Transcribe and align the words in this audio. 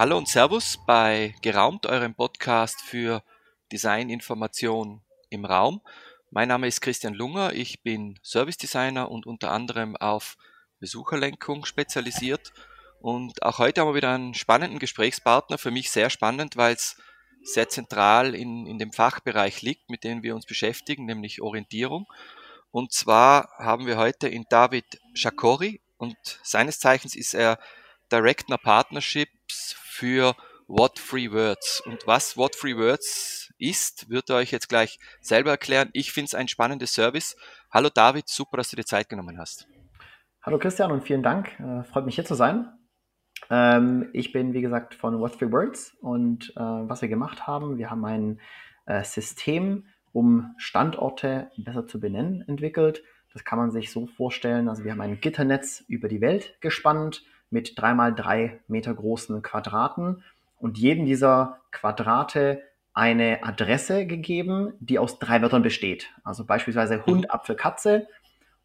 Hallo 0.00 0.16
und 0.16 0.28
Servus 0.28 0.78
bei 0.86 1.34
Geraumt, 1.42 1.84
eurem 1.84 2.14
Podcast 2.14 2.80
für 2.80 3.22
Designinformation 3.70 5.02
im 5.28 5.44
Raum. 5.44 5.82
Mein 6.30 6.48
Name 6.48 6.68
ist 6.68 6.80
Christian 6.80 7.12
Lunger, 7.12 7.52
ich 7.52 7.82
bin 7.82 8.18
Service 8.22 8.56
Designer 8.56 9.10
und 9.10 9.26
unter 9.26 9.50
anderem 9.50 9.96
auf 9.96 10.38
Besucherlenkung 10.78 11.66
spezialisiert. 11.66 12.54
Und 13.02 13.42
auch 13.42 13.58
heute 13.58 13.82
haben 13.82 13.88
wir 13.88 13.94
wieder 13.94 14.14
einen 14.14 14.32
spannenden 14.32 14.78
Gesprächspartner, 14.78 15.58
für 15.58 15.70
mich 15.70 15.90
sehr 15.90 16.08
spannend, 16.08 16.56
weil 16.56 16.76
es 16.76 16.96
sehr 17.42 17.68
zentral 17.68 18.34
in, 18.34 18.64
in 18.66 18.78
dem 18.78 18.94
Fachbereich 18.94 19.60
liegt, 19.60 19.90
mit 19.90 20.02
dem 20.02 20.22
wir 20.22 20.34
uns 20.34 20.46
beschäftigen, 20.46 21.04
nämlich 21.04 21.42
Orientierung. 21.42 22.06
Und 22.70 22.94
zwar 22.94 23.50
haben 23.58 23.84
wir 23.84 23.98
heute 23.98 24.28
in 24.28 24.46
David 24.48 24.98
Shakori 25.12 25.82
und 25.98 26.16
seines 26.42 26.80
Zeichens 26.80 27.14
ist 27.14 27.34
er 27.34 27.58
Director 28.10 28.56
Partnerships 28.56 29.76
für 30.00 30.34
What 30.66 30.98
Free 30.98 31.30
Words. 31.30 31.82
Und 31.84 32.06
was 32.06 32.34
What 32.34 32.56
Free 32.56 32.74
Words 32.74 33.52
ist, 33.58 34.08
wird 34.08 34.30
er 34.30 34.36
euch 34.36 34.50
jetzt 34.50 34.70
gleich 34.70 34.98
selber 35.20 35.50
erklären. 35.50 35.90
Ich 35.92 36.10
finde 36.10 36.24
es 36.24 36.34
ein 36.34 36.48
spannendes 36.48 36.94
Service. 36.94 37.36
Hallo 37.70 37.90
David, 37.94 38.26
super, 38.26 38.56
dass 38.56 38.70
du 38.70 38.76
dir 38.76 38.86
Zeit 38.86 39.10
genommen 39.10 39.38
hast. 39.38 39.68
Hallo 40.42 40.58
Christian 40.58 40.90
und 40.90 41.02
vielen 41.02 41.22
Dank. 41.22 41.50
Äh, 41.60 41.84
freut 41.84 42.06
mich 42.06 42.14
hier 42.14 42.24
zu 42.24 42.34
sein. 42.34 42.72
Ähm, 43.50 44.08
ich 44.14 44.32
bin, 44.32 44.54
wie 44.54 44.62
gesagt, 44.62 44.94
von 44.94 45.20
What 45.20 45.38
Three 45.38 45.52
Words 45.52 45.94
und 46.00 46.50
äh, 46.56 46.60
was 46.60 47.02
wir 47.02 47.10
gemacht 47.10 47.46
haben, 47.46 47.76
wir 47.76 47.90
haben 47.90 48.06
ein 48.06 48.40
äh, 48.86 49.04
System, 49.04 49.84
um 50.12 50.54
Standorte 50.56 51.50
besser 51.58 51.86
zu 51.86 52.00
benennen, 52.00 52.42
entwickelt. 52.48 53.02
Das 53.34 53.44
kann 53.44 53.58
man 53.58 53.70
sich 53.70 53.92
so 53.92 54.06
vorstellen. 54.06 54.70
Also 54.70 54.82
wir 54.82 54.92
haben 54.92 55.02
ein 55.02 55.20
Gitternetz 55.20 55.84
über 55.88 56.08
die 56.08 56.22
Welt 56.22 56.56
gespannt 56.62 57.22
mit 57.50 57.78
dreimal 57.78 58.14
drei 58.14 58.60
Meter 58.68 58.94
großen 58.94 59.42
Quadraten 59.42 60.22
und 60.58 60.78
jedem 60.78 61.04
dieser 61.04 61.58
Quadrate 61.72 62.62
eine 62.92 63.44
Adresse 63.44 64.06
gegeben, 64.06 64.72
die 64.80 64.98
aus 64.98 65.18
drei 65.18 65.42
Wörtern 65.42 65.62
besteht. 65.62 66.10
Also 66.24 66.44
beispielsweise 66.44 67.04
Hund, 67.06 67.30
Apfel, 67.30 67.56
Katze. 67.56 68.06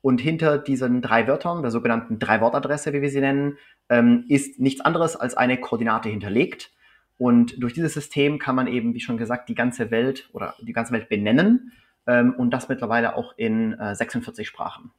Und 0.02 0.22
hinter 0.22 0.58
diesen 0.60 1.02
drei 1.02 1.28
Wörtern, 1.28 1.62
der 1.62 1.72
sogenannten 1.72 2.20
Drei-Wort-Adresse, 2.20 2.94
wie 2.94 3.02
wir 3.02 3.10
sie 3.10 3.22
nennen, 3.22 3.58
ähm, 3.90 4.26
ist 4.28 4.60
nichts 4.60 4.82
anderes 4.82 5.16
als 5.16 5.36
eine 5.36 5.58
Koordinate 5.58 6.10
hinterlegt. 6.10 6.72
Und 7.18 7.62
durch 7.62 7.74
dieses 7.74 7.94
System 7.94 8.40
kann 8.40 8.56
man 8.56 8.68
eben, 8.68 8.94
wie 8.94 9.00
schon 9.00 9.18
gesagt, 9.18 9.50
die 9.50 9.56
ganze 9.56 9.90
Welt 9.90 10.30
oder 10.34 10.54
die 10.62 10.74
ganze 10.74 10.94
Welt 10.94 11.10
benennen 11.10 11.72
ähm, 12.08 12.34
und 12.38 12.52
das 12.52 12.70
mittlerweile 12.70 13.16
auch 13.16 13.34
in 13.38 13.74
äh, 13.74 13.96
46 13.96 14.48
Sprachen. 14.48 14.92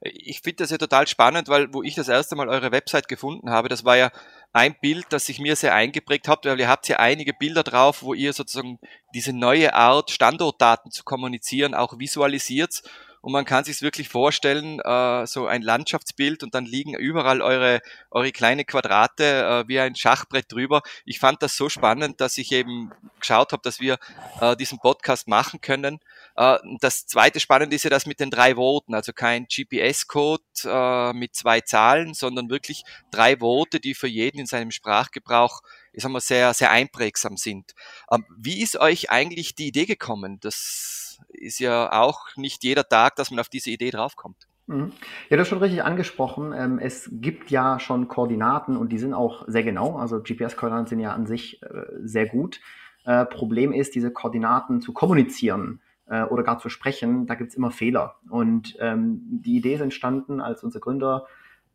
Ich 0.00 0.42
finde 0.42 0.56
das 0.62 0.70
ja 0.70 0.78
total 0.78 1.06
spannend, 1.06 1.48
weil 1.48 1.72
wo 1.72 1.82
ich 1.82 1.94
das 1.94 2.08
erste 2.08 2.36
Mal 2.36 2.48
eure 2.48 2.70
Website 2.70 3.08
gefunden 3.08 3.50
habe, 3.50 3.68
das 3.68 3.84
war 3.84 3.96
ja 3.96 4.10
ein 4.52 4.76
Bild, 4.80 5.06
das 5.10 5.26
sich 5.26 5.40
mir 5.40 5.56
sehr 5.56 5.74
eingeprägt 5.74 6.28
hat, 6.28 6.44
weil 6.44 6.60
ihr 6.60 6.68
habt 6.68 6.88
ja 6.88 6.98
einige 6.98 7.34
Bilder 7.34 7.62
drauf, 7.62 8.02
wo 8.02 8.14
ihr 8.14 8.32
sozusagen 8.32 8.78
diese 9.14 9.32
neue 9.32 9.74
Art, 9.74 10.10
Standortdaten 10.10 10.90
zu 10.90 11.04
kommunizieren, 11.04 11.74
auch 11.74 11.98
visualisiert 11.98 12.82
und 13.20 13.32
man 13.32 13.44
kann 13.44 13.64
sich 13.64 13.82
wirklich 13.82 14.08
vorstellen, 14.08 14.80
äh, 14.80 15.26
so 15.26 15.46
ein 15.46 15.62
Landschaftsbild 15.62 16.42
und 16.42 16.54
dann 16.54 16.64
liegen 16.64 16.94
überall 16.94 17.42
eure, 17.42 17.80
eure 18.10 18.32
kleine 18.32 18.64
Quadrate 18.64 19.24
äh, 19.64 19.68
wie 19.68 19.80
ein 19.80 19.94
Schachbrett 19.94 20.50
drüber. 20.50 20.82
Ich 21.04 21.18
fand 21.18 21.42
das 21.42 21.56
so 21.56 21.68
spannend, 21.68 22.20
dass 22.20 22.38
ich 22.38 22.52
eben 22.52 22.90
geschaut 23.20 23.52
habe, 23.52 23.62
dass 23.62 23.80
wir 23.80 23.98
äh, 24.40 24.56
diesen 24.56 24.78
Podcast 24.78 25.28
machen 25.28 25.60
können. 25.60 26.00
Äh, 26.36 26.58
das 26.80 27.06
zweite 27.06 27.40
Spannende 27.40 27.74
ist 27.76 27.84
ja 27.84 27.90
das 27.90 28.06
mit 28.06 28.20
den 28.20 28.30
drei 28.30 28.56
Voten, 28.56 28.94
also 28.94 29.12
kein 29.12 29.46
GPS-Code 29.46 30.42
äh, 30.64 31.12
mit 31.12 31.34
zwei 31.34 31.60
Zahlen, 31.60 32.14
sondern 32.14 32.50
wirklich 32.50 32.84
drei 33.10 33.38
Vote, 33.38 33.80
die 33.80 33.94
für 33.94 34.08
jeden 34.08 34.38
in 34.38 34.46
seinem 34.46 34.70
Sprachgebrauch 34.70 35.60
ich 35.92 36.02
sag 36.02 36.10
mal, 36.10 36.20
sehr, 36.20 36.54
sehr 36.54 36.70
einprägsam 36.70 37.36
sind. 37.36 37.74
Ähm, 38.10 38.24
wie 38.36 38.62
ist 38.62 38.78
euch 38.78 39.10
eigentlich 39.10 39.54
die 39.54 39.68
Idee 39.68 39.86
gekommen? 39.86 40.38
Das 40.40 41.18
ist 41.28 41.58
ja 41.58 41.92
auch 41.92 42.36
nicht 42.36 42.64
jeder 42.64 42.88
Tag, 42.88 43.16
dass 43.16 43.30
man 43.30 43.40
auf 43.40 43.48
diese 43.48 43.70
Idee 43.70 43.90
draufkommt. 43.90 44.48
Mhm. 44.68 44.92
Ja, 45.30 45.36
das 45.36 45.46
ist 45.46 45.50
schon 45.50 45.58
richtig 45.58 45.82
angesprochen. 45.82 46.52
Ähm, 46.54 46.78
es 46.78 47.08
gibt 47.12 47.50
ja 47.50 47.80
schon 47.80 48.06
Koordinaten 48.08 48.76
und 48.76 48.92
die 48.92 48.98
sind 48.98 49.14
auch 49.14 49.44
sehr 49.48 49.64
genau. 49.64 49.96
Also 49.96 50.20
GPS-Koordinaten 50.22 50.86
sind 50.86 51.00
ja 51.00 51.12
an 51.12 51.26
sich 51.26 51.62
äh, 51.62 51.66
sehr 52.02 52.26
gut. 52.26 52.60
Äh, 53.04 53.24
Problem 53.24 53.72
ist, 53.72 53.94
diese 53.94 54.10
Koordinaten 54.10 54.82
zu 54.82 54.92
kommunizieren 54.92 55.80
äh, 56.06 56.22
oder 56.24 56.42
gar 56.42 56.58
zu 56.58 56.68
sprechen, 56.68 57.26
da 57.26 57.34
gibt 57.34 57.50
es 57.50 57.56
immer 57.56 57.70
Fehler. 57.70 58.16
Und 58.28 58.76
ähm, 58.80 59.22
die 59.30 59.56
Idee 59.56 59.74
ist 59.74 59.80
entstanden, 59.80 60.40
als 60.40 60.62
unser 60.62 60.80
Gründer 60.80 61.26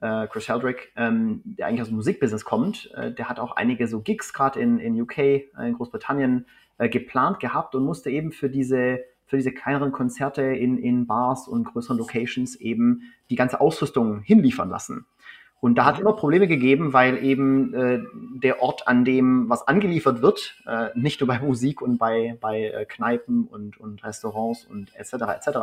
äh, 0.04 0.28
Chris 0.28 0.50
Heldrick, 0.50 0.92
ähm, 0.98 1.42
der 1.46 1.68
eigentlich 1.68 1.82
aus 1.82 1.88
dem 1.88 1.96
Musikbusiness 1.96 2.44
kommt, 2.44 2.92
äh, 2.94 3.12
der 3.12 3.30
hat 3.30 3.40
auch 3.40 3.56
einige 3.56 3.88
so 3.88 4.02
Gigs 4.02 4.34
gerade 4.34 4.60
in, 4.60 4.78
in 4.80 5.02
UK, 5.02 5.18
äh, 5.18 5.44
in 5.58 5.74
Großbritannien 5.76 6.46
äh, 6.78 6.90
geplant 6.90 7.40
gehabt 7.40 7.74
und 7.74 7.86
musste 7.86 8.10
eben 8.10 8.32
für 8.32 8.50
diese 8.50 9.00
für 9.26 9.38
diese 9.38 9.54
kleineren 9.54 9.92
Konzerte 9.94 10.44
in, 10.44 10.78
in 10.78 11.08
Bars 11.08 11.48
und 11.48 11.64
größeren 11.64 11.98
Locations 11.98 12.56
eben 12.58 13.14
die 13.32 13.36
ganze 13.36 13.62
Ausrüstung 13.62 14.20
hinliefern 14.20 14.70
lassen. 14.70 15.06
Und 15.60 15.76
da 15.76 15.86
hat 15.86 15.96
es 15.96 16.02
immer 16.02 16.14
Probleme 16.14 16.46
gegeben, 16.46 16.92
weil 16.92 17.24
eben 17.24 17.74
äh, 17.74 18.00
der 18.36 18.62
Ort, 18.62 18.88
an 18.88 19.06
dem 19.06 19.50
was 19.50 19.66
angeliefert 19.66 20.22
wird, 20.22 20.62
äh, 20.68 20.90
nicht 20.94 21.22
nur 21.22 21.30
bei 21.30 21.40
Musik 21.40 21.82
und 21.82 21.98
bei, 21.98 22.38
bei 22.42 22.66
äh, 22.66 22.86
Kneipen 22.86 23.48
und, 23.48 23.80
und 23.80 24.04
Restaurants 24.04 24.66
und 24.66 24.94
etc. 24.96 25.14
etc., 25.14 25.58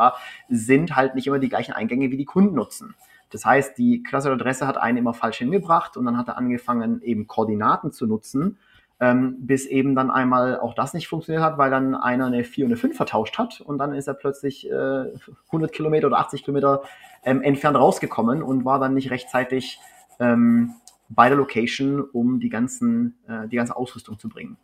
sind 0.49 0.95
halt 0.95 1.13
nicht 1.13 1.27
immer 1.27 1.37
die 1.37 1.49
gleichen 1.49 1.73
Eingänge, 1.73 2.09
wie 2.09 2.17
die 2.17 2.25
Kunden 2.25 2.55
nutzen. 2.55 2.95
Das 3.31 3.45
heißt, 3.45 3.77
die 3.77 4.03
klassische 4.03 4.33
Adresse 4.33 4.67
hat 4.67 4.77
einen 4.77 4.97
immer 4.97 5.13
falsch 5.13 5.37
hingebracht 5.37 5.97
und 5.97 6.05
dann 6.05 6.17
hat 6.17 6.27
er 6.27 6.37
angefangen, 6.37 7.01
eben 7.01 7.27
Koordinaten 7.27 7.91
zu 7.91 8.05
nutzen, 8.05 8.57
ähm, 8.99 9.37
bis 9.39 9.65
eben 9.65 9.95
dann 9.95 10.11
einmal 10.11 10.59
auch 10.59 10.75
das 10.75 10.93
nicht 10.93 11.07
funktioniert 11.07 11.43
hat, 11.43 11.57
weil 11.57 11.71
dann 11.71 11.95
einer 11.95 12.27
eine 12.27 12.43
4 12.43 12.65
und 12.65 12.71
eine 12.71 12.77
5 12.77 12.95
vertauscht 12.95 13.37
hat 13.37 13.61
und 13.61 13.77
dann 13.77 13.93
ist 13.93 14.07
er 14.07 14.13
plötzlich 14.13 14.69
äh, 14.69 15.05
100 15.47 15.71
Kilometer 15.71 16.07
oder 16.07 16.19
80 16.19 16.43
Kilometer 16.43 16.83
ähm, 17.23 17.41
entfernt 17.41 17.77
rausgekommen 17.77 18.43
und 18.43 18.65
war 18.65 18.79
dann 18.79 18.93
nicht 18.93 19.09
rechtzeitig 19.09 19.79
ähm, 20.19 20.75
bei 21.09 21.29
der 21.29 21.37
Location, 21.37 22.01
um 22.01 22.39
die, 22.39 22.49
ganzen, 22.49 23.17
äh, 23.27 23.47
die 23.47 23.55
ganze 23.55 23.75
Ausrüstung 23.75 24.19
zu 24.19 24.29
bringen. 24.29 24.57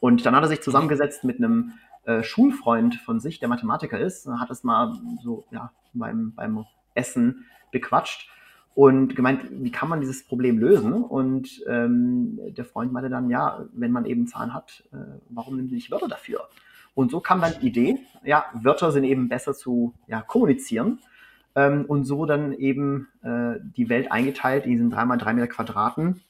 Und 0.00 0.26
dann 0.26 0.34
hat 0.34 0.42
er 0.42 0.48
sich 0.48 0.60
zusammengesetzt 0.60 1.24
mit 1.24 1.38
einem 1.38 1.74
äh, 2.04 2.22
Schulfreund 2.22 2.96
von 2.96 3.20
sich, 3.20 3.38
der 3.38 3.48
Mathematiker 3.48 3.98
ist, 3.98 4.26
hat 4.26 4.50
es 4.50 4.64
mal 4.64 4.98
so 5.22 5.44
ja, 5.50 5.72
beim, 5.92 6.32
beim 6.34 6.64
Essen 6.98 7.46
bequatscht 7.72 8.28
und 8.74 9.16
gemeint, 9.16 9.40
wie 9.50 9.72
kann 9.72 9.88
man 9.88 10.00
dieses 10.00 10.24
Problem 10.24 10.58
lösen? 10.58 10.92
Und 10.92 11.64
ähm, 11.66 12.38
der 12.56 12.64
Freund 12.64 12.92
meinte 12.92 13.10
dann, 13.10 13.30
ja, 13.30 13.66
wenn 13.72 13.90
man 13.90 14.04
eben 14.04 14.26
Zahlen 14.26 14.54
hat, 14.54 14.84
äh, 14.92 15.18
warum 15.30 15.56
nimmt 15.56 15.70
man 15.70 15.74
nicht 15.74 15.90
Wörter 15.90 16.08
dafür? 16.08 16.48
Und 16.94 17.10
so 17.10 17.20
kam 17.20 17.40
dann 17.40 17.54
die 17.60 17.66
Idee, 17.66 17.98
ja, 18.24 18.44
Wörter 18.54 18.92
sind 18.92 19.04
eben 19.04 19.28
besser 19.28 19.54
zu 19.54 19.94
ja, 20.06 20.20
kommunizieren 20.20 21.00
ähm, 21.54 21.84
und 21.86 22.04
so 22.04 22.26
dann 22.26 22.52
eben 22.52 23.08
äh, 23.22 23.60
die 23.76 23.88
Welt 23.88 24.12
eingeteilt 24.12 24.64
in 24.64 24.72
diesen 24.72 24.92
3x3 24.92 25.32
Meter 25.32 25.46
Quadraten, 25.48 26.20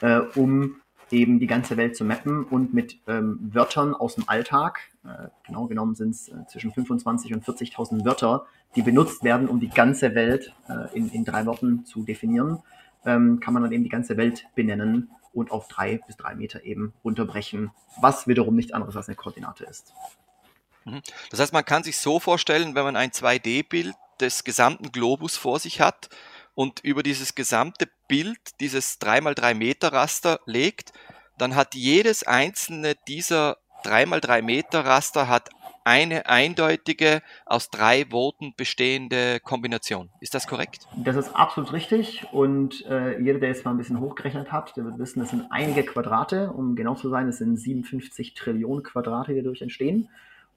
äh, 0.00 0.20
um 0.34 0.76
eben 1.10 1.38
die 1.38 1.46
ganze 1.46 1.76
Welt 1.76 1.96
zu 1.96 2.04
mappen 2.04 2.44
und 2.44 2.74
mit 2.74 2.98
ähm, 3.06 3.38
Wörtern 3.52 3.94
aus 3.94 4.16
dem 4.16 4.28
Alltag, 4.28 4.80
äh, 5.04 5.28
genau 5.46 5.66
genommen 5.66 5.94
sind 5.94 6.10
es 6.10 6.28
äh, 6.28 6.34
zwischen 6.48 6.72
25 6.72 7.32
und 7.34 7.44
40.000 7.44 8.04
Wörter, 8.04 8.46
die 8.74 8.82
benutzt 8.82 9.22
werden, 9.22 9.48
um 9.48 9.60
die 9.60 9.68
ganze 9.68 10.14
Welt 10.14 10.52
äh, 10.68 10.96
in, 10.96 11.10
in 11.10 11.24
drei 11.24 11.46
Worten 11.46 11.84
zu 11.84 12.02
definieren, 12.02 12.62
ähm, 13.04 13.40
kann 13.40 13.54
man 13.54 13.62
dann 13.62 13.72
eben 13.72 13.84
die 13.84 13.90
ganze 13.90 14.16
Welt 14.16 14.46
benennen 14.54 15.10
und 15.32 15.50
auf 15.50 15.68
drei 15.68 16.00
bis 16.06 16.16
drei 16.16 16.34
Meter 16.34 16.64
eben 16.64 16.92
runterbrechen, 17.04 17.70
was 18.00 18.26
wiederum 18.26 18.56
nichts 18.56 18.72
anderes 18.72 18.96
als 18.96 19.08
eine 19.08 19.16
Koordinate 19.16 19.64
ist. 19.64 19.92
Mhm. 20.84 21.02
Das 21.30 21.40
heißt, 21.40 21.52
man 21.52 21.64
kann 21.64 21.84
sich 21.84 21.98
so 21.98 22.18
vorstellen, 22.18 22.74
wenn 22.74 22.84
man 22.84 22.96
ein 22.96 23.10
2D-Bild 23.10 23.94
des 24.20 24.44
gesamten 24.44 24.90
Globus 24.92 25.36
vor 25.36 25.58
sich 25.58 25.80
hat 25.80 26.08
und 26.54 26.80
über 26.80 27.02
dieses 27.02 27.34
gesamte 27.34 27.88
Bild, 28.08 28.38
dieses 28.60 28.98
3x3 29.00 29.54
Meter 29.54 29.92
Raster 29.92 30.40
legt, 30.46 30.92
dann 31.38 31.54
hat 31.54 31.74
jedes 31.74 32.22
einzelne 32.26 32.94
dieser 33.08 33.58
3x3 33.84 34.42
Meter 34.42 34.84
Raster 34.84 35.28
hat 35.28 35.50
eine 35.86 36.26
eindeutige, 36.26 37.22
aus 37.44 37.70
drei 37.70 38.10
Worten 38.10 38.54
bestehende 38.56 39.38
Kombination. 39.38 40.10
Ist 40.20 40.34
das 40.34 40.48
korrekt? 40.48 40.88
Das 40.96 41.14
ist 41.14 41.28
absolut 41.36 41.72
richtig. 41.72 42.26
Und 42.32 42.84
äh, 42.86 43.20
jeder, 43.22 43.38
der 43.38 43.50
jetzt 43.50 43.64
mal 43.64 43.70
ein 43.70 43.76
bisschen 43.76 44.00
hochgerechnet 44.00 44.50
hat, 44.50 44.76
der 44.76 44.84
wird 44.84 44.98
wissen, 44.98 45.20
das 45.20 45.30
sind 45.30 45.44
einige 45.50 45.84
Quadrate. 45.84 46.50
Um 46.50 46.74
genau 46.74 46.96
zu 46.96 47.08
sein, 47.08 47.28
es 47.28 47.38
sind 47.38 47.56
57 47.56 48.34
Trillionen 48.34 48.82
Quadrate, 48.82 49.32
die 49.32 49.42
dadurch 49.42 49.62
entstehen. 49.62 50.08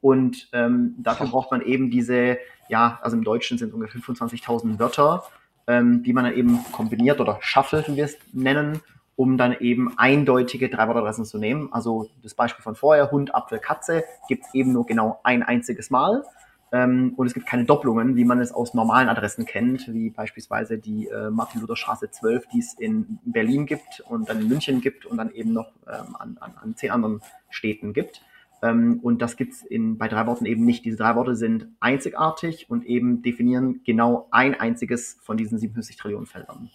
Und 0.01 0.49
ähm, 0.51 0.95
dafür 0.97 1.27
braucht 1.27 1.51
man 1.51 1.61
eben 1.61 1.91
diese, 1.91 2.39
ja, 2.67 2.97
also 3.03 3.15
im 3.15 3.23
Deutschen 3.23 3.59
sind 3.59 3.67
es 3.67 3.73
ungefähr 3.75 4.01
25.000 4.01 4.79
Wörter, 4.79 5.25
ähm, 5.67 6.01
die 6.01 6.13
man 6.13 6.23
dann 6.23 6.33
eben 6.33 6.59
kombiniert 6.71 7.19
oder 7.19 7.37
shuffle, 7.41 7.83
wie 7.87 7.97
wir 7.97 8.05
es 8.05 8.17
nennen, 8.33 8.81
um 9.19 9.38
dann 9.38 9.54
eben 9.60 9.92
eindeutige 9.98 10.69
Drei-Wort-Adressen 10.69 11.25
zu 11.25 11.39
nehmen. 11.39 11.68
Also 11.74 12.10
das 12.24 12.36
Beispiel 12.36 12.63
von 12.63 12.75
vorher, 12.75 13.12
Hund, 13.12 13.36
Apfel, 13.36 13.60
Katze, 13.60 14.06
gibt 14.30 14.45
es 14.45 14.54
eben 14.54 14.71
nur 14.71 14.86
genau 14.86 15.19
ein 15.24 15.44
einziges 15.44 15.89
Mal. 15.89 16.24
Ähm, 16.71 17.16
und 17.18 17.27
es 17.27 17.33
gibt 17.33 17.45
keine 17.45 17.66
Doppelungen, 17.66 18.16
wie 18.16 18.24
man 18.24 18.39
es 18.39 18.54
aus 18.54 18.74
normalen 18.74 19.10
Adressen 19.10 19.45
kennt, 19.45 19.94
wie 19.94 20.10
beispielsweise 20.10 20.77
die 20.77 21.10
äh, 21.10 21.31
Martin-Luther-Straße 21.31 22.12
12, 22.12 22.48
die 22.48 22.60
es 22.60 22.75
in 22.75 23.19
Berlin 23.25 23.66
gibt 23.66 24.00
und 24.07 24.30
dann 24.30 24.39
in 24.39 24.48
München 24.48 24.80
gibt 24.80 25.06
und 25.06 25.18
dann 25.18 25.31
eben 25.31 25.51
noch 25.51 25.74
ähm, 25.86 26.16
an, 26.18 26.38
an, 26.39 26.54
an 26.56 26.77
zehn 26.77 26.92
anderen 26.92 27.19
Städten 27.50 27.92
gibt. 27.92 28.21
Ähm, 28.62 29.01
und 29.04 29.21
das 29.21 29.36
gibt 29.36 29.51
es 29.51 29.66
bei 29.69 30.07
drei 30.07 30.27
Worten 30.27 30.45
eben 30.45 30.63
nicht. 30.63 30.86
Diese 30.86 30.95
drei 30.95 31.18
Worte 31.18 31.36
sind 31.36 31.68
einzigartig 31.81 32.69
und 32.69 32.86
eben 32.86 33.21
definieren 33.21 33.81
genau 33.83 34.30
ein 34.31 34.57
einziges 34.57 35.18
von 35.21 35.36
diesen 35.36 35.60
57 35.60 35.98
Trillionen 35.98 36.25
Feldern. 36.25 36.69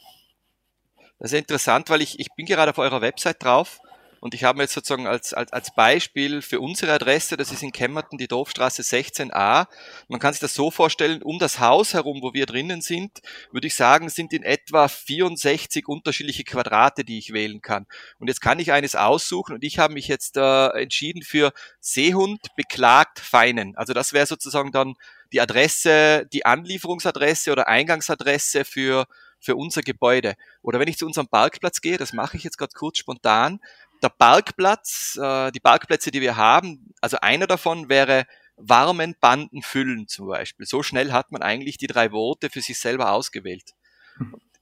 Das 1.19 1.33
ist 1.33 1.39
interessant, 1.39 1.91
weil 1.91 2.03
ich, 2.03 2.19
ich 2.19 2.29
bin 2.37 2.47
gerade 2.47 2.71
auf 2.71 2.79
eurer 2.79 3.01
Website 3.01 3.43
drauf 3.43 3.81
und 4.25 4.33
ich 4.33 4.43
habe 4.43 4.57
mir 4.57 4.63
jetzt 4.63 4.73
sozusagen 4.73 5.07
als, 5.07 5.35
als, 5.35 5.53
als 5.53 5.75
Beispiel 5.75 6.41
für 6.41 6.59
unsere 6.59 6.95
Adresse, 6.95 7.37
das 7.37 7.53
ist 7.53 7.63
in 7.63 7.73
Kemmerton 7.73 8.17
die 8.17 8.27
Dorfstraße 8.27 8.81
16a. 8.81 9.67
Man 10.09 10.19
kann 10.19 10.33
sich 10.33 10.41
das 10.41 10.55
so 10.55 10.71
vorstellen, 10.71 11.23
um 11.23 11.39
das 11.39 11.61
Haus 11.61 11.93
herum, 11.93 12.23
wo 12.23 12.33
wir 12.33 12.47
drinnen 12.47 12.81
sind, 12.81 13.21
würde 13.53 13.67
ich 13.67 13.75
sagen, 13.75 14.09
sind 14.09 14.33
in 14.33 14.43
etwa 14.43 14.89
64 14.89 15.87
unterschiedliche 15.87 16.43
Quadrate, 16.43 17.05
die 17.05 17.19
ich 17.19 17.35
wählen 17.35 17.61
kann. 17.61 17.87
Und 18.19 18.29
jetzt 18.29 18.41
kann 18.41 18.61
ich 18.61 18.73
eines 18.73 18.97
aussuchen 18.97 19.57
und 19.57 19.63
ich 19.63 19.79
habe 19.79 19.93
mich 19.93 20.09
jetzt 20.09 20.39
äh, 20.39 20.69
entschieden 20.69 21.21
für 21.21 21.53
Seehund 21.81 22.41
beklagt 22.57 23.21
Feinen. 23.21 23.77
Also 23.77 23.93
das 23.93 24.15
wäre 24.15 24.25
sozusagen 24.25 24.73
dann 24.73 24.95
die 25.35 25.43
Adresse, 25.43 26.27
die 26.33 26.47
Anlieferungsadresse 26.47 27.53
oder 27.53 27.69
Eingangsadresse 27.69 28.65
für 28.65 29.07
für 29.45 29.57
unser 29.57 29.83
Gebäude. 29.83 30.35
Oder 30.63 30.81
wenn 30.81 30.89
ich 30.89 30.99
zu 30.99 31.07
unserem 31.07 31.29
Parkplatz 31.29 31.81
gehe, 31.81 31.99
das 31.99 32.13
mache 32.13 32.37
ich 32.37 32.45
jetzt 32.45 32.57
gerade 32.57 32.73
kurz 32.75 32.99
spontan, 32.99 33.61
der 34.03 34.09
Parkplatz, 34.09 35.19
äh, 35.21 35.53
die 35.53 35.61
Parkplätze, 35.61 36.11
die 36.11 36.21
wir 36.21 36.37
haben, 36.37 36.95
also 37.01 37.19
einer 37.21 37.47
davon 37.47 37.89
wäre 37.89 38.27
warmen 38.57 39.15
Banden 39.21 39.63
füllen 39.63 40.09
zum 40.09 40.29
Beispiel. 40.29 40.67
So 40.67 40.83
schnell 40.83 41.13
hat 41.13 41.33
man 41.33 41.43
eigentlich 41.43 41.77
die 41.77 41.87
drei 41.87 42.13
Worte 42.13 42.51
für 42.51 42.61
sich 42.61 42.79
selber 42.79 43.13
ausgewählt. 43.13 43.75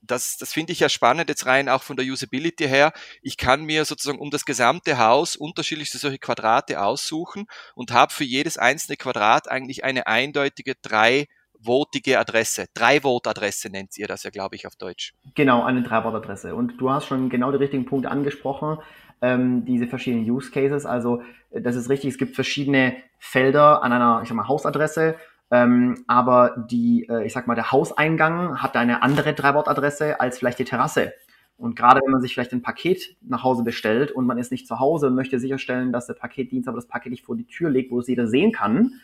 Das, 0.01 0.37
das 0.37 0.53
finde 0.53 0.73
ich 0.73 0.81
ja 0.81 0.89
spannend, 0.89 1.29
jetzt 1.29 1.47
rein 1.47 1.69
auch 1.69 1.83
von 1.83 1.97
der 1.97 2.07
Usability 2.07 2.67
her. 2.67 2.93
Ich 3.21 3.37
kann 3.37 3.65
mir 3.65 3.85
sozusagen 3.85 4.19
um 4.19 4.31
das 4.31 4.45
gesamte 4.45 4.99
Haus 4.99 5.37
unterschiedlichste 5.37 5.99
solche 5.99 6.19
Quadrate 6.19 6.83
aussuchen 6.83 7.47
und 7.75 7.93
habe 7.93 8.13
für 8.13 8.25
jedes 8.25 8.59
einzelne 8.59 8.97
Quadrat 8.97 9.49
eigentlich 9.49 9.85
eine 9.85 10.09
eindeutige 10.09 10.75
drei 10.75 11.29
votige 11.65 12.19
Adresse. 12.19 12.67
Drei-Vot-Adresse 12.75 13.71
nennt 13.71 13.97
ihr 13.99 14.07
das 14.07 14.23
ja, 14.23 14.31
glaube 14.31 14.57
ich, 14.57 14.67
auf 14.67 14.77
Deutsch. 14.77 15.13
Genau, 15.35 15.63
eine 15.63 15.83
Drei-Vot-Adresse. 15.83 16.55
Und 16.55 16.79
du 16.79 16.91
hast 16.91 17.07
schon 17.07 17.29
genau 17.29 17.51
die 17.51 17.59
richtigen 17.59 17.87
Punkte 17.87 18.11
angesprochen 18.11 18.79
ähm, 19.23 19.65
diese 19.65 19.87
verschiedenen 19.87 20.29
Use 20.29 20.51
Cases. 20.51 20.85
Also 20.85 21.23
das 21.51 21.77
ist 21.77 21.89
richtig, 21.89 22.11
es 22.11 22.19
gibt 22.19 22.35
verschiedene 22.35 22.97
Felder 23.19 23.83
an 23.83 23.93
einer, 23.93 24.21
ich 24.23 24.29
sag 24.29 24.37
mal, 24.37 24.49
Hausadresse. 24.49 25.15
Ähm, 25.51 26.05
aber 26.07 26.67
die, 26.71 27.07
äh, 27.09 27.25
ich 27.25 27.33
sag 27.33 27.47
mal, 27.47 27.55
der 27.55 27.73
Hauseingang 27.73 28.61
hat 28.61 28.77
eine 28.77 29.03
andere 29.03 29.33
Dreiwortadresse 29.33 30.21
als 30.21 30.39
vielleicht 30.39 30.59
die 30.59 30.65
Terrasse. 30.65 31.13
Und 31.57 31.77
gerade 31.77 32.01
wenn 32.03 32.11
man 32.11 32.21
sich 32.21 32.35
vielleicht 32.35 32.53
ein 32.53 32.63
Paket 32.63 33.17
nach 33.21 33.45
Hause 33.45 33.63
bestellt 33.63 34.11
und 34.11 34.27
man 34.27 34.39
ist 34.39 34.51
nicht 34.51 34.67
zu 34.67 34.81
Hause 34.81 35.07
und 35.07 35.15
möchte 35.15 35.39
sicherstellen, 35.39 35.93
dass 35.93 36.07
der 36.07 36.15
Paketdienst 36.15 36.69
aber 36.69 36.79
das 36.79 36.89
Paket 36.89 37.13
nicht 37.13 37.25
vor 37.25 37.37
die 37.37 37.47
Tür 37.47 37.71
legt, 37.71 37.93
wo 37.93 38.01
es 38.01 38.09
jeder 38.09 38.27
sehen 38.27 38.51
kann, 38.51 38.95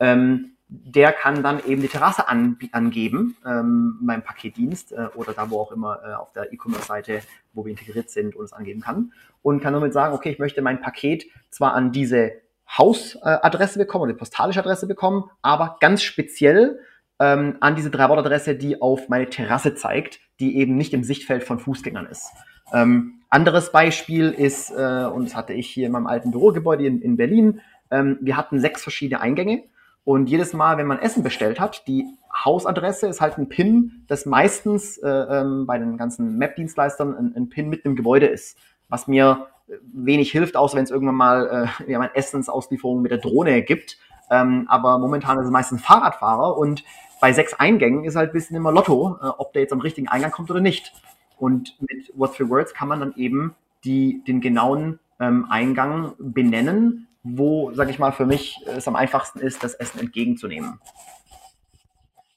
ähm, 0.00 0.52
der 0.68 1.12
kann 1.12 1.42
dann 1.42 1.64
eben 1.64 1.80
die 1.80 1.88
Terrasse 1.88 2.28
an, 2.28 2.58
angeben 2.72 3.36
ähm, 3.46 3.98
beim 4.02 4.22
Paketdienst 4.22 4.92
äh, 4.92 5.08
oder 5.14 5.32
da, 5.32 5.50
wo 5.50 5.60
auch 5.60 5.72
immer 5.72 6.00
äh, 6.04 6.12
auf 6.12 6.32
der 6.32 6.52
E-Commerce-Seite, 6.52 7.22
wo 7.54 7.64
wir 7.64 7.70
integriert 7.70 8.10
sind 8.10 8.36
und 8.36 8.44
es 8.44 8.52
angeben 8.52 8.82
kann. 8.82 9.12
Und 9.40 9.60
kann 9.60 9.72
damit 9.72 9.94
sagen, 9.94 10.14
okay, 10.14 10.30
ich 10.30 10.38
möchte 10.38 10.60
mein 10.60 10.80
Paket 10.80 11.24
zwar 11.50 11.72
an 11.72 11.90
diese 11.90 12.32
Hausadresse 12.76 13.78
bekommen 13.78 14.02
oder 14.02 14.12
die 14.12 14.18
postalische 14.18 14.60
Adresse 14.60 14.86
bekommen, 14.86 15.24
aber 15.40 15.78
ganz 15.80 16.02
speziell 16.02 16.80
ähm, 17.18 17.56
an 17.60 17.74
diese 17.74 17.90
Drei-Wort-Adresse, 17.90 18.54
die 18.54 18.82
auf 18.82 19.08
meine 19.08 19.30
Terrasse 19.30 19.74
zeigt, 19.74 20.20
die 20.38 20.58
eben 20.58 20.76
nicht 20.76 20.92
im 20.92 21.02
Sichtfeld 21.02 21.44
von 21.44 21.58
Fußgängern 21.58 22.06
ist. 22.06 22.30
Ähm, 22.74 23.22
anderes 23.30 23.72
Beispiel 23.72 24.30
ist, 24.30 24.70
äh, 24.70 25.06
und 25.06 25.24
das 25.24 25.34
hatte 25.34 25.54
ich 25.54 25.70
hier 25.70 25.86
in 25.86 25.92
meinem 25.92 26.06
alten 26.06 26.30
Bürogebäude 26.30 26.86
in, 26.86 27.00
in 27.00 27.16
Berlin, 27.16 27.62
ähm, 27.90 28.18
wir 28.20 28.36
hatten 28.36 28.60
sechs 28.60 28.82
verschiedene 28.82 29.22
Eingänge 29.22 29.64
und 30.08 30.30
jedes 30.30 30.54
Mal, 30.54 30.78
wenn 30.78 30.86
man 30.86 31.00
Essen 31.00 31.22
bestellt 31.22 31.60
hat, 31.60 31.86
die 31.86 32.06
Hausadresse 32.32 33.08
ist 33.08 33.20
halt 33.20 33.36
ein 33.36 33.50
PIN, 33.50 34.06
das 34.08 34.24
meistens 34.24 34.96
äh, 34.96 35.06
ähm, 35.06 35.66
bei 35.66 35.76
den 35.76 35.98
ganzen 35.98 36.38
Map-Dienstleistern 36.38 37.14
ein, 37.14 37.36
ein, 37.36 37.50
PIN 37.50 37.68
mit 37.68 37.84
dem 37.84 37.94
Gebäude 37.94 38.24
ist, 38.24 38.56
was 38.88 39.06
mir 39.06 39.48
wenig 39.82 40.32
hilft, 40.32 40.56
außer 40.56 40.78
wenn 40.78 40.84
es 40.84 40.90
irgendwann 40.90 41.14
mal 41.14 41.68
äh, 41.86 41.92
ja, 41.92 42.02
Essensauslieferung 42.02 43.02
mit 43.02 43.10
der 43.10 43.18
Drohne 43.18 43.60
gibt. 43.60 43.98
Ähm, 44.30 44.64
aber 44.70 44.98
momentan 44.98 45.38
ist 45.40 45.44
es 45.44 45.50
meistens 45.50 45.82
Fahrradfahrer 45.82 46.56
und 46.56 46.84
bei 47.20 47.34
sechs 47.34 47.52
Eingängen 47.52 48.04
ist 48.04 48.16
halt 48.16 48.30
ein 48.30 48.32
bisschen 48.32 48.56
immer 48.56 48.72
Lotto, 48.72 49.18
äh, 49.20 49.26
ob 49.26 49.52
der 49.52 49.60
jetzt 49.60 49.74
am 49.74 49.80
richtigen 49.80 50.08
Eingang 50.08 50.30
kommt 50.30 50.50
oder 50.50 50.60
nicht. 50.60 50.94
Und 51.36 51.76
mit 51.82 52.14
What 52.16 52.34
Three 52.34 52.48
Words 52.48 52.72
kann 52.72 52.88
man 52.88 53.00
dann 53.00 53.14
eben 53.16 53.54
die, 53.84 54.24
den 54.26 54.40
genauen 54.40 55.00
ähm, 55.20 55.44
Eingang 55.50 56.14
benennen 56.18 57.07
wo, 57.22 57.72
sag 57.74 57.90
ich 57.90 57.98
mal, 57.98 58.12
für 58.12 58.26
mich 58.26 58.56
es 58.66 58.88
am 58.88 58.96
einfachsten 58.96 59.40
ist, 59.40 59.62
das 59.62 59.74
Essen 59.74 60.00
entgegenzunehmen. 60.00 60.80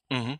Mhm. 0.09 0.39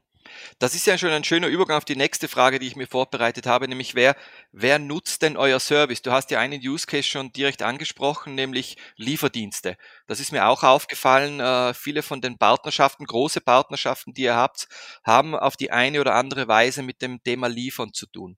Das 0.60 0.76
ist 0.76 0.86
ja 0.86 0.98
schon 0.98 1.10
ein 1.10 1.24
schöner 1.24 1.48
Übergang 1.48 1.78
auf 1.78 1.86
die 1.86 1.96
nächste 1.96 2.28
Frage, 2.28 2.60
die 2.60 2.68
ich 2.68 2.76
mir 2.76 2.88
vorbereitet 2.88 3.48
habe, 3.48 3.68
nämlich 3.68 3.96
wer, 3.96 4.16
wer 4.52 4.80
nutzt 4.80 5.22
denn 5.22 5.38
euer 5.38 5.60
Service? 5.60 6.02
Du 6.02 6.12
hast 6.12 6.32
ja 6.32 6.40
einen 6.40 6.62
Use 6.62 6.86
Case 6.86 7.08
schon 7.08 7.32
direkt 7.32 7.64
angesprochen, 7.64 8.36
nämlich 8.36 8.78
Lieferdienste. 8.96 9.78
Das 10.08 10.20
ist 10.20 10.32
mir 10.32 10.48
auch 10.48 10.64
aufgefallen. 10.64 11.40
Äh, 11.40 11.74
viele 11.74 12.04
von 12.04 12.22
den 12.22 12.38
Partnerschaften, 12.38 13.06
große 13.06 13.42
Partnerschaften, 13.42 14.14
die 14.14 14.24
ihr 14.24 14.36
habt, 14.36 14.68
haben 15.04 15.36
auf 15.36 15.58
die 15.58 15.72
eine 15.72 16.00
oder 16.00 16.16
andere 16.16 16.48
Weise 16.48 16.84
mit 16.84 17.02
dem 17.02 17.24
Thema 17.24 17.48
Liefern 17.48 17.94
zu 17.94 18.06
tun. 18.06 18.38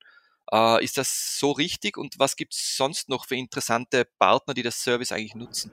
Äh, 0.54 0.84
ist 0.84 1.00
das 1.00 1.40
so 1.40 1.52
richtig 1.52 1.98
und 1.98 2.20
was 2.20 2.36
gibt 2.36 2.54
es 2.54 2.78
sonst 2.78 3.10
noch 3.10 3.26
für 3.26 3.36
interessante 3.36 4.06
Partner, 4.20 4.54
die 4.54 4.62
das 4.62 4.84
Service 4.84 5.12
eigentlich 5.12 5.34
nutzen? 5.34 5.72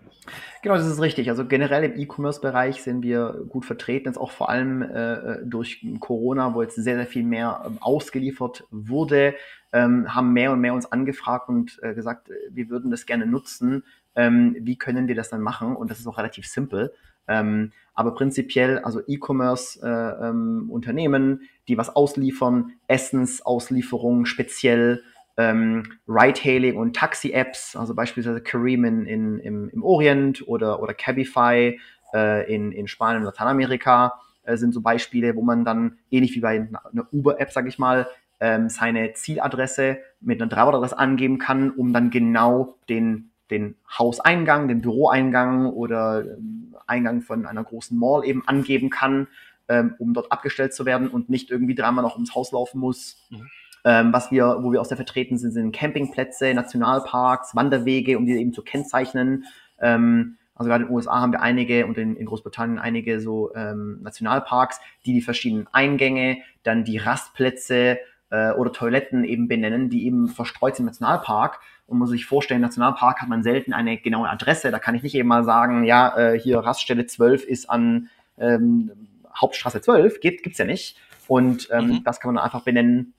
Genau, 0.62 0.76
das 0.76 0.86
ist 0.86 1.00
richtig. 1.02 1.28
Also 1.28 1.44
generell 1.46 1.84
im 1.84 2.00
E-Commerce-Bereich 2.00 2.82
sind 2.82 3.02
wir 3.02 3.44
gut 3.50 3.66
vertreten, 3.66 4.06
jetzt 4.06 4.16
auch 4.16 4.30
vor 4.30 4.48
allem 4.48 4.80
äh, 4.80 5.44
durch 5.44 5.84
Corona, 6.00 6.54
wo 6.54 6.62
jetzt 6.62 6.76
sehr, 6.76 6.96
sehr 6.96 7.06
viel 7.06 7.24
mehr 7.24 7.62
ähm, 7.66 7.76
ausgeliefert 7.82 8.64
wurde, 8.70 9.34
ähm, 9.74 10.14
haben 10.14 10.32
mehr 10.32 10.50
und 10.50 10.60
mehr 10.60 10.72
uns 10.72 10.90
angefragt 10.90 11.50
und 11.50 11.78
äh, 11.82 11.92
gesagt, 11.92 12.30
wir 12.48 12.70
würden 12.70 12.90
das 12.90 13.04
gerne 13.04 13.26
nutzen. 13.26 13.84
Ähm, 14.16 14.56
wie 14.60 14.78
können 14.78 15.08
wir 15.08 15.14
das 15.14 15.28
dann 15.28 15.42
machen? 15.42 15.76
Und 15.76 15.90
das 15.90 16.00
ist 16.00 16.06
auch 16.06 16.16
relativ 16.16 16.46
simpel. 16.46 16.94
Ähm, 17.30 17.72
aber 17.94 18.14
prinzipiell, 18.14 18.80
also 18.80 19.00
E-Commerce-Unternehmen, 19.06 21.22
äh, 21.22 21.34
ähm, 21.34 21.40
die 21.68 21.78
was 21.78 21.94
ausliefern, 21.94 22.72
Essensauslieferungen 22.88 24.26
speziell, 24.26 25.04
ähm, 25.36 25.84
Ride-Hailing 26.08 26.76
und 26.76 26.96
Taxi-Apps, 26.96 27.76
also 27.76 27.94
beispielsweise 27.94 28.40
Careem 28.42 28.84
in, 28.84 29.06
in, 29.06 29.38
im, 29.38 29.70
im 29.70 29.84
Orient 29.84 30.42
oder, 30.48 30.82
oder 30.82 30.92
Cabify 30.92 31.78
äh, 32.12 32.52
in, 32.52 32.72
in 32.72 32.88
Spanien 32.88 33.18
und 33.18 33.26
Lateinamerika 33.26 34.20
äh, 34.42 34.56
sind 34.56 34.74
so 34.74 34.80
Beispiele, 34.80 35.36
wo 35.36 35.42
man 35.42 35.64
dann 35.64 35.98
ähnlich 36.10 36.34
wie 36.34 36.40
bei 36.40 36.66
einer 36.68 37.06
Uber-App, 37.12 37.52
sage 37.52 37.68
ich 37.68 37.78
mal, 37.78 38.08
ähm, 38.40 38.68
seine 38.68 39.12
Zieladresse 39.12 39.98
mit 40.20 40.40
einer 40.40 40.50
Dreiwortadresse 40.50 40.98
angeben 40.98 41.38
kann, 41.38 41.70
um 41.70 41.92
dann 41.92 42.10
genau 42.10 42.74
den, 42.88 43.29
den 43.50 43.76
Hauseingang, 43.98 44.68
den 44.68 44.80
Büroeingang 44.80 45.66
oder 45.66 46.24
ähm, 46.24 46.74
Eingang 46.86 47.22
von 47.22 47.46
einer 47.46 47.62
großen 47.62 47.98
Mall 47.98 48.24
eben 48.24 48.46
angeben 48.46 48.90
kann 48.90 49.28
ähm, 49.70 49.94
um 49.98 50.12
dort 50.12 50.32
abgestellt 50.32 50.74
zu 50.74 50.84
werden 50.84 51.08
und 51.08 51.30
nicht 51.30 51.50
irgendwie 51.50 51.76
dreimal 51.76 52.02
noch 52.02 52.16
ums 52.16 52.34
Haus 52.34 52.50
laufen 52.52 52.80
muss. 52.80 53.24
Mhm. 53.30 53.50
Ähm, 53.84 54.12
was 54.12 54.30
wir, 54.30 54.58
wo 54.60 54.72
wir 54.72 54.80
auch 54.80 54.84
sehr 54.84 54.96
vertreten 54.96 55.38
sind, 55.38 55.52
sind 55.52 55.74
Campingplätze, 55.74 56.52
Nationalparks, 56.52 57.54
Wanderwege, 57.54 58.18
um 58.18 58.26
die 58.26 58.32
eben 58.32 58.52
zu 58.52 58.62
kennzeichnen. 58.62 59.44
Ähm, 59.80 60.36
also 60.54 60.68
gerade 60.68 60.82
in 60.82 60.88
den 60.88 60.94
USA 60.94 61.20
haben 61.20 61.32
wir 61.32 61.40
einige 61.40 61.86
und 61.86 61.96
in, 61.96 62.16
in 62.16 62.26
Großbritannien 62.26 62.78
einige 62.78 63.20
so 63.20 63.54
ähm, 63.54 64.00
Nationalparks, 64.02 64.80
die 65.06 65.14
die 65.14 65.22
verschiedenen 65.22 65.68
Eingänge, 65.72 66.38
dann 66.64 66.84
die 66.84 66.98
Rastplätze 66.98 67.98
äh, 68.30 68.50
oder 68.52 68.72
Toiletten 68.72 69.24
eben 69.24 69.48
benennen, 69.48 69.88
die 69.88 70.04
eben 70.04 70.28
verstreut 70.28 70.76
sind 70.76 70.82
im 70.82 70.86
Nationalpark. 70.86 71.60
Und 71.90 71.98
man 71.98 72.06
muss 72.06 72.10
sich 72.10 72.24
vorstellen, 72.24 72.60
Nationalpark 72.60 73.20
hat 73.20 73.28
man 73.28 73.42
selten 73.42 73.72
eine 73.72 73.98
genaue 73.98 74.30
Adresse. 74.30 74.70
Da 74.70 74.78
kann 74.78 74.94
ich 74.94 75.02
nicht 75.02 75.16
eben 75.16 75.26
mal 75.28 75.42
sagen, 75.42 75.82
ja, 75.82 76.16
äh, 76.16 76.38
hier 76.38 76.60
Raststelle 76.60 77.04
12 77.04 77.44
ist 77.44 77.68
an 77.68 78.08
ähm, 78.38 78.92
Hauptstraße 79.36 79.80
12 79.80 80.20
gibt, 80.20 80.44
gibt's 80.44 80.58
ja 80.58 80.64
nicht. 80.64 80.96
Und 81.26 81.68
ähm, 81.72 81.86
mhm. 81.86 82.04
das 82.04 82.20
kann 82.20 82.32
man 82.32 82.44
einfach 82.44 82.62
benennen. 82.62 83.14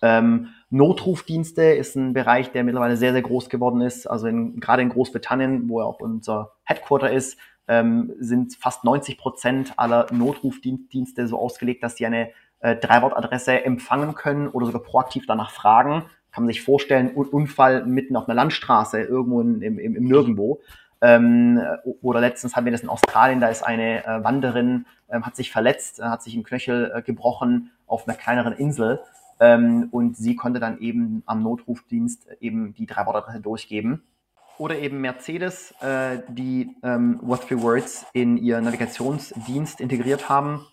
Ähm, 0.00 0.50
Notrufdienste 0.70 1.62
ist 1.62 1.96
ein 1.96 2.12
Bereich, 2.12 2.52
der 2.52 2.62
mittlerweile 2.62 2.96
sehr, 2.96 3.10
sehr 3.10 3.22
groß 3.22 3.48
geworden 3.48 3.80
ist. 3.80 4.06
Also 4.06 4.28
in, 4.28 4.60
gerade 4.60 4.82
in 4.82 4.90
Großbritannien, 4.90 5.68
wo 5.68 5.80
ja 5.80 5.86
auch 5.86 5.98
unser 5.98 6.52
Headquarter 6.62 7.10
ist, 7.10 7.36
ähm, 7.66 8.12
sind 8.20 8.54
fast 8.54 8.84
90 8.84 9.18
Prozent 9.18 9.72
aller 9.76 10.06
Notrufdienste 10.12 11.26
so 11.26 11.36
ausgelegt, 11.36 11.82
dass 11.82 11.96
sie 11.96 12.06
eine 12.06 12.30
äh, 12.60 12.76
Dreiwortadresse 12.76 13.64
empfangen 13.64 14.14
können 14.14 14.46
oder 14.46 14.66
sogar 14.66 14.82
proaktiv 14.82 15.24
danach 15.26 15.50
fragen. 15.50 16.04
Kann 16.34 16.44
man 16.44 16.52
sich 16.52 16.62
vorstellen, 16.62 17.12
Un 17.14 17.28
Unfall 17.28 17.86
mitten 17.86 18.16
auf 18.16 18.28
einer 18.28 18.34
Landstraße, 18.34 19.00
irgendwo 19.00 19.40
in, 19.40 19.62
im, 19.62 19.78
im, 19.78 19.94
im 19.94 20.04
Nirgendwo 20.04 20.60
Ähm, 21.00 21.60
oder 22.02 22.20
letztens 22.20 22.56
haben 22.56 22.64
wir 22.64 22.72
das 22.72 22.82
in 22.82 22.88
Australien, 22.88 23.40
da 23.40 23.48
ist 23.48 23.62
eine 23.62 24.04
äh, 24.06 24.24
Wanderin, 24.24 24.86
ähm, 25.10 25.26
hat 25.26 25.36
sich 25.36 25.52
verletzt, 25.52 26.00
äh, 26.00 26.04
hat 26.04 26.22
sich 26.22 26.34
im 26.34 26.42
Knöchel 26.42 26.92
äh, 26.94 27.02
gebrochen 27.02 27.70
auf 27.86 28.08
einer 28.08 28.16
kleineren 28.16 28.54
Insel. 28.54 29.00
Ähm, 29.38 29.88
und 29.90 30.16
sie 30.16 30.34
konnte 30.34 30.60
dann 30.60 30.78
eben 30.78 31.22
am 31.26 31.42
Notrufdienst 31.42 32.26
eben 32.40 32.74
die 32.74 32.86
drei 32.86 33.04
Wortadresse 33.04 33.40
durchgeben. 33.40 34.02
Oder 34.56 34.78
eben 34.78 35.00
Mercedes, 35.00 35.74
äh, 35.82 36.20
die 36.28 36.74
ähm, 36.82 37.18
What 37.20 37.48
Three 37.48 37.60
Words 37.60 38.06
in 38.12 38.36
ihr 38.38 38.60
Navigationsdienst 38.60 39.80
integriert 39.80 40.28
haben. 40.28 40.64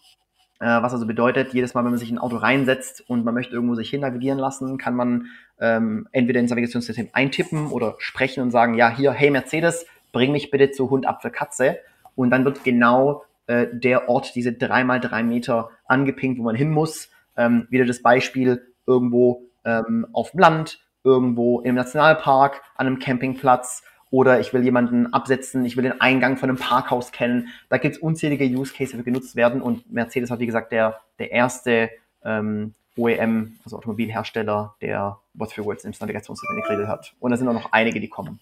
Äh, 0.62 0.84
was 0.84 0.94
also 0.94 1.08
bedeutet, 1.08 1.56
jedes 1.56 1.74
Mal, 1.74 1.84
wenn 1.84 1.90
man 1.90 2.00
sich 2.00 2.12
in 2.12 2.18
ein 2.18 2.22
Auto 2.22 2.38
reinsetzt 2.38 3.04
und 3.10 3.26
man 3.26 3.34
möchte 3.34 3.56
irgendwo 3.56 3.74
sich 3.74 3.90
hin 3.90 4.02
navigieren 4.02 4.38
lassen, 4.38 4.78
kann 4.78 4.96
man 4.96 5.26
ähm, 5.60 6.08
entweder 6.12 6.40
ins 6.40 6.52
Navigationssystem 6.52 7.10
eintippen 7.14 7.72
oder 7.72 7.96
sprechen 7.98 8.44
und 8.44 8.52
sagen, 8.52 8.76
ja, 8.76 8.96
hier, 8.96 9.12
hey 9.12 9.32
Mercedes, 9.32 9.88
bring 10.12 10.32
mich 10.32 10.52
bitte 10.52 10.70
zu 10.70 10.92
Hund, 10.92 11.08
Apfel, 11.08 11.32
Katze. 11.32 11.80
Und 12.16 12.30
dann 12.30 12.46
wird 12.46 12.64
genau 12.64 13.24
äh, 13.48 13.68
der 13.74 14.08
Ort, 14.08 14.36
diese 14.36 14.54
drei 14.54 14.84
mal 14.84 15.00
drei 15.00 15.24
Meter 15.24 15.72
angepinkt, 15.86 16.38
wo 16.38 16.44
man 16.44 16.56
hin 16.56 16.70
muss. 16.70 17.10
Ähm, 17.36 17.66
wieder 17.72 17.86
das 17.86 18.04
Beispiel 18.04 18.62
irgendwo 18.86 19.48
ähm, 19.66 20.06
auf 20.14 20.30
dem 20.30 20.42
Land, 20.42 20.80
irgendwo 21.04 21.62
im 21.62 21.74
Nationalpark, 21.74 22.62
an 22.76 22.86
einem 22.86 23.00
Campingplatz 23.00 23.82
oder 24.12 24.40
ich 24.42 24.54
will 24.54 24.64
jemanden 24.64 25.12
absetzen, 25.14 25.66
ich 25.66 25.78
will 25.78 25.84
den 25.84 26.00
Eingang 26.02 26.38
von 26.38 26.50
einem 26.50 26.60
Parkhaus 26.60 27.12
kennen. 27.12 27.48
Da 27.70 27.78
gibt 27.78 27.96
es 27.96 28.02
unzählige 28.02 28.46
Use 28.46 28.74
Cases, 28.74 28.98
die 28.98 29.04
genutzt 29.04 29.36
werden 29.36 29.62
und 29.62 29.92
Mercedes 29.92 30.30
hat, 30.30 30.40
wie 30.40 30.46
gesagt, 30.46 30.72
der, 30.72 31.00
der 31.18 31.32
erste 31.32 31.90
ähm, 32.24 32.76
OEM, 32.98 33.58
also 33.64 33.78
Automobilhersteller, 33.78 34.76
der 34.82 35.18
What 35.34 35.54
for 35.54 35.66
Words 35.66 35.86
ins 35.86 36.00
Navigationssystem 36.02 36.58
integriert 36.58 36.90
hat. 36.90 37.14
Und 37.20 37.32
da 37.32 37.38
sind 37.38 37.48
auch 37.48 37.54
noch 37.54 37.72
einige, 37.72 38.02
die 38.02 38.10
kommen. 38.10 38.40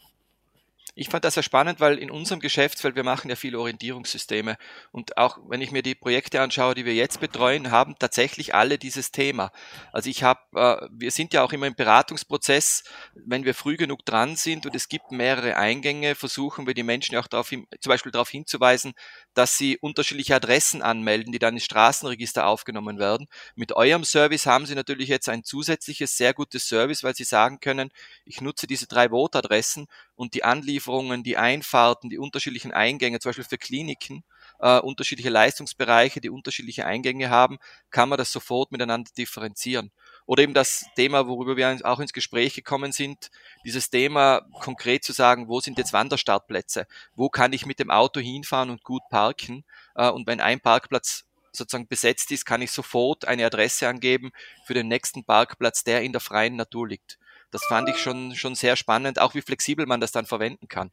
Ich 0.99 1.07
fand 1.07 1.23
das 1.23 1.35
ja 1.35 1.43
spannend, 1.43 1.79
weil 1.79 1.97
in 1.97 2.11
unserem 2.11 2.41
Geschäftsfeld, 2.41 2.97
wir 2.97 3.05
machen 3.05 3.29
ja 3.29 3.37
viele 3.37 3.57
Orientierungssysteme 3.57 4.57
und 4.91 5.15
auch 5.15 5.37
wenn 5.47 5.61
ich 5.61 5.71
mir 5.71 5.81
die 5.81 5.95
Projekte 5.95 6.41
anschaue, 6.41 6.75
die 6.75 6.83
wir 6.83 6.93
jetzt 6.93 7.21
betreuen, 7.21 7.71
haben 7.71 7.95
tatsächlich 7.97 8.53
alle 8.53 8.77
dieses 8.77 9.11
Thema. 9.11 9.53
Also 9.93 10.09
ich 10.09 10.23
habe, 10.23 10.41
äh, 10.55 10.89
wir 10.91 11.11
sind 11.11 11.33
ja 11.33 11.41
auch 11.41 11.53
immer 11.53 11.67
im 11.67 11.75
Beratungsprozess, 11.75 12.83
wenn 13.15 13.45
wir 13.45 13.53
früh 13.53 13.77
genug 13.77 14.03
dran 14.03 14.35
sind 14.35 14.65
und 14.65 14.75
es 14.75 14.89
gibt 14.89 15.13
mehrere 15.13 15.55
Eingänge, 15.55 16.15
versuchen 16.15 16.67
wir 16.67 16.73
die 16.73 16.83
Menschen 16.83 17.15
auch 17.15 17.27
darauf, 17.27 17.47
zum 17.47 17.65
Beispiel 17.85 18.11
darauf 18.11 18.29
hinzuweisen, 18.29 18.91
dass 19.33 19.57
sie 19.57 19.77
unterschiedliche 19.77 20.35
Adressen 20.35 20.81
anmelden, 20.81 21.31
die 21.31 21.39
dann 21.39 21.53
ins 21.53 21.63
Straßenregister 21.63 22.45
aufgenommen 22.45 22.99
werden. 22.99 23.27
Mit 23.55 23.71
eurem 23.71 24.03
Service 24.03 24.45
haben 24.45 24.65
sie 24.65 24.75
natürlich 24.75 25.07
jetzt 25.07 25.29
ein 25.29 25.45
zusätzliches, 25.45 26.17
sehr 26.17 26.33
gutes 26.33 26.67
Service, 26.67 27.05
weil 27.05 27.15
sie 27.15 27.23
sagen 27.23 27.61
können, 27.61 27.89
ich 28.25 28.41
nutze 28.41 28.67
diese 28.67 28.87
drei 28.87 29.11
Votadressen 29.11 29.87
und 30.15 30.33
die 30.33 30.43
Anlieferungen, 30.89 31.23
die 31.23 31.37
Einfahrten, 31.37 32.09
die 32.09 32.17
unterschiedlichen 32.17 32.71
Eingänge, 32.71 33.19
zum 33.19 33.29
Beispiel 33.29 33.45
für 33.45 33.57
Kliniken, 33.57 34.23
äh, 34.59 34.79
unterschiedliche 34.79 35.29
Leistungsbereiche, 35.29 36.19
die 36.19 36.29
unterschiedliche 36.29 36.85
Eingänge 36.85 37.29
haben, 37.29 37.59
kann 37.91 38.09
man 38.09 38.17
das 38.17 38.31
sofort 38.31 38.71
miteinander 38.71 39.11
differenzieren. 39.15 39.91
Oder 40.25 40.43
eben 40.43 40.53
das 40.53 40.85
Thema, 40.95 41.27
worüber 41.27 41.57
wir 41.57 41.79
auch 41.83 41.99
ins 41.99 42.13
Gespräch 42.13 42.55
gekommen 42.55 42.91
sind, 42.91 43.29
dieses 43.63 43.89
Thema 43.89 44.41
konkret 44.61 45.03
zu 45.03 45.13
sagen, 45.13 45.47
wo 45.47 45.59
sind 45.59 45.77
jetzt 45.77 45.93
Wanderstartplätze? 45.93 46.87
Wo 47.15 47.29
kann 47.29 47.53
ich 47.53 47.65
mit 47.65 47.79
dem 47.79 47.91
Auto 47.91 48.19
hinfahren 48.19 48.69
und 48.69 48.83
gut 48.83 49.03
parken? 49.09 49.63
Äh, 49.95 50.09
und 50.09 50.27
wenn 50.27 50.41
ein 50.41 50.59
Parkplatz 50.59 51.25
sozusagen 51.51 51.87
besetzt 51.87 52.31
ist, 52.31 52.45
kann 52.45 52.61
ich 52.61 52.71
sofort 52.71 53.25
eine 53.25 53.45
Adresse 53.45 53.87
angeben 53.87 54.31
für 54.65 54.73
den 54.73 54.87
nächsten 54.87 55.23
Parkplatz, 55.23 55.83
der 55.83 56.01
in 56.01 56.11
der 56.11 56.21
freien 56.21 56.55
Natur 56.55 56.87
liegt. 56.87 57.17
Das 57.51 57.63
fand 57.65 57.89
ich 57.89 57.97
schon, 57.97 58.35
schon 58.35 58.55
sehr 58.55 58.75
spannend, 58.75 59.19
auch 59.19 59.33
wie 59.33 59.41
flexibel 59.41 59.85
man 59.85 59.99
das 59.99 60.11
dann 60.11 60.25
verwenden 60.25 60.67
kann. 60.67 60.91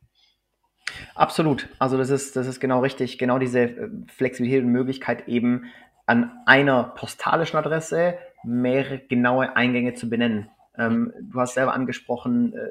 Absolut. 1.15 1.69
Also 1.79 1.99
das 1.99 2.11
ist, 2.11 2.37
das 2.37 2.47
ist 2.47 2.61
genau 2.61 2.81
richtig. 2.81 3.19
Genau 3.19 3.39
diese 3.39 3.61
äh, 3.61 3.91
Flexibilität 4.09 4.65
und 4.65 4.71
Möglichkeit 4.71 5.29
eben 5.29 5.65
an 6.07 6.31
einer 6.47 6.85
postalischen 6.85 7.59
Adresse 7.59 8.19
mehrere 8.45 8.99
genaue 8.99 9.57
Eingänge 9.57 9.95
zu 9.95 10.09
benennen. 10.09 10.49
Ähm, 10.79 11.13
du 11.21 11.41
hast 11.41 11.55
selber 11.55 11.75
angesprochen, 11.75 12.55
äh, 12.55 12.69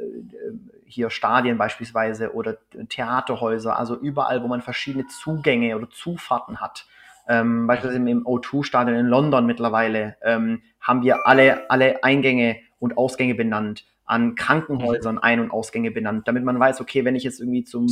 hier 0.85 1.09
Stadien 1.09 1.57
beispielsweise 1.57 2.33
oder 2.33 2.57
Theaterhäuser, 2.89 3.77
also 3.77 3.97
überall, 3.97 4.43
wo 4.43 4.47
man 4.47 4.61
verschiedene 4.61 5.07
Zugänge 5.07 5.75
oder 5.75 5.89
Zufahrten 5.89 6.61
hat. 6.61 6.85
Ähm, 7.27 7.65
beispielsweise 7.65 8.07
im 8.07 8.25
O2-Stadion 8.25 8.95
in 8.95 9.07
London 9.07 9.45
mittlerweile 9.47 10.15
ähm, 10.21 10.61
haben 10.79 11.01
wir 11.01 11.25
alle, 11.25 11.69
alle 11.69 12.03
Eingänge 12.03 12.57
und 12.85 12.97
Ausgänge 12.97 13.35
benannt 13.35 13.85
an 14.05 14.35
Krankenhäusern 14.35 15.17
Ein- 15.17 15.39
und 15.39 15.51
Ausgänge 15.51 15.91
benannt, 15.91 16.27
damit 16.27 16.43
man 16.43 16.59
weiß, 16.59 16.79
okay, 16.79 17.03
wenn 17.05 17.15
ich 17.15 17.23
jetzt 17.23 17.39
irgendwie 17.39 17.63
zum 17.63 17.87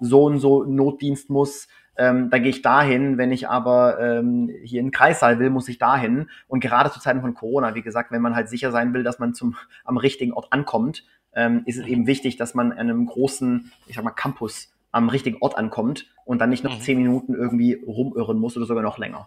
so 0.00 0.24
und 0.24 0.38
so 0.38 0.64
Notdienst 0.64 1.28
muss, 1.28 1.68
ähm, 1.98 2.30
da 2.30 2.38
gehe 2.38 2.50
ich 2.50 2.62
dahin. 2.62 3.18
Wenn 3.18 3.32
ich 3.32 3.48
aber 3.48 3.98
ähm, 4.00 4.50
hier 4.62 4.80
in 4.80 4.86
den 4.86 4.92
Kreissaal 4.92 5.38
will, 5.38 5.50
muss 5.50 5.68
ich 5.68 5.78
dahin. 5.78 6.28
Und 6.46 6.60
gerade 6.60 6.90
zu 6.90 7.00
Zeiten 7.00 7.20
von 7.20 7.34
Corona, 7.34 7.74
wie 7.74 7.82
gesagt, 7.82 8.12
wenn 8.12 8.22
man 8.22 8.36
halt 8.36 8.48
sicher 8.48 8.70
sein 8.70 8.94
will, 8.94 9.02
dass 9.02 9.18
man 9.18 9.34
zum 9.34 9.56
am 9.84 9.96
richtigen 9.96 10.32
Ort 10.32 10.52
ankommt, 10.52 11.04
ähm, 11.34 11.62
ist 11.66 11.78
es 11.78 11.86
eben 11.86 12.06
wichtig, 12.06 12.36
dass 12.36 12.54
man 12.54 12.72
an 12.72 12.78
einem 12.78 13.06
großen, 13.06 13.72
ich 13.86 13.96
sag 13.96 14.04
mal, 14.04 14.10
Campus 14.10 14.72
am 14.92 15.08
richtigen 15.08 15.38
Ort 15.40 15.58
ankommt 15.58 16.06
und 16.24 16.40
dann 16.40 16.50
nicht 16.50 16.64
noch 16.64 16.76
mhm. 16.76 16.80
zehn 16.80 16.98
Minuten 16.98 17.34
irgendwie 17.34 17.74
rumirren 17.74 18.38
muss 18.38 18.56
oder 18.56 18.66
sogar 18.66 18.82
noch 18.82 18.98
länger. 18.98 19.26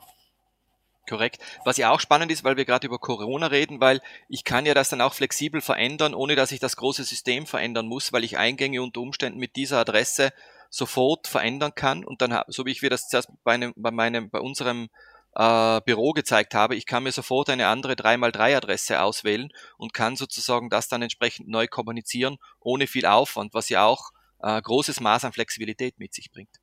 Korrekt. 1.10 1.42
Was 1.66 1.78
ja 1.78 1.90
auch 1.90 2.00
spannend 2.00 2.32
ist, 2.32 2.44
weil 2.44 2.56
wir 2.56 2.66
gerade 2.66 2.86
über 2.86 3.00
Corona 3.00 3.48
reden, 3.48 3.82
weil 3.82 4.00
ich 4.28 4.44
kann 4.44 4.68
ja 4.68 4.76
das 4.76 4.90
dann 4.90 5.02
auch 5.02 5.16
flexibel 5.16 5.60
verändern, 5.60 6.14
ohne 6.14 6.36
dass 6.36 6.52
ich 6.52 6.60
das 6.60 6.76
große 6.76 7.04
System 7.04 7.48
verändern 7.48 7.88
muss, 7.88 8.14
weil 8.14 8.24
ich 8.24 8.38
Eingänge 8.38 8.82
unter 8.82 9.02
Umständen 9.02 9.40
mit 9.40 9.56
dieser 9.56 9.80
Adresse 9.80 10.32
sofort 10.70 11.28
verändern 11.28 11.74
kann 11.74 12.06
und 12.06 12.22
dann, 12.22 12.40
so 12.48 12.66
wie 12.66 12.72
ich 12.72 12.84
wir 12.84 12.92
das 12.92 13.08
zuerst 13.08 13.30
bei, 13.44 13.54
einem, 13.54 13.74
bei 13.76 13.90
meinem, 13.90 14.30
bei 14.30 14.40
unserem 14.40 14.90
äh, 15.36 15.82
Büro 15.82 16.14
gezeigt 16.14 16.54
habe, 16.54 16.76
ich 16.76 16.86
kann 16.86 17.04
mir 17.04 17.12
sofort 17.12 17.50
eine 17.50 17.68
andere 17.68 17.94
3x3 17.94 18.58
Adresse 18.58 19.02
auswählen 19.02 19.52
und 19.78 19.96
kann 19.96 20.16
sozusagen 20.16 20.70
das 20.70 20.90
dann 20.90 21.02
entsprechend 21.02 21.48
neu 21.48 21.68
kommunizieren, 21.68 22.38
ohne 22.60 22.86
viel 22.86 23.08
Aufwand, 23.08 23.56
was 23.56 23.70
ja 23.70 23.84
auch 23.84 24.12
äh, 24.44 24.62
großes 24.62 25.00
Maß 25.00 25.26
an 25.26 25.34
Flexibilität 25.34 25.98
mit 25.98 26.14
sich 26.14 26.32
bringt. 26.32 26.60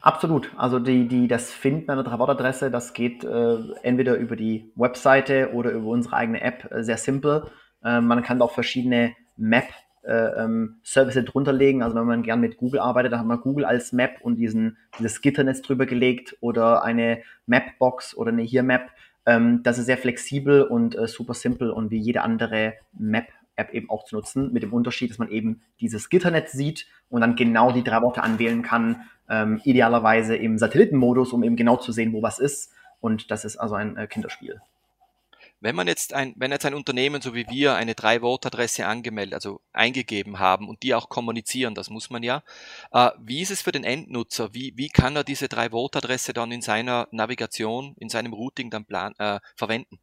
Absolut. 0.00 0.50
Also 0.56 0.78
die, 0.78 1.06
die, 1.06 1.28
das 1.28 1.50
Finden 1.52 1.90
einer 1.90 2.02
Drei-Wort-Adresse, 2.02 2.70
das 2.70 2.92
geht 2.92 3.24
äh, 3.24 3.58
entweder 3.82 4.16
über 4.16 4.36
die 4.36 4.72
Webseite 4.74 5.52
oder 5.52 5.70
über 5.70 5.88
unsere 5.88 6.16
eigene 6.16 6.40
App 6.40 6.70
äh, 6.72 6.82
sehr 6.82 6.96
simpel. 6.96 7.46
Äh, 7.84 8.00
man 8.00 8.22
kann 8.22 8.42
auch 8.42 8.52
verschiedene 8.52 9.14
Map 9.36 9.68
äh, 10.02 10.42
ähm, 10.42 10.80
drunter 10.84 11.52
legen. 11.52 11.82
Also 11.82 11.96
wenn 11.96 12.06
man 12.06 12.22
gern 12.22 12.40
mit 12.40 12.56
Google 12.56 12.80
arbeitet, 12.80 13.12
dann 13.12 13.20
hat 13.20 13.26
man 13.26 13.40
Google 13.40 13.64
als 13.64 13.92
Map 13.92 14.20
und 14.22 14.36
diesen, 14.36 14.76
dieses 14.98 15.20
Gitternetz 15.20 15.62
drüber 15.62 15.86
gelegt 15.86 16.36
oder 16.40 16.82
eine 16.82 17.22
Mapbox 17.46 18.16
oder 18.16 18.32
eine 18.32 18.42
Here-Map. 18.42 18.90
Ähm, 19.24 19.62
das 19.62 19.78
ist 19.78 19.86
sehr 19.86 19.98
flexibel 19.98 20.62
und 20.62 20.96
äh, 20.96 21.06
super 21.06 21.34
simpel 21.34 21.70
und 21.70 21.90
wie 21.90 21.98
jede 21.98 22.22
andere 22.22 22.74
Map 22.92 23.26
App 23.54 23.74
eben 23.74 23.90
auch 23.90 24.04
zu 24.04 24.16
nutzen, 24.16 24.52
mit 24.52 24.62
dem 24.62 24.72
Unterschied, 24.72 25.10
dass 25.10 25.18
man 25.18 25.28
eben 25.28 25.60
dieses 25.80 26.08
Gitternetz 26.08 26.52
sieht 26.52 26.86
und 27.08 27.20
dann 27.20 27.36
genau 27.36 27.70
die 27.72 27.84
drei 27.84 28.00
Worte 28.00 28.22
anwählen 28.22 28.62
kann, 28.62 29.02
ähm, 29.28 29.60
idealerweise 29.64 30.36
im 30.36 30.58
Satellitenmodus, 30.58 31.32
um 31.32 31.42
eben 31.42 31.56
genau 31.56 31.76
zu 31.76 31.92
sehen, 31.92 32.12
wo 32.12 32.22
was 32.22 32.38
ist. 32.38 32.72
Und 33.00 33.30
das 33.30 33.44
ist 33.44 33.56
also 33.56 33.74
ein 33.74 33.96
äh, 33.96 34.06
Kinderspiel. 34.06 34.60
Wenn 35.60 35.76
man 35.76 35.86
jetzt 35.86 36.12
ein, 36.12 36.34
wenn 36.36 36.50
jetzt 36.50 36.66
ein 36.66 36.74
Unternehmen 36.74 37.22
so 37.22 37.34
wie 37.34 37.46
wir 37.48 37.76
eine 37.76 37.94
Drei-Wort-Adresse 37.94 38.84
angemeldet, 38.84 39.34
also 39.34 39.60
eingegeben 39.72 40.40
haben 40.40 40.68
und 40.68 40.82
die 40.82 40.92
auch 40.92 41.08
kommunizieren, 41.08 41.76
das 41.76 41.88
muss 41.88 42.10
man 42.10 42.24
ja. 42.24 42.42
Äh, 42.90 43.10
wie 43.20 43.40
ist 43.40 43.52
es 43.52 43.62
für 43.62 43.70
den 43.70 43.84
Endnutzer? 43.84 44.52
Wie, 44.54 44.72
wie 44.76 44.88
kann 44.88 45.14
er 45.14 45.22
diese 45.22 45.48
Drei-Wort-Adresse 45.48 46.32
dann 46.32 46.50
in 46.50 46.62
seiner 46.62 47.06
Navigation, 47.12 47.94
in 48.00 48.08
seinem 48.08 48.32
Routing 48.32 48.70
dann 48.70 48.84
plan, 48.84 49.14
äh, 49.18 49.38
verwenden? 49.54 50.00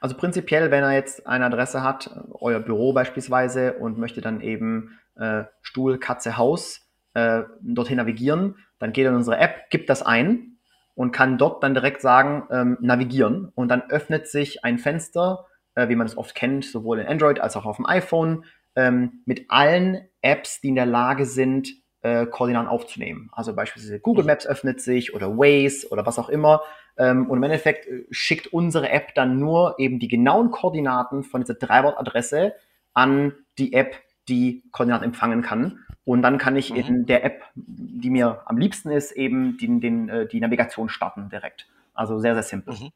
Also 0.00 0.16
prinzipiell, 0.16 0.72
wenn 0.72 0.82
er 0.82 0.94
jetzt 0.94 1.28
eine 1.28 1.46
Adresse 1.46 1.84
hat, 1.84 2.10
euer 2.40 2.58
Büro 2.58 2.92
beispielsweise, 2.92 3.74
und 3.74 3.98
möchte 3.98 4.20
dann 4.20 4.40
eben 4.40 4.98
äh, 5.14 5.44
Stuhl, 5.60 5.98
Katze, 5.98 6.36
Haus 6.36 6.80
äh, 7.14 7.42
dorthin 7.60 7.96
navigieren, 7.96 8.56
dann 8.78 8.92
geht 8.92 9.04
er 9.04 9.10
in 9.10 9.16
unsere 9.16 9.38
App, 9.38 9.70
gibt 9.70 9.90
das 9.90 10.02
ein 10.02 10.58
und 10.94 11.12
kann 11.12 11.38
dort 11.38 11.62
dann 11.62 11.74
direkt 11.74 12.00
sagen, 12.00 12.44
ähm, 12.50 12.78
navigieren. 12.80 13.50
Und 13.54 13.68
dann 13.68 13.82
öffnet 13.90 14.28
sich 14.28 14.64
ein 14.64 14.78
Fenster, 14.78 15.46
äh, 15.74 15.88
wie 15.88 15.96
man 15.96 16.06
es 16.06 16.16
oft 16.16 16.34
kennt, 16.34 16.64
sowohl 16.64 16.98
in 16.98 17.06
Android 17.06 17.40
als 17.40 17.56
auch 17.56 17.64
auf 17.64 17.76
dem 17.76 17.86
iPhone, 17.86 18.44
ähm, 18.76 19.22
mit 19.24 19.46
allen 19.48 20.08
Apps, 20.20 20.60
die 20.60 20.68
in 20.68 20.74
der 20.74 20.86
Lage 20.86 21.26
sind, 21.26 21.68
äh, 22.02 22.26
Koordinaten 22.26 22.68
aufzunehmen. 22.68 23.30
Also 23.32 23.54
beispielsweise 23.54 24.00
Google 24.00 24.24
Maps 24.24 24.46
öffnet 24.46 24.80
sich 24.80 25.14
oder 25.14 25.36
Waze 25.36 25.88
oder 25.90 26.04
was 26.04 26.18
auch 26.18 26.28
immer. 26.28 26.62
Ähm, 26.98 27.30
und 27.30 27.38
im 27.38 27.42
Endeffekt 27.44 27.86
äh, 27.86 28.04
schickt 28.10 28.48
unsere 28.48 28.90
App 28.90 29.14
dann 29.14 29.38
nur 29.38 29.76
eben 29.78 29.98
die 29.98 30.08
genauen 30.08 30.50
Koordinaten 30.50 31.22
von 31.22 31.40
dieser 31.40 31.54
Dreibort-Adresse 31.54 32.54
an 32.92 33.32
die 33.58 33.72
App, 33.72 33.96
die 34.28 34.64
Koordinaten 34.72 35.04
empfangen 35.04 35.42
kann. 35.42 35.78
Und 36.04 36.22
dann 36.22 36.38
kann 36.38 36.56
ich 36.56 36.70
mhm. 36.70 36.76
in 36.76 37.06
der 37.06 37.24
App, 37.24 37.44
die 37.54 38.10
mir 38.10 38.42
am 38.46 38.58
liebsten 38.58 38.90
ist, 38.90 39.12
eben 39.12 39.56
den, 39.58 39.80
den, 39.80 40.08
äh, 40.08 40.26
die 40.26 40.40
Navigation 40.40 40.88
starten 40.88 41.28
direkt. 41.28 41.68
Also 41.94 42.18
sehr, 42.18 42.34
sehr 42.34 42.42
simpel. 42.42 42.74
Mhm. 42.74 42.92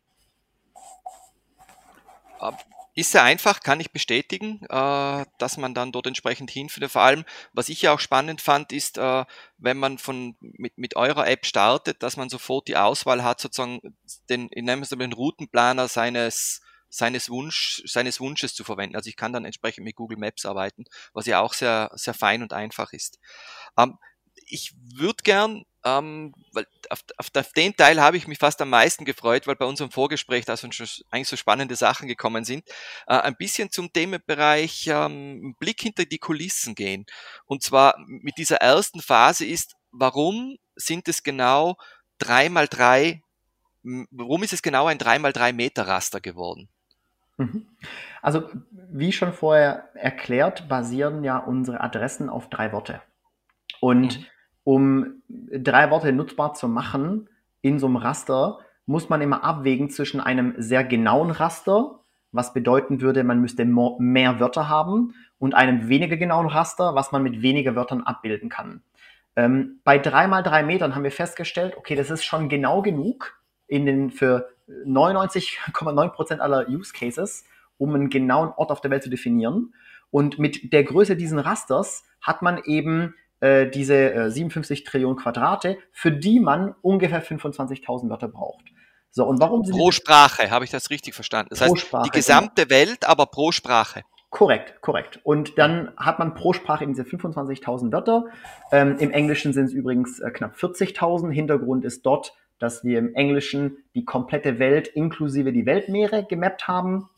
ist 2.95 3.13
sehr 3.13 3.23
einfach, 3.23 3.61
kann 3.61 3.79
ich 3.79 3.93
bestätigen, 3.93 4.61
äh, 4.69 5.25
dass 5.39 5.57
man 5.57 5.75
dann 5.75 5.93
dort 5.93 6.07
entsprechend 6.07 6.51
hinfindet. 6.51 6.91
Vor 6.91 7.03
allem, 7.03 7.25
was 7.53 7.69
ich 7.69 7.83
ja 7.83 7.93
auch 7.93 8.01
spannend 8.01 8.41
fand, 8.41 8.73
ist, 8.73 8.99
äh, 8.99 9.25
wenn 9.59 9.77
man 9.77 9.99
von 9.99 10.35
mit, 10.41 10.77
mit 10.77 10.97
eurer 10.97 11.29
App 11.29 11.47
startet, 11.47 12.03
dass 12.03 12.17
man 12.17 12.29
sofort 12.29 12.67
die 12.67 12.77
Auswahl 12.77 13.23
hat, 13.23 13.41
sozusagen 13.41 13.97
den, 14.29 14.49
ich 14.51 14.65
nenne 14.65 14.83
es 14.83 14.89
den 14.89 15.13
Routenplaner 15.13 15.87
seines 15.87 16.63
seines 16.97 17.29
Wunsch, 17.29 17.83
seines 17.85 18.21
Wunsches 18.21 18.55
zu 18.55 18.65
verwenden. 18.65 18.97
Also 18.97 19.09
ich 19.09 19.17
kann 19.17 19.33
dann 19.33 19.45
entsprechend 19.45 19.85
mit 19.85 19.97
Google 19.97 20.19
Maps 20.19 20.47
arbeiten, 20.47 20.85
was 21.13 21.27
ja 21.27 21.41
auch 21.41 21.53
sehr, 21.53 21.91
sehr 21.95 22.15
fein 22.15 22.43
und 22.43 22.53
einfach 22.53 22.93
ist. 22.93 23.19
Ähm, 23.77 23.99
ich 24.47 24.75
würde 24.95 25.23
gern, 25.23 25.65
ähm, 25.85 26.33
weil 26.53 26.67
auf, 26.89 27.05
auf, 27.19 27.27
auf, 27.35 27.53
den 27.53 27.77
Teil 27.77 28.01
habe 28.01 28.17
ich 28.17 28.29
mich 28.29 28.39
fast 28.39 28.63
am 28.63 28.71
meisten 28.71 29.05
gefreut, 29.05 29.47
weil 29.47 29.57
bei 29.57 29.67
unserem 29.67 29.91
Vorgespräch 29.91 30.45
da 30.45 30.57
schon 30.57 30.71
eigentlich 31.11 31.29
so 31.29 31.37
spannende 31.37 31.77
Sachen 31.77 32.09
gekommen 32.09 32.45
sind, 32.45 32.67
äh, 33.09 33.19
ein 33.19 33.37
bisschen 33.37 33.71
zum 33.71 33.93
Themenbereich 33.93 34.87
ähm, 34.87 35.55
Blick 35.59 35.81
hinter 35.81 36.05
die 36.05 36.19
Kulissen 36.19 36.75
gehen. 36.75 37.07
Und 37.45 37.63
zwar 37.63 37.97
mit 38.07 38.39
dieser 38.39 38.57
ersten 38.57 39.03
Phase 39.03 39.45
ist, 39.45 39.75
warum 39.91 40.57
sind 40.77 41.09
es 41.09 41.23
genau 41.23 41.77
drei 42.19 42.49
mal 42.49 42.69
drei, 42.69 43.23
warum 43.83 44.43
ist 44.45 44.53
es 44.53 44.63
genau 44.63 44.87
ein 44.87 44.99
drei 44.99 45.19
mal 45.19 45.33
drei 45.33 45.53
Meter 45.53 45.87
Raster 45.87 46.21
geworden? 46.21 46.69
Mhm. 47.37 47.67
Also, 48.23 48.45
wie 48.71 49.13
schon 49.13 49.33
vorher 49.33 49.89
erklärt, 49.95 50.69
basieren 50.69 51.23
ja 51.23 51.39
unsere 51.39 51.81
Adressen 51.81 52.29
auf 52.29 52.49
drei 52.49 52.73
Worte. 52.73 53.01
Und 53.81 54.19
mhm. 54.19 54.25
um 54.65 55.23
drei 55.29 55.91
Worte 55.91 56.13
nutzbar 56.13 56.55
zu 56.55 56.69
machen 56.69 57.29
in 57.61 57.79
so 57.79 57.87
einem 57.87 57.97
Raster, 57.97 58.59
muss 58.87 59.09
man 59.09 59.21
immer 59.21 59.45
abwägen 59.45 59.91
zwischen 59.91 60.21
einem 60.21 60.55
sehr 60.59 60.85
genauen 60.85 61.31
Raster, 61.31 62.01
was 62.33 62.53
bedeuten 62.53 63.01
würde, 63.01 63.25
man 63.25 63.41
müsste 63.41 63.65
mehr 63.65 64.41
Wörter 64.41 64.69
haben, 64.69 65.15
und 65.39 65.55
einem 65.55 65.89
weniger 65.89 66.17
genauen 66.17 66.47
Raster, 66.47 66.95
was 66.95 67.13
man 67.13 67.23
mit 67.23 67.43
weniger 67.43 67.77
Wörtern 67.77 68.03
abbilden 68.03 68.49
kann. 68.49 68.83
Ähm, 69.35 69.81
bei 69.85 69.99
drei 69.99 70.27
mal 70.27 70.43
drei 70.43 70.63
Metern 70.63 70.95
haben 70.95 71.05
wir 71.05 71.11
festgestellt, 71.11 71.77
okay, 71.77 71.95
das 71.95 72.11
ist 72.11 72.25
schon 72.25 72.49
genau 72.49 72.81
genug 72.81 73.39
in 73.67 73.85
den 73.85 74.11
für 74.11 74.49
99,9% 74.69 76.39
aller 76.39 76.69
Use 76.69 76.93
Cases, 76.93 77.45
um 77.79 77.95
einen 77.95 78.11
genauen 78.11 78.53
Ort 78.57 78.71
auf 78.71 78.81
der 78.81 78.91
Welt 78.91 79.03
zu 79.03 79.11
definieren. 79.11 79.75
Und 80.11 80.39
mit 80.39 80.73
der 80.73 80.85
Größe 80.85 81.17
dieses 81.17 81.45
Rasters 81.45 82.05
hat 82.21 82.43
man 82.43 82.63
eben 82.65 83.15
äh, 83.41 83.67
diese 83.69 84.13
äh, 84.13 84.31
57 84.31 84.85
Trillionen 84.85 85.19
Quadrate, 85.19 85.79
für 85.93 86.11
die 86.11 86.41
man 86.41 86.75
ungefähr 86.83 87.23
25.000 87.23 88.09
Wörter 88.09 88.29
braucht. 88.29 88.65
So, 89.11 89.25
und 89.25 89.41
warum 89.41 89.65
sind 89.65 89.77
pro 89.77 89.91
Sprache, 89.91 90.51
habe 90.51 90.65
ich 90.65 90.71
das 90.71 90.91
richtig 90.91 91.15
verstanden? 91.15 91.49
Das 91.51 91.61
heißt, 91.61 91.79
Sprache, 91.79 92.05
die 92.05 92.11
gesamte 92.11 92.67
genau. 92.67 92.81
Welt, 92.81 93.09
aber 93.09 93.27
pro 93.27 93.53
Sprache. 93.53 94.03
Korrekt, 94.31 94.83
korrekt. 94.83 95.21
Und 95.23 95.57
dann 95.57 95.93
hat 95.97 96.19
man 96.19 96.35
pro 96.35 96.53
Sprache 96.53 96.85
eben 96.85 96.93
diese 96.93 97.09
25.000 97.09 97.93
Wörter. 97.93 98.25
Ähm, 98.73 98.99
Im 98.99 99.11
Englischen 99.11 99.55
sind 99.55 99.67
es 99.67 99.73
übrigens 99.73 100.21
äh, 100.21 100.31
knapp 100.31 100.57
40.000. 100.57 101.31
Hintergrund 101.31 101.85
ist 101.85 102.05
dort, 102.05 102.35
dass 102.59 102.85
wir 102.85 102.99
im 102.99 103.15
Englischen 103.15 103.79
die 103.95 104.05
komplette 104.05 104.59
Welt 104.59 104.89
inklusive 104.89 105.53
die 105.53 105.67
Weltmeere 105.67 106.25
gemappt 106.25 106.69
haben. 106.69 107.09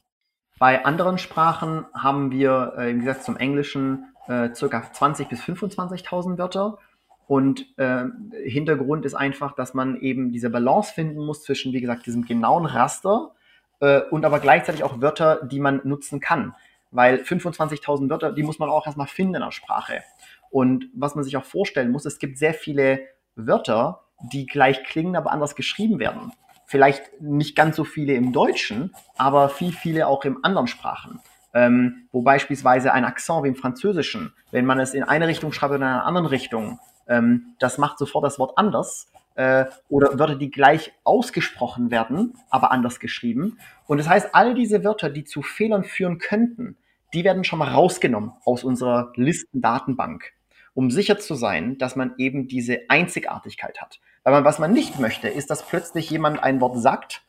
Bei 0.58 0.84
anderen 0.84 1.18
Sprachen 1.18 1.86
haben 1.94 2.32
wir 2.32 2.74
äh, 2.76 2.90
im 2.90 3.00
Gegensatz 3.00 3.24
zum 3.24 3.36
Englischen 3.36 4.06
äh, 4.26 4.54
circa 4.54 4.78
20.000 4.80 5.28
bis 5.28 5.40
25.000 5.42 6.38
Wörter. 6.38 6.78
Und 7.26 7.66
äh, 7.78 8.06
Hintergrund 8.44 9.04
ist 9.04 9.14
einfach, 9.14 9.54
dass 9.54 9.74
man 9.74 10.00
eben 10.00 10.32
diese 10.32 10.50
Balance 10.50 10.92
finden 10.94 11.24
muss 11.24 11.42
zwischen, 11.42 11.72
wie 11.72 11.80
gesagt, 11.80 12.06
diesem 12.06 12.24
genauen 12.24 12.66
Raster 12.66 13.32
äh, 13.80 14.00
und 14.10 14.24
aber 14.24 14.40
gleichzeitig 14.40 14.82
auch 14.82 15.00
Wörter, 15.00 15.46
die 15.46 15.60
man 15.60 15.80
nutzen 15.84 16.20
kann. 16.20 16.54
Weil 16.90 17.16
25.000 17.16 18.08
Wörter, 18.08 18.32
die 18.32 18.42
muss 18.42 18.58
man 18.58 18.70
auch 18.70 18.86
erstmal 18.86 19.06
finden 19.06 19.36
in 19.36 19.42
der 19.42 19.52
Sprache. 19.52 20.02
Und 20.50 20.86
was 20.94 21.14
man 21.14 21.24
sich 21.24 21.36
auch 21.36 21.44
vorstellen 21.44 21.92
muss, 21.92 22.06
es 22.06 22.18
gibt 22.18 22.38
sehr 22.38 22.54
viele 22.54 23.00
Wörter, 23.36 24.07
die 24.20 24.46
gleich 24.46 24.84
klingen, 24.84 25.16
aber 25.16 25.32
anders 25.32 25.54
geschrieben 25.54 25.98
werden. 25.98 26.32
Vielleicht 26.66 27.20
nicht 27.20 27.56
ganz 27.56 27.76
so 27.76 27.84
viele 27.84 28.14
im 28.14 28.32
Deutschen, 28.32 28.94
aber 29.16 29.48
viel, 29.48 29.72
viele 29.72 30.06
auch 30.06 30.24
in 30.24 30.42
anderen 30.44 30.66
Sprachen. 30.66 31.20
Ähm, 31.54 32.08
wo 32.12 32.20
beispielsweise 32.20 32.92
ein 32.92 33.06
Akzent 33.06 33.44
wie 33.44 33.48
im 33.48 33.56
Französischen, 33.56 34.34
wenn 34.50 34.66
man 34.66 34.78
es 34.78 34.92
in 34.92 35.02
eine 35.02 35.28
Richtung 35.28 35.52
schreibt 35.52 35.70
oder 35.70 35.78
in 35.78 35.82
einer 35.84 36.04
anderen 36.04 36.26
Richtung, 36.26 36.78
ähm, 37.08 37.54
das 37.58 37.78
macht 37.78 37.98
sofort 37.98 38.24
das 38.24 38.38
Wort 38.38 38.58
anders. 38.58 39.10
Äh, 39.34 39.66
oder 39.88 40.18
Wörter, 40.18 40.34
die 40.34 40.50
gleich 40.50 40.92
ausgesprochen 41.04 41.90
werden, 41.90 42.34
aber 42.50 42.70
anders 42.72 43.00
geschrieben. 43.00 43.58
Und 43.86 43.98
das 43.98 44.08
heißt, 44.08 44.34
all 44.34 44.54
diese 44.54 44.84
Wörter, 44.84 45.10
die 45.10 45.24
zu 45.24 45.42
Fehlern 45.42 45.84
führen 45.84 46.18
könnten, 46.18 46.76
die 47.14 47.24
werden 47.24 47.44
schon 47.44 47.60
mal 47.60 47.68
rausgenommen 47.68 48.32
aus 48.44 48.64
unserer 48.64 49.12
Listendatenbank, 49.14 50.32
um 50.74 50.90
sicher 50.90 51.18
zu 51.18 51.34
sein, 51.34 51.78
dass 51.78 51.96
man 51.96 52.14
eben 52.18 52.48
diese 52.48 52.80
Einzigartigkeit 52.88 53.80
hat. 53.80 54.00
Weil 54.22 54.32
man, 54.34 54.44
was 54.44 54.58
man 54.58 54.72
nicht 54.72 54.98
möchte, 54.98 55.28
ist, 55.28 55.50
dass 55.50 55.66
plötzlich 55.66 56.10
jemand 56.10 56.42
ein 56.42 56.60
Wort 56.60 56.78
sagt 56.78 57.22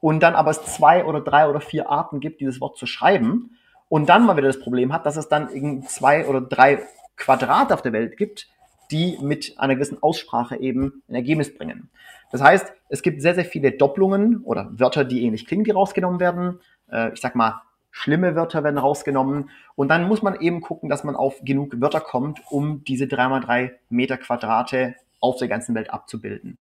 und 0.00 0.20
dann 0.22 0.34
aber 0.34 0.50
es 0.50 0.62
zwei 0.64 1.04
oder 1.04 1.20
drei 1.20 1.48
oder 1.48 1.60
vier 1.60 1.88
Arten 1.88 2.20
gibt, 2.20 2.40
dieses 2.40 2.60
Wort 2.60 2.76
zu 2.76 2.86
schreiben 2.86 3.56
und 3.88 4.08
dann 4.08 4.24
mal 4.26 4.36
wieder 4.36 4.48
das 4.48 4.60
Problem 4.60 4.92
hat, 4.92 5.06
dass 5.06 5.16
es 5.16 5.28
dann 5.28 5.82
zwei 5.86 6.26
oder 6.26 6.40
drei 6.40 6.82
Quadrate 7.16 7.74
auf 7.74 7.82
der 7.82 7.92
Welt 7.92 8.16
gibt, 8.16 8.48
die 8.90 9.18
mit 9.20 9.54
einer 9.58 9.74
gewissen 9.74 10.02
Aussprache 10.02 10.56
eben 10.56 11.02
ein 11.08 11.14
Ergebnis 11.14 11.54
bringen. 11.54 11.90
Das 12.30 12.42
heißt, 12.42 12.72
es 12.88 13.02
gibt 13.02 13.22
sehr, 13.22 13.34
sehr 13.34 13.44
viele 13.44 13.72
Doppelungen 13.72 14.42
oder 14.42 14.70
Wörter, 14.72 15.04
die 15.04 15.24
ähnlich 15.24 15.46
klingen, 15.46 15.64
die 15.64 15.70
rausgenommen 15.70 16.20
werden. 16.20 16.60
Äh, 16.90 17.12
ich 17.12 17.20
sag 17.20 17.34
mal, 17.34 17.62
schlimme 17.92 18.34
Wörter 18.34 18.64
werden 18.64 18.78
rausgenommen. 18.78 19.50
Und 19.76 19.88
dann 19.88 20.08
muss 20.08 20.22
man 20.22 20.40
eben 20.40 20.60
gucken, 20.60 20.88
dass 20.88 21.04
man 21.04 21.14
auf 21.14 21.40
genug 21.44 21.80
Wörter 21.80 22.00
kommt, 22.00 22.40
um 22.50 22.82
diese 22.82 23.04
3x3 23.04 23.70
Meter 23.90 24.16
Quadrate 24.16 24.96
auf 25.20 25.36
der 25.36 25.46
ganzen 25.46 25.76
Welt 25.76 25.92
abzubilden. 25.92 26.58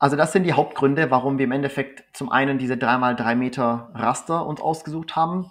Also 0.00 0.16
das 0.16 0.32
sind 0.32 0.44
die 0.44 0.54
Hauptgründe, 0.54 1.10
warum 1.10 1.38
wir 1.38 1.44
im 1.44 1.52
Endeffekt 1.52 2.04
zum 2.16 2.32
einen 2.32 2.58
diese 2.58 2.74
3x3 2.74 3.34
Meter 3.36 3.90
Raster 3.94 4.46
uns 4.46 4.60
ausgesucht 4.60 5.14
haben 5.14 5.50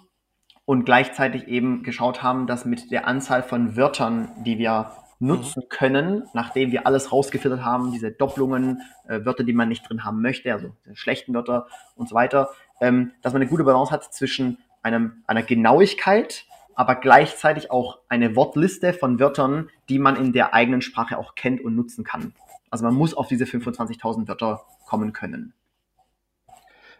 und 0.66 0.84
gleichzeitig 0.84 1.46
eben 1.46 1.84
geschaut 1.84 2.22
haben, 2.22 2.46
dass 2.46 2.64
mit 2.64 2.90
der 2.90 3.06
Anzahl 3.06 3.44
von 3.44 3.76
Wörtern, 3.76 4.30
die 4.44 4.58
wir 4.58 4.90
nutzen 5.20 5.64
können, 5.68 6.24
nachdem 6.32 6.72
wir 6.72 6.86
alles 6.86 7.12
rausgefiltert 7.12 7.62
haben, 7.62 7.92
diese 7.92 8.10
Doppelungen, 8.10 8.80
äh, 9.06 9.24
Wörter, 9.24 9.44
die 9.44 9.52
man 9.52 9.68
nicht 9.68 9.88
drin 9.88 10.02
haben 10.04 10.22
möchte, 10.22 10.52
also 10.52 10.74
schlechten 10.94 11.34
Wörter 11.34 11.66
und 11.94 12.08
so 12.08 12.14
weiter, 12.14 12.50
ähm, 12.80 13.12
dass 13.22 13.32
man 13.32 13.42
eine 13.42 13.50
gute 13.50 13.64
Balance 13.64 13.92
hat 13.92 14.12
zwischen 14.14 14.58
einem, 14.82 15.22
einer 15.26 15.42
Genauigkeit, 15.42 16.44
aber 16.74 16.94
gleichzeitig 16.94 17.70
auch 17.70 17.98
eine 18.08 18.36
Wortliste 18.36 18.92
von 18.92 19.18
Wörtern, 19.18 19.70
die 19.88 19.98
man 19.98 20.16
in 20.16 20.32
der 20.32 20.54
eigenen 20.54 20.82
Sprache 20.82 21.18
auch 21.18 21.34
kennt 21.34 21.60
und 21.60 21.76
nutzen 21.76 22.04
kann. 22.04 22.34
Also 22.70 22.84
man 22.84 22.94
muss 22.94 23.14
auf 23.14 23.28
diese 23.28 23.44
25.000 23.44 24.28
Wörter 24.28 24.64
kommen 24.86 25.12
können. 25.12 25.52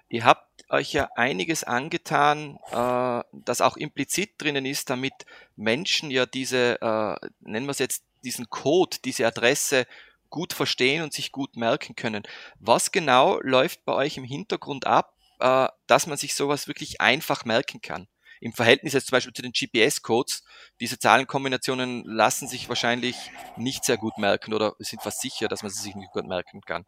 Ihr 0.09 0.25
habt 0.25 0.69
euch 0.69 0.93
ja 0.93 1.09
einiges 1.15 1.63
angetan, 1.65 2.59
äh, 2.73 3.23
das 3.33 3.61
auch 3.61 3.77
implizit 3.77 4.33
drinnen 4.39 4.67
ist, 4.67 4.91
damit 4.91 5.13
Menschen 5.57 6.11
ja 6.11 6.27
diese, 6.27 6.81
äh, 6.83 7.29
nennen 7.41 7.67
wir 7.67 7.71
es 7.71 7.79
jetzt, 7.79 8.05
diesen 8.25 8.51
Code, 8.51 8.99
diese 9.05 9.27
Adresse 9.27 9.87
gut 10.29 10.53
verstehen 10.53 11.03
und 11.03 11.13
sich 11.13 11.33
gut 11.33 11.57
merken 11.57 11.97
können. 11.97 12.25
Was 12.59 12.93
genau 12.93 13.41
läuft 13.41 13.85
bei 13.85 13.95
euch 13.95 14.17
im 14.17 14.25
Hintergrund 14.25 14.87
ab, 14.87 15.17
äh, 15.41 15.69
dass 15.87 16.07
man 16.07 16.17
sich 16.17 16.35
sowas 16.35 16.69
wirklich 16.69 17.01
einfach 17.01 17.45
merken 17.45 17.81
kann? 17.81 18.07
Im 18.41 18.53
Verhältnis 18.53 18.95
jetzt 18.95 19.09
zum 19.09 19.17
Beispiel 19.17 19.35
zu 19.35 19.43
den 19.43 19.53
GPS-Codes, 19.53 20.45
diese 20.81 20.99
Zahlenkombinationen 20.99 22.05
lassen 22.05 22.49
sich 22.49 22.71
wahrscheinlich 22.71 23.31
nicht 23.57 23.85
sehr 23.85 23.99
gut 23.99 24.17
merken 24.17 24.55
oder 24.55 24.75
sind 24.79 25.03
fast 25.03 25.21
sicher, 25.21 25.47
dass 25.49 25.63
man 25.63 25.71
sie 25.71 25.83
sich 25.83 25.95
nicht 25.95 26.13
gut 26.13 26.27
merken 26.27 26.63
kann. 26.63 26.87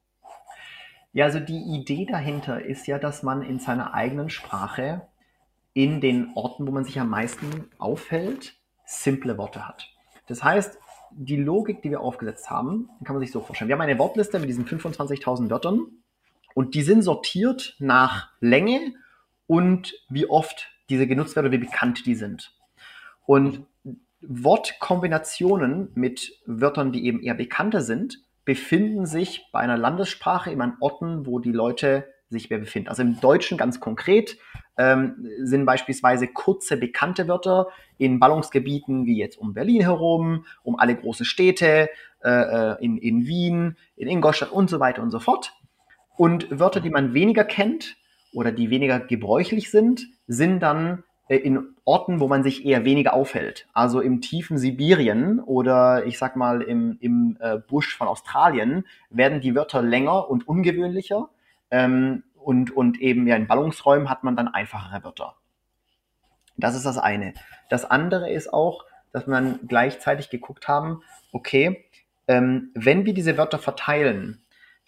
Ja, 1.13 1.27
also 1.27 1.41
die 1.41 1.59
Idee 1.59 2.07
dahinter 2.07 2.65
ist 2.65 2.87
ja, 2.87 2.99
dass 2.99 3.23
man 3.23 3.43
in 3.43 3.59
seiner 3.59 3.93
eigenen 3.93 4.31
Sprache 4.31 5.07
in 5.75 6.01
den 6.01 6.33
Orten, 6.35 6.67
wo 6.67 6.71
man 6.71 6.85
sich 6.85 6.99
am 6.99 7.11
meisten 7.11 7.71
aufhält, 7.79 8.55
simple 8.87 9.37
Worte 9.37 9.69
hat. 9.69 9.91
Das 10.27 10.43
heißt, 10.43 10.79
die 11.11 11.37
Logik, 11.37 11.83
die 11.83 11.91
wir 11.91 12.01
aufgesetzt 12.01 12.49
haben, 12.49 12.89
kann 13.05 13.15
man 13.15 13.21
sich 13.21 13.33
so 13.33 13.43
vorstellen. 13.43 13.69
Wir 13.69 13.75
haben 13.75 13.83
eine 13.83 13.99
Wortliste 13.99 14.39
mit 14.39 14.49
diesen 14.49 14.67
25.000 14.67 15.51
Wörtern 15.51 16.02
und 16.55 16.75
die 16.75 16.83
sind 16.83 17.03
sortiert 17.03 17.77
nach 17.79 18.31
Länge 18.41 18.95
und 19.47 19.95
wie 20.09 20.29
oft 20.29 20.69
diese 20.89 21.07
genutzt 21.07 21.37
werden 21.37 21.47
oder 21.47 21.61
wie 21.61 21.67
bekannt 21.67 22.07
die 22.07 22.15
sind. 22.15 22.53
Und 23.27 23.67
Wortkombinationen 24.21 25.91
mit 25.95 26.33
Wörtern, 26.47 26.93
die 26.93 27.07
eben 27.07 27.23
eher 27.23 27.35
bekannter 27.35 27.81
sind, 27.81 28.19
befinden 28.45 29.07
sich 29.07 29.49
bei 29.53 29.61
einer 29.61 29.77
Landessprache 29.77 30.51
immer 30.51 30.65
an 30.65 30.77
Orten, 30.81 31.27
wo 31.27 31.39
die 31.39 31.53
Leute 31.53 32.07
sich 32.29 32.51
mehr 32.51 32.59
befinden. 32.59 32.89
Also 32.89 33.03
im 33.03 33.21
Deutschen 33.21 33.59
ganz 33.59 33.79
konkret 33.79 34.39
ähm, 34.77 35.29
sind 35.43 35.67
beispielsweise 35.67 36.27
kurze 36.29 36.77
bekannte 36.77 37.29
Wörter 37.29 37.69
in 37.99 38.19
Ballungsgebieten 38.19 39.07
wie 39.07 39.19
jetzt 39.19 39.39
um 39.39 39.55
Berlin 39.55 39.83
herum, 39.83 40.47
um 40.63 40.79
alle 40.79 40.97
großen 40.97 41.27
Städte, 41.27 41.91
äh, 42.25 42.31
äh, 42.31 42.85
in, 42.85 42.97
in 42.99 43.27
Wien, 43.27 43.77
in 43.97 44.09
Ingolstadt 44.09 44.51
und 44.51 44.71
so 44.71 44.81
weiter 44.81 45.03
und 45.03 45.11
so 45.11 45.21
fort. 45.21 45.53
Und 46.17 46.59
Wörter, 46.59 46.81
die 46.81 46.91
man 46.91 47.15
weniger 47.15 47.45
kennt 47.45 47.97
oder 48.33 48.53
die 48.53 48.71
weniger 48.71 49.01
gebräuchlich 49.01 49.71
sind, 49.71 50.07
sind 50.27 50.61
dann 50.61 51.05
äh, 51.29 51.37
in 51.37 51.75
Orten, 51.85 52.21
wo 52.21 52.29
man 52.29 52.43
sich 52.43 52.65
eher 52.65 52.85
weniger 52.85 53.15
aufhält. 53.15 53.67
Also 53.73 54.01
im 54.01 54.21
tiefen 54.21 54.59
Sibirien 54.59 55.41
oder 55.41 56.05
ich 56.07 56.19
sag 56.19 56.37
mal 56.37 56.63
im, 56.63 56.99
im 57.01 57.37
äh, 57.41 57.59
Busch 57.59 57.97
von 57.97 58.09
Australien 58.09 58.85
werden 59.11 59.41
die 59.41 59.55
Wörter 59.55 59.83
länger 59.83 60.29
und 60.29 60.47
ungewöhnlicher. 60.47 61.29
Ähm, 61.71 62.25
und, 62.35 62.75
und 62.77 63.01
eben 63.01 63.27
ja 63.27 63.37
in 63.37 63.47
Ballungsräumen 63.47 64.11
hat 64.11 64.25
man 64.25 64.37
dann 64.37 64.49
einfachere 64.49 65.05
Wörter. 65.05 65.37
Das 66.57 66.75
ist 66.75 66.85
das 66.85 66.99
eine. 66.99 67.35
Das 67.71 67.85
andere 67.85 68.31
ist 68.31 68.53
auch, 68.53 68.85
dass 69.13 69.27
man 69.27 69.61
gleichzeitig 69.67 70.31
geguckt 70.31 70.69
haben, 70.69 71.03
okay, 71.33 71.85
ähm, 72.29 72.71
wenn 72.75 73.05
wir 73.05 73.15
diese 73.15 73.37
Wörter 73.37 73.59
verteilen, 73.59 74.42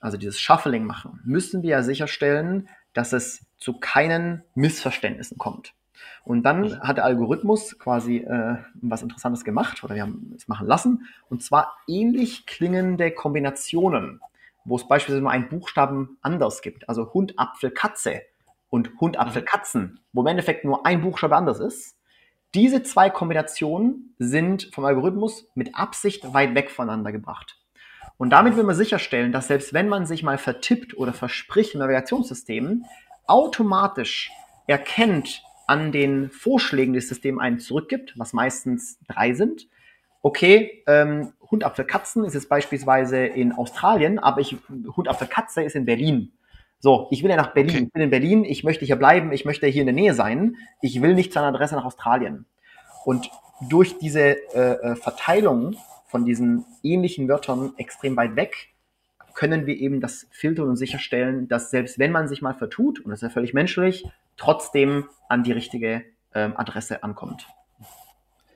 also 0.05 0.19
dieses 0.19 0.39
Shuffling 0.39 0.85
machen, 0.85 1.19
müssen 1.25 1.63
wir 1.63 1.71
ja 1.71 1.83
sicherstellen, 1.83 2.69
dass 2.93 3.15
es 3.15 3.47
zu 3.57 3.73
keinen 3.73 4.45
Missverständnissen 4.55 5.39
kommt. 5.39 5.73
Und 6.25 6.43
dann 6.43 6.79
hat 6.81 6.99
der 6.99 7.07
Algorithmus 7.07 7.79
quasi 7.79 8.19
äh, 8.19 8.57
was 8.83 9.01
Interessantes 9.01 9.45
gemacht 9.45 9.83
oder 9.83 9.95
wir 9.95 10.03
haben 10.03 10.35
es 10.37 10.47
machen 10.47 10.67
lassen. 10.67 11.07
Und 11.31 11.43
zwar 11.43 11.73
ähnlich 11.89 12.45
klingende 12.45 13.13
Kombinationen, 13.13 14.21
wo 14.67 14.77
es 14.77 14.87
beispielsweise 14.87 15.23
nur 15.23 15.31
einen 15.31 15.49
Buchstaben 15.49 16.19
anders 16.21 16.61
gibt. 16.61 16.87
Also 16.87 17.15
Hund, 17.15 17.39
Apfel, 17.39 17.71
Katze 17.71 18.21
und 18.69 19.01
Hund, 19.01 19.19
Apfel, 19.19 19.41
mhm. 19.41 19.47
Katzen, 19.47 20.01
wo 20.13 20.21
im 20.21 20.27
Endeffekt 20.27 20.67
nur 20.67 20.85
ein 20.85 21.01
Buchstabe 21.01 21.35
anders 21.35 21.61
ist. 21.61 21.97
Diese 22.53 22.83
zwei 22.83 23.09
Kombinationen 23.09 24.15
sind 24.19 24.69
vom 24.75 24.85
Algorithmus 24.85 25.49
mit 25.55 25.75
Absicht 25.75 26.35
weit 26.35 26.55
weg 26.55 26.71
voneinander 26.71 27.11
gebracht. 27.11 27.64
Und 28.17 28.31
damit 28.31 28.57
will 28.57 28.65
man 28.65 28.77
sicherstellen, 28.77 29.33
dass 29.33 29.49
selbst 29.49 29.73
wenn 29.75 29.89
man 29.89 30.07
sich 30.07 30.23
mal 30.23 30.39
vertippt 30.39 30.97
oder 30.97 31.13
verspricht 31.13 31.75
im 31.75 31.81
Navigationssystem, 31.81 32.85
automatisch 33.27 34.31
erkennt, 34.67 35.43
an 35.67 35.93
den 35.93 36.31
Vorschlägen 36.31 36.93
des 36.93 37.09
Systems 37.09 37.41
einen 37.41 37.59
zurückgibt, 37.59 38.15
was 38.19 38.33
meistens 38.33 38.99
drei 39.09 39.33
sind. 39.33 39.69
Okay, 40.23 40.83
ähm, 40.87 41.33
Hund, 41.51 41.65
Apfel, 41.65 41.85
Katzen 41.85 42.25
ist 42.25 42.35
es 42.35 42.49
beispielsweise 42.49 43.25
in 43.25 43.53
Australien, 43.53 44.19
aber 44.19 44.41
ich, 44.41 44.57
Hund, 44.97 45.09
Apfel, 45.09 45.27
Katze 45.27 45.63
ist 45.63 45.77
in 45.77 45.85
Berlin. 45.85 46.33
So, 46.81 47.09
ich 47.11 47.23
will 47.23 47.31
ja 47.31 47.37
nach 47.37 47.55
Berlin, 47.55 47.77
okay. 47.77 47.85
ich 47.85 47.93
bin 47.93 48.03
in 48.03 48.11
Berlin, 48.11 48.45
ich 48.45 48.63
möchte 48.65 48.85
hier 48.85 48.97
bleiben, 48.97 49.33
ich 49.33 49.45
möchte 49.45 49.67
hier 49.67 49.83
in 49.83 49.87
der 49.87 49.95
Nähe 49.95 50.13
sein, 50.13 50.57
ich 50.83 51.01
will 51.01 51.15
nicht 51.15 51.33
zu 51.33 51.39
einer 51.39 51.49
Adresse 51.49 51.77
nach 51.77 51.85
Australien. 51.85 52.45
Und 53.05 53.31
durch 53.69 53.99
diese 53.99 54.37
äh, 54.55 54.93
äh 54.93 54.97
Verteilung 54.97 55.77
von 56.15 56.25
diesen 56.25 56.65
ähnlichen 56.85 57.27
Wörtern 57.27 57.73
extrem 57.77 58.17
weit 58.17 58.37
weg, 58.37 58.69
können 59.35 59.67
wir 59.67 59.77
eben 59.77 60.01
das 60.01 60.29
filtern 60.31 60.69
und 60.69 60.77
sicherstellen, 60.77 61.49
dass 61.49 61.73
selbst 61.73 61.99
wenn 61.99 62.13
man 62.13 62.29
sich 62.29 62.41
mal 62.41 62.55
vertut, 62.55 63.01
und 63.01 63.11
das 63.11 63.19
ist 63.19 63.23
ja 63.25 63.31
völlig 63.31 63.53
menschlich, 63.53 64.07
trotzdem 64.37 65.09
an 65.29 65.43
die 65.43 65.51
richtige 65.51 66.05
ähm, 66.33 66.57
Adresse 66.57 67.03
ankommt. 67.03 67.49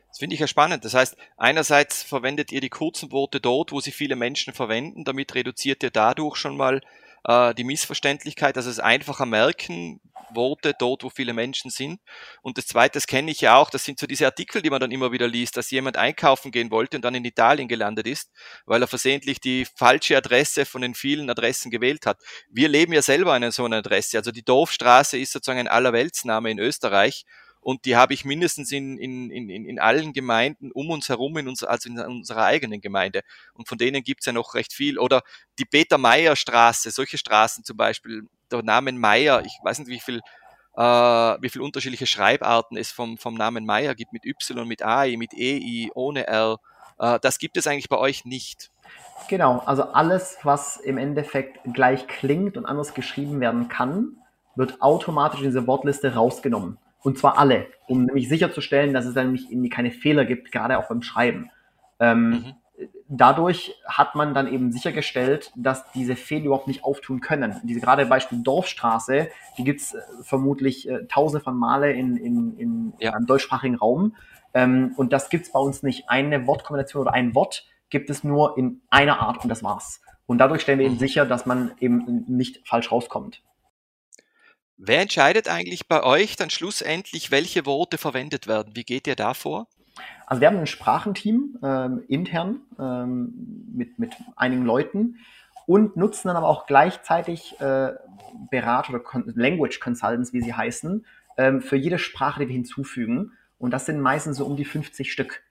Das 0.06 0.18
finde 0.20 0.34
ich 0.34 0.40
ja 0.40 0.46
spannend. 0.46 0.84
Das 0.84 0.94
heißt, 0.94 1.16
einerseits 1.36 2.04
verwendet 2.04 2.52
ihr 2.52 2.60
die 2.60 2.68
kurzen 2.68 3.10
Worte 3.10 3.40
dort, 3.40 3.72
wo 3.72 3.80
sie 3.80 3.90
viele 3.90 4.14
Menschen 4.14 4.52
verwenden. 4.54 5.02
Damit 5.02 5.34
reduziert 5.34 5.82
ihr 5.82 5.90
dadurch 5.90 6.36
schon 6.36 6.56
mal 6.56 6.80
äh, 7.24 7.54
die 7.54 7.64
Missverständlichkeit, 7.64 8.56
also 8.56 8.70
es 8.70 8.78
einfacher 8.80 9.26
merken, 9.26 10.00
Worte 10.34 10.74
dort, 10.78 11.04
wo 11.04 11.10
viele 11.10 11.32
Menschen 11.32 11.70
sind. 11.70 12.00
Und 12.42 12.58
das 12.58 12.66
Zweite, 12.66 12.94
das 12.94 13.06
kenne 13.06 13.30
ich 13.30 13.40
ja 13.40 13.56
auch, 13.56 13.70
das 13.70 13.84
sind 13.84 13.98
so 13.98 14.06
diese 14.06 14.26
Artikel, 14.26 14.62
die 14.62 14.70
man 14.70 14.80
dann 14.80 14.90
immer 14.90 15.12
wieder 15.12 15.28
liest, 15.28 15.56
dass 15.56 15.70
jemand 15.70 15.96
einkaufen 15.96 16.50
gehen 16.50 16.70
wollte 16.70 16.96
und 16.96 17.02
dann 17.02 17.14
in 17.14 17.24
Italien 17.24 17.68
gelandet 17.68 18.06
ist, 18.06 18.30
weil 18.66 18.82
er 18.82 18.88
versehentlich 18.88 19.40
die 19.40 19.66
falsche 19.76 20.16
Adresse 20.16 20.64
von 20.66 20.82
den 20.82 20.94
vielen 20.94 21.30
Adressen 21.30 21.70
gewählt 21.70 22.06
hat. 22.06 22.18
Wir 22.50 22.68
leben 22.68 22.92
ja 22.92 23.02
selber 23.02 23.32
an 23.32 23.50
so 23.50 23.64
einer 23.64 23.76
Adresse. 23.76 24.18
Also 24.18 24.30
die 24.32 24.44
Dorfstraße 24.44 25.18
ist 25.18 25.32
sozusagen 25.32 25.60
ein 25.60 25.68
Allerweltsname 25.68 26.50
in 26.50 26.58
Österreich 26.58 27.24
und 27.68 27.84
die 27.84 27.96
habe 27.96 28.14
ich 28.14 28.24
mindestens 28.24 28.72
in, 28.72 28.96
in, 28.96 29.30
in, 29.30 29.50
in 29.50 29.78
allen 29.78 30.14
Gemeinden 30.14 30.72
um 30.72 30.88
uns 30.88 31.10
herum, 31.10 31.36
in 31.36 31.48
uns, 31.48 31.62
also 31.62 31.90
in 31.90 32.00
unserer 32.00 32.44
eigenen 32.44 32.80
Gemeinde. 32.80 33.20
Und 33.52 33.68
von 33.68 33.76
denen 33.76 34.02
gibt's 34.02 34.24
ja 34.24 34.32
noch 34.32 34.54
recht 34.54 34.72
viel. 34.72 34.98
Oder 34.98 35.20
die 35.58 35.66
Peter-Meyer-Straße, 35.66 36.90
solche 36.90 37.18
Straßen 37.18 37.64
zum 37.64 37.76
Beispiel, 37.76 38.22
der 38.50 38.62
Name 38.62 38.92
Meyer, 38.92 39.42
ich 39.44 39.52
weiß 39.62 39.80
nicht, 39.80 39.88
wie 39.88 40.00
viel 40.00 40.22
äh, 40.78 40.80
wie 40.80 41.50
viel 41.50 41.60
unterschiedliche 41.60 42.06
Schreibarten 42.06 42.78
es 42.78 42.90
vom, 42.90 43.18
vom 43.18 43.34
Namen 43.34 43.66
Meyer 43.66 43.94
gibt, 43.94 44.14
mit 44.14 44.24
Y, 44.24 44.66
mit 44.66 44.82
AI, 44.82 45.18
mit 45.18 45.34
EI, 45.34 45.90
ohne 45.94 46.26
R. 46.26 46.56
Äh, 46.98 47.18
das 47.20 47.38
gibt 47.38 47.58
es 47.58 47.66
eigentlich 47.66 47.90
bei 47.90 47.98
euch 47.98 48.24
nicht. 48.24 48.70
Genau, 49.28 49.58
also 49.66 49.82
alles, 49.82 50.38
was 50.42 50.78
im 50.78 50.96
Endeffekt 50.96 51.60
gleich 51.74 52.06
klingt 52.06 52.56
und 52.56 52.64
anders 52.64 52.94
geschrieben 52.94 53.40
werden 53.40 53.68
kann, 53.68 54.16
wird 54.56 54.80
automatisch 54.80 55.40
in 55.40 55.48
diese 55.48 55.66
Wortliste 55.66 56.14
rausgenommen. 56.14 56.78
Und 57.02 57.18
zwar 57.18 57.38
alle, 57.38 57.66
um 57.86 58.04
nämlich 58.04 58.28
sicherzustellen, 58.28 58.92
dass 58.92 59.06
es 59.06 59.14
dann 59.14 59.26
nämlich 59.26 59.50
irgendwie 59.50 59.68
keine 59.68 59.90
Fehler 59.90 60.24
gibt, 60.24 60.52
gerade 60.52 60.78
auch 60.78 60.88
beim 60.88 61.02
Schreiben. 61.02 61.50
Ähm, 62.00 62.30
mhm. 62.30 62.54
Dadurch 63.08 63.74
hat 63.86 64.14
man 64.14 64.34
dann 64.34 64.52
eben 64.52 64.70
sichergestellt, 64.70 65.52
dass 65.56 65.90
diese 65.92 66.14
Fehler 66.14 66.46
überhaupt 66.46 66.68
nicht 66.68 66.84
auftun 66.84 67.20
können. 67.20 67.60
Diese 67.64 67.80
gerade 67.80 68.06
Beispiel 68.06 68.42
Dorfstraße, 68.42 69.28
die 69.56 69.64
gibt's 69.64 69.94
äh, 69.94 70.00
vermutlich 70.22 70.88
äh, 70.88 71.06
tausende 71.06 71.42
von 71.42 71.56
Male 71.56 71.92
in, 71.92 72.16
in, 72.16 72.58
in 72.58 72.92
ja. 73.00 73.14
einem 73.14 73.26
deutschsprachigen 73.26 73.76
Raum. 73.76 74.14
Ähm, 74.54 74.92
und 74.96 75.12
das 75.12 75.30
gibt's 75.30 75.52
bei 75.52 75.58
uns 75.58 75.82
nicht. 75.82 76.08
Eine 76.08 76.46
Wortkombination 76.46 77.02
oder 77.02 77.14
ein 77.14 77.34
Wort 77.34 77.66
gibt 77.90 78.10
es 78.10 78.22
nur 78.24 78.58
in 78.58 78.82
einer 78.90 79.20
Art 79.20 79.42
und 79.42 79.48
das 79.48 79.62
war's. 79.62 80.00
Und 80.26 80.38
dadurch 80.38 80.60
stellen 80.60 80.78
wir 80.78 80.86
eben 80.86 80.96
mhm. 80.96 81.00
sicher, 81.00 81.24
dass 81.24 81.46
man 81.46 81.72
eben 81.80 82.24
nicht 82.28 82.68
falsch 82.68 82.92
rauskommt. 82.92 83.42
Wer 84.80 85.00
entscheidet 85.00 85.48
eigentlich 85.48 85.88
bei 85.88 86.04
euch 86.04 86.36
dann 86.36 86.50
schlussendlich, 86.50 87.32
welche 87.32 87.66
Worte 87.66 87.98
verwendet 87.98 88.46
werden? 88.46 88.76
Wie 88.76 88.84
geht 88.84 89.08
ihr 89.08 89.16
da 89.16 89.34
vor? 89.34 89.66
Also 90.24 90.40
wir 90.40 90.46
haben 90.46 90.56
ein 90.56 90.68
Sprachenteam 90.68 91.58
ähm, 91.64 92.04
intern 92.06 92.60
ähm, 92.78 93.66
mit, 93.74 93.98
mit 93.98 94.14
einigen 94.36 94.64
Leuten 94.64 95.16
und 95.66 95.96
nutzen 95.96 96.28
dann 96.28 96.36
aber 96.36 96.46
auch 96.46 96.66
gleichzeitig 96.66 97.60
äh, 97.60 97.90
Berater 98.50 98.90
oder 98.90 99.00
Con 99.00 99.24
Language 99.34 99.80
Consultants, 99.80 100.32
wie 100.32 100.42
sie 100.42 100.54
heißen, 100.54 101.04
ähm, 101.38 101.60
für 101.60 101.76
jede 101.76 101.98
Sprache, 101.98 102.40
die 102.40 102.48
wir 102.48 102.54
hinzufügen. 102.54 103.32
Und 103.58 103.72
das 103.72 103.84
sind 103.84 104.00
meistens 104.00 104.36
so 104.36 104.46
um 104.46 104.56
die 104.56 104.64
50 104.64 105.10
Stück. 105.10 105.42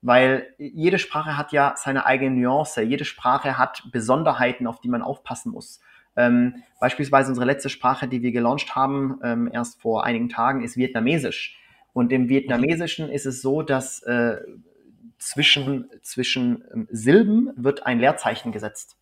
Weil 0.00 0.54
jede 0.56 0.98
Sprache 0.98 1.36
hat 1.36 1.52
ja 1.52 1.74
seine 1.76 2.06
eigene 2.06 2.34
Nuance, 2.34 2.80
jede 2.80 3.04
Sprache 3.04 3.58
hat 3.58 3.82
Besonderheiten, 3.92 4.66
auf 4.66 4.80
die 4.80 4.88
man 4.88 5.02
aufpassen 5.02 5.52
muss. 5.52 5.80
Ähm, 6.20 6.62
beispielsweise 6.80 7.30
unsere 7.30 7.46
letzte 7.46 7.70
Sprache, 7.70 8.08
die 8.08 8.22
wir 8.22 8.32
gelauncht 8.32 8.74
haben, 8.74 9.18
ähm, 9.22 9.50
erst 9.52 9.80
vor 9.80 10.04
einigen 10.04 10.28
Tagen, 10.28 10.62
ist 10.62 10.76
Vietnamesisch. 10.76 11.58
Und 11.92 12.12
im 12.12 12.28
Vietnamesischen 12.28 13.08
ist 13.08 13.26
es 13.26 13.40
so, 13.40 13.62
dass 13.62 14.02
äh, 14.02 14.36
zwischen, 15.18 15.88
zwischen 16.02 16.64
ähm, 16.72 16.88
Silben 16.90 17.50
wird 17.56 17.86
ein 17.86 18.00
Leerzeichen 18.00 18.52
gesetzt. 18.52 18.96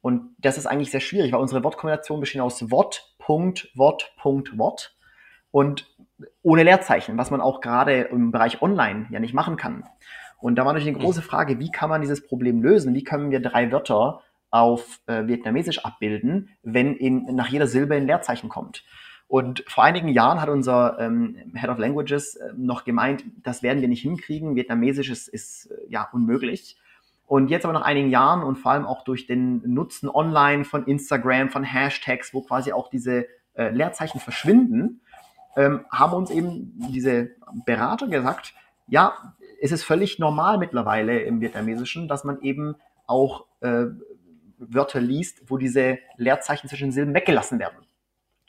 Und 0.00 0.34
das 0.38 0.58
ist 0.58 0.66
eigentlich 0.66 0.90
sehr 0.90 1.00
schwierig, 1.00 1.32
weil 1.32 1.40
unsere 1.40 1.64
Wortkombination 1.64 2.20
besteht 2.20 2.42
aus 2.42 2.70
Wort, 2.70 3.14
Punkt, 3.18 3.70
Wort, 3.74 4.12
Punkt, 4.18 4.58
Wort. 4.58 4.96
Und 5.50 5.86
ohne 6.42 6.64
Leerzeichen, 6.64 7.16
was 7.16 7.30
man 7.30 7.40
auch 7.40 7.60
gerade 7.60 8.02
im 8.02 8.32
Bereich 8.32 8.60
Online 8.60 9.06
ja 9.10 9.20
nicht 9.20 9.32
machen 9.32 9.56
kann. 9.56 9.84
Und 10.40 10.56
da 10.56 10.66
war 10.66 10.72
natürlich 10.72 10.94
eine 10.94 11.02
große 11.02 11.22
Frage, 11.22 11.58
wie 11.60 11.70
kann 11.70 11.88
man 11.88 12.02
dieses 12.02 12.26
Problem 12.26 12.62
lösen? 12.62 12.94
Wie 12.94 13.04
können 13.04 13.30
wir 13.30 13.40
drei 13.40 13.70
Wörter 13.72 14.23
auf 14.54 15.00
äh, 15.06 15.26
Vietnamesisch 15.26 15.84
abbilden, 15.84 16.48
wenn 16.62 16.94
in, 16.94 17.24
nach 17.34 17.48
jeder 17.48 17.66
Silbe 17.66 17.96
ein 17.96 18.06
Leerzeichen 18.06 18.48
kommt. 18.48 18.84
Und 19.26 19.64
vor 19.66 19.82
einigen 19.82 20.06
Jahren 20.06 20.40
hat 20.40 20.48
unser 20.48 20.96
ähm, 21.00 21.36
Head 21.56 21.70
of 21.70 21.78
Languages 21.78 22.36
äh, 22.36 22.52
noch 22.56 22.84
gemeint, 22.84 23.24
das 23.42 23.64
werden 23.64 23.80
wir 23.80 23.88
nicht 23.88 24.02
hinkriegen, 24.02 24.54
Vietnamesisch 24.54 25.10
ist, 25.10 25.26
ist 25.26 25.72
äh, 25.72 25.74
ja 25.88 26.08
unmöglich. 26.12 26.76
Und 27.26 27.48
jetzt 27.48 27.64
aber 27.64 27.72
nach 27.72 27.82
einigen 27.82 28.10
Jahren 28.10 28.44
und 28.44 28.54
vor 28.54 28.70
allem 28.70 28.86
auch 28.86 29.02
durch 29.02 29.26
den 29.26 29.60
Nutzen 29.64 30.08
online 30.08 30.64
von 30.64 30.86
Instagram, 30.86 31.50
von 31.50 31.64
Hashtags, 31.64 32.32
wo 32.32 32.42
quasi 32.42 32.70
auch 32.72 32.88
diese 32.90 33.26
äh, 33.54 33.70
Leerzeichen 33.70 34.20
verschwinden, 34.20 35.00
ähm, 35.56 35.84
haben 35.90 36.12
uns 36.12 36.30
eben 36.30 36.74
diese 36.92 37.30
Berater 37.66 38.06
gesagt, 38.06 38.54
ja, 38.86 39.34
es 39.60 39.72
ist 39.72 39.82
völlig 39.82 40.20
normal 40.20 40.58
mittlerweile 40.58 41.22
im 41.22 41.40
Vietnamesischen, 41.40 42.06
dass 42.06 42.22
man 42.22 42.40
eben 42.40 42.76
auch 43.08 43.46
äh, 43.62 43.86
Wörter 44.68 45.00
liest, 45.00 45.42
wo 45.50 45.56
diese 45.56 45.98
Leerzeichen 46.16 46.68
zwischen 46.68 46.92
Silben 46.92 47.14
weggelassen 47.14 47.58
werden. 47.58 47.78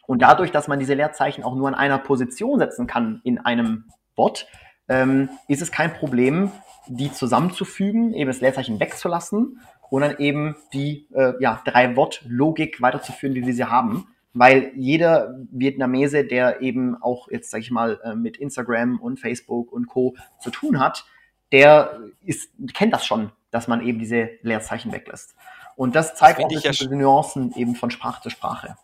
Und 0.08 0.22
dadurch, 0.22 0.52
dass 0.52 0.68
man 0.68 0.80
diese 0.80 0.94
Leerzeichen 0.94 1.44
auch 1.44 1.56
nur 1.56 1.68
an 1.68 1.76
einer 1.76 1.98
Position 1.98 2.60
setzen 2.60 2.88
kann 2.88 3.22
in 3.24 3.40
einem 3.40 3.86
Wort, 4.16 4.48
ähm, 4.88 5.30
ist 5.48 5.62
es 5.62 5.72
kein 5.72 5.94
Problem, 5.94 6.52
die 6.88 7.12
zusammenzufügen, 7.12 8.14
eben 8.14 8.28
das 8.28 8.42
Leerzeichen 8.42 8.80
wegzulassen 8.80 9.60
und 9.90 10.02
dann 10.02 10.18
eben 10.18 10.56
die 10.74 11.08
äh, 11.14 11.34
ja, 11.40 11.62
drei 11.66 11.96
Wort-Logik 11.96 12.82
weiterzuführen, 12.82 13.36
wie 13.36 13.46
wir 13.46 13.54
sie 13.54 13.66
haben. 13.66 14.08
Weil 14.34 14.74
jeder 14.76 15.34
Vietnamese, 15.50 16.26
der 16.26 16.62
eben 16.62 17.02
auch 17.02 17.30
jetzt, 17.32 17.50
sag 17.50 17.62
ich 17.62 17.72
mal, 17.72 18.00
äh, 18.04 18.16
mit 18.16 18.38
Instagram 18.38 19.00
und 19.00 19.20
Facebook 19.20 19.72
und 19.72 19.88
Co. 19.88 20.16
zu 20.40 20.52
tun 20.52 20.80
hat, 20.80 21.06
der 21.52 22.02
ist, 22.22 22.52
kennt 22.74 22.94
das 22.94 23.06
schon, 23.06 23.32
dass 23.52 23.68
man 23.68 23.82
eben 23.82 23.98
diese 23.98 24.30
Leerzeichen 24.42 24.92
weglässt. 24.92 25.36
Und 25.76 25.96
das 25.96 26.16
zeigt 26.16 26.40
das 26.40 26.66
auch 26.66 26.74
ja 26.74 26.90
Nuancen 26.90 27.54
eben 27.56 27.76
von 27.76 27.92
Sprache 27.92 28.22
zu 28.22 28.30
Sprache. 28.30 28.78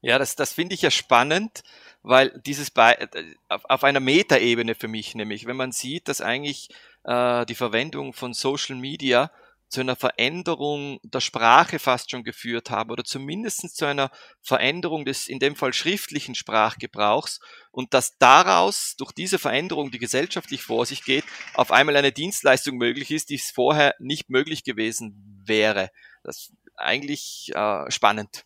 Ja, 0.00 0.18
das, 0.18 0.36
das 0.36 0.52
finde 0.52 0.74
ich 0.74 0.82
ja 0.82 0.90
spannend, 0.90 1.62
weil 2.02 2.40
dieses 2.46 2.70
bei, 2.70 2.94
äh, 2.94 3.34
auf, 3.48 3.64
auf 3.64 3.84
einer 3.84 4.00
Metaebene 4.00 4.74
für 4.74 4.88
mich 4.88 5.14
nämlich, 5.14 5.46
wenn 5.46 5.56
man 5.56 5.72
sieht, 5.72 6.08
dass 6.08 6.20
eigentlich 6.20 6.70
äh, 7.04 7.44
die 7.46 7.56
Verwendung 7.56 8.12
von 8.12 8.32
Social 8.32 8.76
Media 8.76 9.30
zu 9.68 9.80
einer 9.80 9.96
Veränderung 9.96 10.98
der 11.02 11.20
Sprache 11.20 11.78
fast 11.78 12.10
schon 12.10 12.24
geführt 12.24 12.70
haben 12.70 12.90
oder 12.90 13.04
zumindest 13.04 13.76
zu 13.76 13.84
einer 13.84 14.10
Veränderung 14.40 15.04
des 15.04 15.28
in 15.28 15.38
dem 15.38 15.56
Fall 15.56 15.72
schriftlichen 15.72 16.34
Sprachgebrauchs 16.34 17.40
und 17.70 17.92
dass 17.94 18.16
daraus 18.18 18.94
durch 18.96 19.12
diese 19.12 19.38
Veränderung, 19.38 19.90
die 19.90 19.98
gesellschaftlich 19.98 20.62
vor 20.62 20.86
sich 20.86 21.04
geht, 21.04 21.24
auf 21.54 21.70
einmal 21.70 21.96
eine 21.96 22.12
Dienstleistung 22.12 22.76
möglich 22.76 23.10
ist, 23.10 23.30
die 23.30 23.36
es 23.36 23.50
vorher 23.50 23.94
nicht 23.98 24.30
möglich 24.30 24.64
gewesen 24.64 25.42
wäre. 25.44 25.90
Das 26.24 26.38
ist 26.38 26.52
eigentlich 26.76 27.52
äh, 27.54 27.90
spannend. 27.90 28.44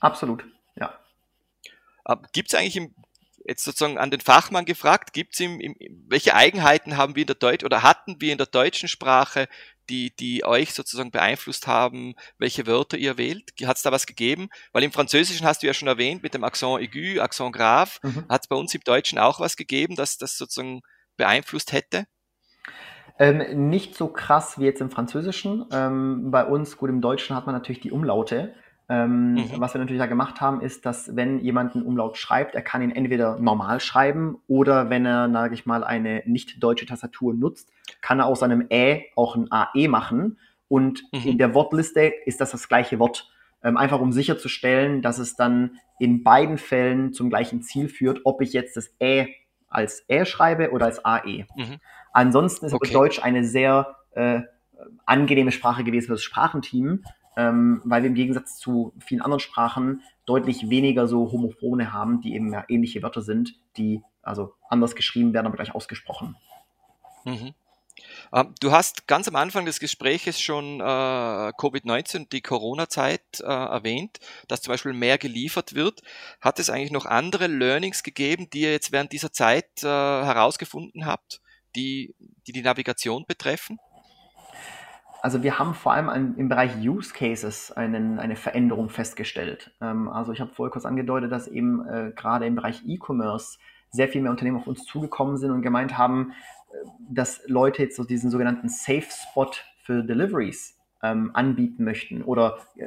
Absolut, 0.00 0.44
ja. 0.76 0.98
Äh, 2.04 2.16
Gibt 2.32 2.52
es 2.52 2.58
eigentlich 2.58 2.76
im 2.76 2.94
jetzt 3.44 3.64
sozusagen 3.64 3.98
an 3.98 4.10
den 4.10 4.20
Fachmann 4.20 4.64
gefragt, 4.64 5.12
gibt's 5.12 5.40
ihm, 5.40 5.60
im, 5.60 5.74
welche 6.08 6.34
Eigenheiten 6.34 6.96
haben 6.96 7.16
wir 7.16 7.22
in 7.22 7.26
der 7.26 7.36
Deutsch 7.36 7.64
oder 7.64 7.82
hatten 7.82 8.20
wir 8.20 8.32
in 8.32 8.38
der 8.38 8.46
deutschen 8.46 8.88
Sprache, 8.88 9.48
die, 9.88 10.14
die 10.14 10.44
euch 10.44 10.74
sozusagen 10.74 11.10
beeinflusst 11.10 11.66
haben, 11.66 12.14
welche 12.38 12.66
Wörter 12.66 12.96
ihr 12.96 13.18
wählt? 13.18 13.52
Hat 13.64 13.76
es 13.76 13.82
da 13.82 13.92
was 13.92 14.06
gegeben? 14.06 14.48
Weil 14.72 14.84
im 14.84 14.92
Französischen 14.92 15.46
hast 15.46 15.62
du 15.62 15.66
ja 15.66 15.74
schon 15.74 15.88
erwähnt, 15.88 16.22
mit 16.22 16.34
dem 16.34 16.44
Accent 16.44 16.80
aigu, 16.80 17.20
Accent 17.20 17.54
grave, 17.54 17.90
mhm. 18.02 18.26
hat 18.28 18.42
es 18.42 18.48
bei 18.48 18.56
uns 18.56 18.74
im 18.74 18.82
Deutschen 18.82 19.18
auch 19.18 19.40
was 19.40 19.56
gegeben, 19.56 19.96
dass 19.96 20.18
das 20.18 20.36
sozusagen 20.38 20.82
beeinflusst 21.16 21.72
hätte? 21.72 22.06
Ähm, 23.18 23.68
nicht 23.68 23.94
so 23.94 24.08
krass 24.08 24.58
wie 24.58 24.64
jetzt 24.64 24.80
im 24.80 24.90
Französischen. 24.90 25.66
Ähm, 25.72 26.30
bei 26.30 26.44
uns, 26.44 26.76
gut, 26.76 26.88
im 26.88 27.00
Deutschen 27.00 27.36
hat 27.36 27.46
man 27.46 27.54
natürlich 27.54 27.80
die 27.80 27.92
Umlaute. 27.92 28.54
Ähm, 28.92 29.34
mhm. 29.34 29.50
Was 29.56 29.72
wir 29.72 29.78
natürlich 29.78 30.02
da 30.02 30.06
gemacht 30.06 30.42
haben, 30.42 30.60
ist, 30.60 30.84
dass 30.84 31.16
wenn 31.16 31.40
jemand 31.40 31.74
einen 31.74 31.86
Umlaut 31.86 32.18
schreibt, 32.18 32.54
er 32.54 32.60
kann 32.60 32.82
ihn 32.82 32.90
entweder 32.90 33.38
normal 33.38 33.80
schreiben 33.80 34.36
oder 34.48 34.90
wenn 34.90 35.06
er, 35.06 35.30
sage 35.32 35.54
ich 35.54 35.64
mal, 35.64 35.82
eine 35.82 36.22
nicht 36.26 36.62
deutsche 36.62 36.84
Tastatur 36.84 37.32
nutzt, 37.32 37.70
kann 38.02 38.20
er 38.20 38.26
aus 38.26 38.42
einem 38.42 38.66
Ä 38.70 39.06
auch 39.16 39.34
ein 39.34 39.50
AE 39.50 39.88
machen. 39.88 40.38
Und 40.68 41.04
mhm. 41.10 41.20
in 41.20 41.38
der 41.38 41.54
Wortliste 41.54 42.12
ist 42.26 42.42
das 42.42 42.50
das 42.50 42.68
gleiche 42.68 42.98
Wort. 42.98 43.30
Ähm, 43.64 43.78
einfach 43.78 44.00
um 44.00 44.12
sicherzustellen, 44.12 45.00
dass 45.00 45.18
es 45.18 45.36
dann 45.36 45.78
in 45.98 46.22
beiden 46.22 46.58
Fällen 46.58 47.14
zum 47.14 47.30
gleichen 47.30 47.62
Ziel 47.62 47.88
führt, 47.88 48.20
ob 48.24 48.42
ich 48.42 48.52
jetzt 48.52 48.76
das 48.76 48.94
Ä 49.00 49.28
als 49.68 50.04
Ä 50.10 50.26
schreibe 50.26 50.70
oder 50.70 50.84
als 50.84 51.02
AE. 51.02 51.46
Mhm. 51.56 51.78
Ansonsten 52.12 52.66
ist 52.66 52.74
okay. 52.74 52.92
Deutsch 52.92 53.22
eine 53.22 53.42
sehr 53.42 53.96
äh, 54.10 54.42
angenehme 55.06 55.50
Sprache 55.50 55.82
gewesen 55.82 56.08
für 56.08 56.12
das 56.12 56.22
Sprachenteam, 56.22 57.04
ähm, 57.36 57.80
weil 57.84 58.02
wir 58.02 58.08
im 58.08 58.14
Gegensatz 58.14 58.58
zu 58.58 58.92
vielen 58.98 59.22
anderen 59.22 59.40
Sprachen 59.40 60.02
deutlich 60.26 60.68
weniger 60.70 61.06
so 61.06 61.32
Homophone 61.32 61.92
haben, 61.92 62.20
die 62.20 62.34
eben 62.34 62.52
ja 62.52 62.64
ähnliche 62.68 63.02
Wörter 63.02 63.22
sind, 63.22 63.54
die 63.76 64.02
also 64.22 64.54
anders 64.68 64.94
geschrieben 64.94 65.32
werden, 65.32 65.46
aber 65.46 65.56
gleich 65.56 65.74
ausgesprochen. 65.74 66.36
Mhm. 67.24 67.54
Ähm, 68.32 68.54
du 68.60 68.72
hast 68.72 69.06
ganz 69.06 69.28
am 69.28 69.36
Anfang 69.36 69.66
des 69.66 69.80
Gespräches 69.80 70.40
schon 70.40 70.80
äh, 70.80 70.82
Covid-19, 70.82 72.28
die 72.30 72.40
Corona-Zeit 72.40 73.40
äh, 73.40 73.44
erwähnt, 73.44 74.18
dass 74.48 74.62
zum 74.62 74.72
Beispiel 74.72 74.92
mehr 74.92 75.18
geliefert 75.18 75.74
wird. 75.74 76.02
Hat 76.40 76.58
es 76.58 76.70
eigentlich 76.70 76.92
noch 76.92 77.06
andere 77.06 77.46
Learnings 77.46 78.02
gegeben, 78.02 78.48
die 78.50 78.62
ihr 78.62 78.72
jetzt 78.72 78.92
während 78.92 79.12
dieser 79.12 79.32
Zeit 79.32 79.82
äh, 79.82 79.86
herausgefunden 79.86 81.06
habt, 81.06 81.40
die, 81.76 82.14
die 82.46 82.52
die 82.52 82.62
Navigation 82.62 83.24
betreffen? 83.26 83.78
Also 85.22 85.44
wir 85.44 85.60
haben 85.60 85.72
vor 85.72 85.92
allem 85.92 86.08
an, 86.08 86.34
im 86.36 86.48
Bereich 86.48 86.76
Use 86.76 87.14
Cases 87.14 87.70
einen, 87.70 88.18
eine 88.18 88.34
Veränderung 88.34 88.88
festgestellt. 88.88 89.70
Ähm, 89.80 90.08
also 90.08 90.32
ich 90.32 90.40
habe 90.40 90.50
vorher 90.52 90.72
kurz 90.72 90.84
angedeutet, 90.84 91.30
dass 91.30 91.46
eben 91.46 91.86
äh, 91.86 92.12
gerade 92.16 92.44
im 92.44 92.56
Bereich 92.56 92.82
E-Commerce 92.84 93.58
sehr 93.90 94.08
viel 94.08 94.20
mehr 94.20 94.32
Unternehmen 94.32 94.56
auf 94.56 94.66
uns 94.66 94.84
zugekommen 94.84 95.36
sind 95.36 95.52
und 95.52 95.62
gemeint 95.62 95.96
haben, 95.96 96.32
äh, 96.72 96.88
dass 97.08 97.40
Leute 97.46 97.84
jetzt 97.84 97.94
so 97.94 98.02
diesen 98.02 98.32
sogenannten 98.32 98.68
Safe 98.68 99.06
Spot 99.08 99.52
für 99.84 100.02
Deliveries 100.02 100.76
ähm, 101.04 101.30
anbieten 101.34 101.84
möchten 101.84 102.22
oder 102.22 102.58
äh, 102.76 102.86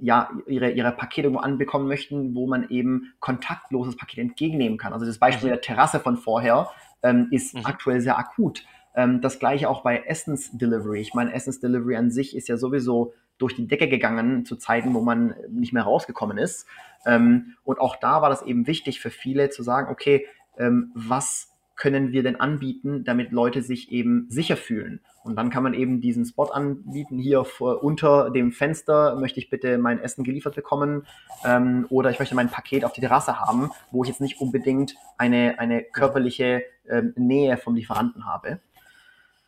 ja 0.00 0.30
ihre, 0.48 0.72
ihre 0.72 0.90
Pakete 0.90 1.28
irgendwo 1.28 1.42
anbekommen 1.42 1.86
möchten, 1.86 2.34
wo 2.34 2.48
man 2.48 2.68
eben 2.68 3.14
kontaktloses 3.20 3.96
Paket 3.96 4.18
entgegennehmen 4.18 4.76
kann. 4.76 4.92
Also 4.92 5.06
das 5.06 5.18
Beispiel 5.18 5.50
mhm. 5.50 5.52
der 5.52 5.60
Terrasse 5.60 6.00
von 6.00 6.16
vorher 6.16 6.68
ähm, 7.04 7.28
ist 7.30 7.54
mhm. 7.54 7.64
aktuell 7.64 8.00
sehr 8.00 8.18
akut. 8.18 8.64
Ähm, 8.96 9.20
das 9.20 9.38
gleiche 9.38 9.68
auch 9.68 9.82
bei 9.82 9.98
Essensdelivery. 9.98 11.00
Ich 11.00 11.14
meine, 11.14 11.32
Essensdelivery 11.32 11.96
an 11.96 12.10
sich 12.10 12.34
ist 12.34 12.48
ja 12.48 12.56
sowieso 12.56 13.12
durch 13.38 13.54
die 13.54 13.68
Decke 13.68 13.88
gegangen 13.88 14.44
zu 14.46 14.56
Zeiten, 14.56 14.94
wo 14.94 15.02
man 15.02 15.34
nicht 15.50 15.72
mehr 15.72 15.82
rausgekommen 15.82 16.38
ist. 16.38 16.66
Ähm, 17.04 17.54
und 17.62 17.78
auch 17.78 17.96
da 17.96 18.22
war 18.22 18.30
das 18.30 18.42
eben 18.42 18.66
wichtig 18.66 19.00
für 19.00 19.10
viele 19.10 19.50
zu 19.50 19.62
sagen, 19.62 19.90
okay, 19.90 20.26
ähm, 20.58 20.90
was 20.94 21.52
können 21.76 22.10
wir 22.12 22.22
denn 22.22 22.40
anbieten, 22.40 23.04
damit 23.04 23.32
Leute 23.32 23.62
sich 23.62 23.92
eben 23.92 24.26
sicher 24.30 24.56
fühlen? 24.56 25.00
Und 25.24 25.36
dann 25.36 25.50
kann 25.50 25.62
man 25.62 25.74
eben 25.74 26.00
diesen 26.00 26.24
Spot 26.24 26.44
anbieten, 26.44 27.18
hier 27.18 27.44
vor, 27.44 27.82
unter 27.82 28.30
dem 28.30 28.52
Fenster 28.52 29.16
möchte 29.16 29.40
ich 29.40 29.50
bitte 29.50 29.76
mein 29.76 29.98
Essen 29.98 30.24
geliefert 30.24 30.54
bekommen 30.54 31.04
ähm, 31.44 31.86
oder 31.90 32.10
ich 32.10 32.18
möchte 32.18 32.34
mein 32.34 32.48
Paket 32.48 32.84
auf 32.84 32.92
die 32.92 33.02
Terrasse 33.02 33.40
haben, 33.40 33.70
wo 33.90 34.04
ich 34.04 34.08
jetzt 34.08 34.22
nicht 34.22 34.40
unbedingt 34.40 34.94
eine, 35.18 35.58
eine 35.58 35.82
körperliche 35.82 36.62
ähm, 36.88 37.12
Nähe 37.16 37.58
vom 37.58 37.74
Lieferanten 37.74 38.24
habe. 38.24 38.60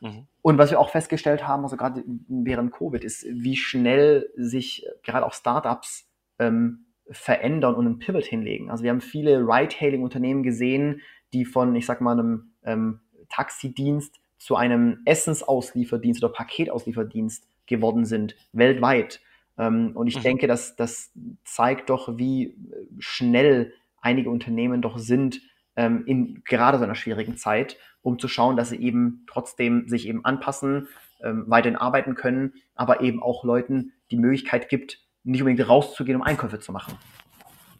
Mhm. 0.01 0.27
Und 0.43 0.59
was 0.59 0.71
wir 0.71 0.81
auch 0.81 0.91
festgestellt 0.91 1.47
haben, 1.47 1.65
also 1.65 1.77
gerade 1.77 2.05
während 2.29 2.73
Covid, 2.73 3.05
ist, 3.05 3.27
wie 3.31 3.57
schnell 3.57 4.31
sich 4.37 4.87
gerade 5.03 5.27
auch 5.27 5.33
Startups 5.33 6.09
ähm, 6.39 6.87
verändern 7.11 7.75
und 7.75 7.87
einen 7.87 7.99
Pivot 7.99 8.25
hinlegen. 8.25 8.71
Also 8.71 8.85
wir 8.85 8.91
haben 8.91 9.01
viele 9.01 9.41
Ride-Hailing-Unternehmen 9.41 10.43
gesehen, 10.43 11.01
die 11.33 11.45
von, 11.45 11.75
ich 11.75 11.87
sag 11.87 12.01
mal, 12.01 12.13
einem 12.13 12.53
ähm, 12.65 13.01
Taxidienst 13.29 14.21
zu 14.39 14.57
einem 14.57 15.01
Essensauslieferdienst 15.05 16.23
oder 16.23 16.33
Paketauslieferdienst 16.33 17.47
geworden 17.67 18.05
sind, 18.05 18.37
weltweit. 18.53 19.21
Ähm, 19.59 19.93
und 19.95 20.07
ich 20.07 20.19
mhm. 20.19 20.23
denke, 20.23 20.47
dass 20.47 20.77
das 20.77 21.13
zeigt 21.45 21.91
doch, 21.91 22.19
wie 22.19 22.57
schnell 22.99 23.73
einige 24.01 24.31
Unternehmen 24.31 24.81
doch 24.81 24.99
sind, 24.99 25.41
ähm, 25.79 26.05
in 26.05 26.43
gerade 26.45 26.77
so 26.77 26.85
einer 26.85 26.97
schwierigen 26.97 27.37
Zeit 27.37 27.79
um 28.03 28.19
zu 28.19 28.29
schauen, 28.29 28.57
dass 28.57 28.71
sie 28.71 28.81
eben 28.81 29.25
trotzdem 29.29 29.89
sich 29.89 30.07
eben 30.07 30.25
anpassen, 30.25 30.89
ähm, 31.23 31.45
weiterhin 31.47 31.77
arbeiten 31.77 32.15
können, 32.15 32.55
aber 32.75 33.01
eben 33.01 33.23
auch 33.23 33.45
Leuten 33.45 33.93
die 34.11 34.17
Möglichkeit 34.17 34.69
gibt, 34.69 35.01
nicht 35.25 35.43
unbedingt 35.43 35.69
rauszugehen, 35.69 36.17
um 36.17 36.23
Einkäufe 36.23 36.61
zu 36.61 36.73
machen. 36.73 36.97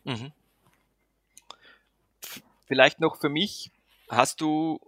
Mhm. 0.05 0.33
Vielleicht 2.67 3.01
noch 3.01 3.17
für 3.17 3.29
mich, 3.29 3.71
hast 4.11 4.41
du 4.41 4.81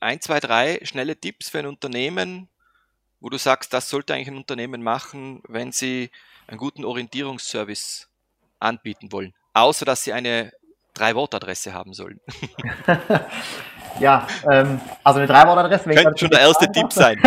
ein, 0.00 0.20
zwei, 0.20 0.40
drei 0.40 0.80
schnelle 0.84 1.16
Tipps 1.16 1.50
für 1.50 1.58
ein 1.58 1.66
Unternehmen, 1.66 2.48
wo 3.20 3.28
du 3.28 3.36
sagst, 3.36 3.72
das 3.72 3.90
sollte 3.90 4.14
eigentlich 4.14 4.28
ein 4.28 4.36
Unternehmen 4.36 4.82
machen, 4.82 5.42
wenn 5.48 5.72
sie 5.72 6.10
einen 6.46 6.58
guten 6.58 6.84
Orientierungsservice 6.84 8.08
anbieten 8.60 9.12
wollen, 9.12 9.34
außer 9.52 9.84
dass 9.84 10.04
sie 10.04 10.12
eine 10.12 10.52
Drei-Wort-Adresse 10.98 11.72
haben 11.72 11.92
sollen. 11.92 12.20
Ja, 14.00 14.26
ähm, 14.50 14.80
also 15.02 15.18
eine 15.18 15.26
Drei-Wort-Adresse. 15.26 15.90
Könnte 15.90 16.18
schon 16.18 16.30
der 16.30 16.40
erste 16.40 16.70
Tipp 16.70 16.92
sein. 16.92 17.18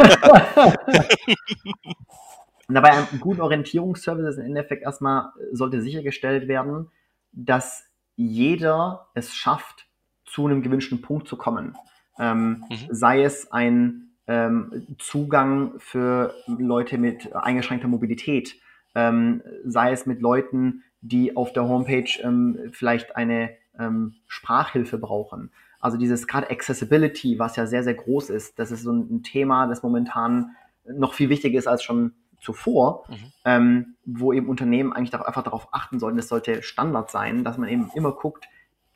Und 2.67 2.75
dabei 2.75 2.91
einem 2.91 3.07
guten 3.19 3.41
Orientierungsservice 3.41 4.27
ist 4.27 4.37
im 4.37 4.45
Endeffekt 4.45 4.83
erstmal, 4.83 5.31
sollte 5.51 5.81
sichergestellt 5.81 6.47
werden, 6.47 6.89
dass 7.33 7.83
jeder 8.15 9.07
es 9.13 9.33
schafft, 9.33 9.87
zu 10.25 10.45
einem 10.45 10.61
gewünschten 10.61 11.01
Punkt 11.01 11.27
zu 11.27 11.35
kommen. 11.35 11.75
Ähm, 12.17 12.63
mhm. 12.69 12.87
Sei 12.89 13.23
es 13.23 13.51
ein 13.51 14.11
ähm, 14.27 14.95
Zugang 14.97 15.73
für 15.77 16.33
Leute 16.47 16.97
mit 16.97 17.35
eingeschränkter 17.35 17.89
Mobilität, 17.89 18.55
ähm, 18.95 19.41
sei 19.65 19.91
es 19.91 20.05
mit 20.05 20.21
Leuten, 20.21 20.83
die 21.01 21.35
auf 21.35 21.51
der 21.51 21.67
Homepage 21.67 22.09
ähm, 22.21 22.69
vielleicht 22.71 23.15
eine 23.15 23.57
ähm, 23.77 24.15
Sprachhilfe 24.27 24.97
brauchen. 24.97 25.51
Also 25.79 25.97
dieses 25.97 26.27
gerade 26.27 26.49
Accessibility, 26.49 27.39
was 27.39 27.55
ja 27.55 27.65
sehr, 27.65 27.83
sehr 27.83 27.95
groß 27.95 28.29
ist, 28.29 28.59
das 28.59 28.71
ist 28.71 28.83
so 28.83 28.91
ein 28.91 29.23
Thema, 29.23 29.67
das 29.67 29.83
momentan 29.83 30.55
noch 30.85 31.13
viel 31.13 31.29
wichtiger 31.29 31.57
ist 31.57 31.67
als 31.67 31.83
schon 31.83 32.13
zuvor, 32.39 33.05
mhm. 33.07 33.15
ähm, 33.45 33.95
wo 34.05 34.33
eben 34.33 34.49
Unternehmen 34.49 34.93
eigentlich 34.93 35.13
einfach 35.13 35.43
darauf 35.43 35.73
achten 35.73 35.99
sollten, 35.99 36.19
es 36.19 36.27
sollte 36.27 36.63
Standard 36.63 37.11
sein, 37.11 37.43
dass 37.43 37.57
man 37.57 37.69
eben 37.69 37.89
immer 37.93 38.11
guckt, 38.11 38.47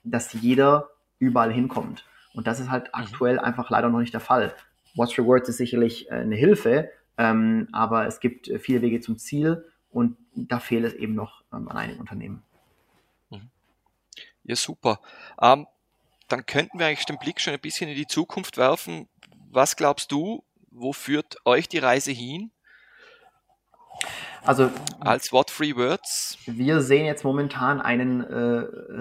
dass 0.04 0.34
jeder 0.34 0.90
überall 1.20 1.52
hinkommt. 1.52 2.06
Und 2.34 2.48
das 2.48 2.60
ist 2.60 2.70
halt 2.70 2.86
mhm. 2.88 2.90
aktuell 2.94 3.40
einfach 3.40 3.70
leider 3.70 3.90
noch 3.90 4.00
nicht 4.00 4.14
der 4.14 4.22
Fall. 4.22 4.54
Watch 4.96 5.18
Rewards 5.20 5.50
ist 5.50 5.58
sicherlich 5.58 6.10
äh, 6.10 6.16
eine 6.16 6.36
Hilfe, 6.36 6.90
ähm, 7.18 7.68
aber 7.72 8.08
es 8.08 8.20
gibt 8.20 8.48
äh, 8.48 8.60
viele 8.60 8.82
Wege 8.82 9.00
zum 9.00 9.18
Ziel 9.18 9.66
und 9.90 10.18
da 10.36 10.60
fehlt 10.60 10.86
es 10.86 10.94
eben 10.94 11.16
noch 11.16 11.44
ähm, 11.54 11.68
an 11.70 11.78
einigen 11.78 12.00
Unternehmen. 12.00 12.44
Ja, 14.46 14.56
super. 14.56 15.00
Ähm, 15.42 15.68
dann 16.28 16.46
könnten 16.46 16.80
wir 16.80 16.88
eigentlich 16.88 17.06
den 17.06 17.20
Blick 17.20 17.40
schon 17.42 17.54
ein 17.54 17.60
bisschen 17.60 17.90
in 17.90 17.96
die 17.96 18.08
Zukunft 18.08 18.58
werfen. 18.58 19.08
Was 19.52 19.76
glaubst 19.76 20.12
du, 20.12 20.44
wo 20.72 20.94
führt 20.94 21.38
euch 21.46 21.68
die 21.68 21.78
Reise 21.80 22.12
hin? 22.12 22.52
Also 24.44 24.70
als 25.00 25.32
What 25.32 25.50
Free 25.50 25.76
Words? 25.76 26.38
Wir 26.46 26.82
sehen 26.82 27.06
jetzt 27.06 27.24
momentan 27.24 27.82
einen 27.82 28.22
äh, 28.22 28.36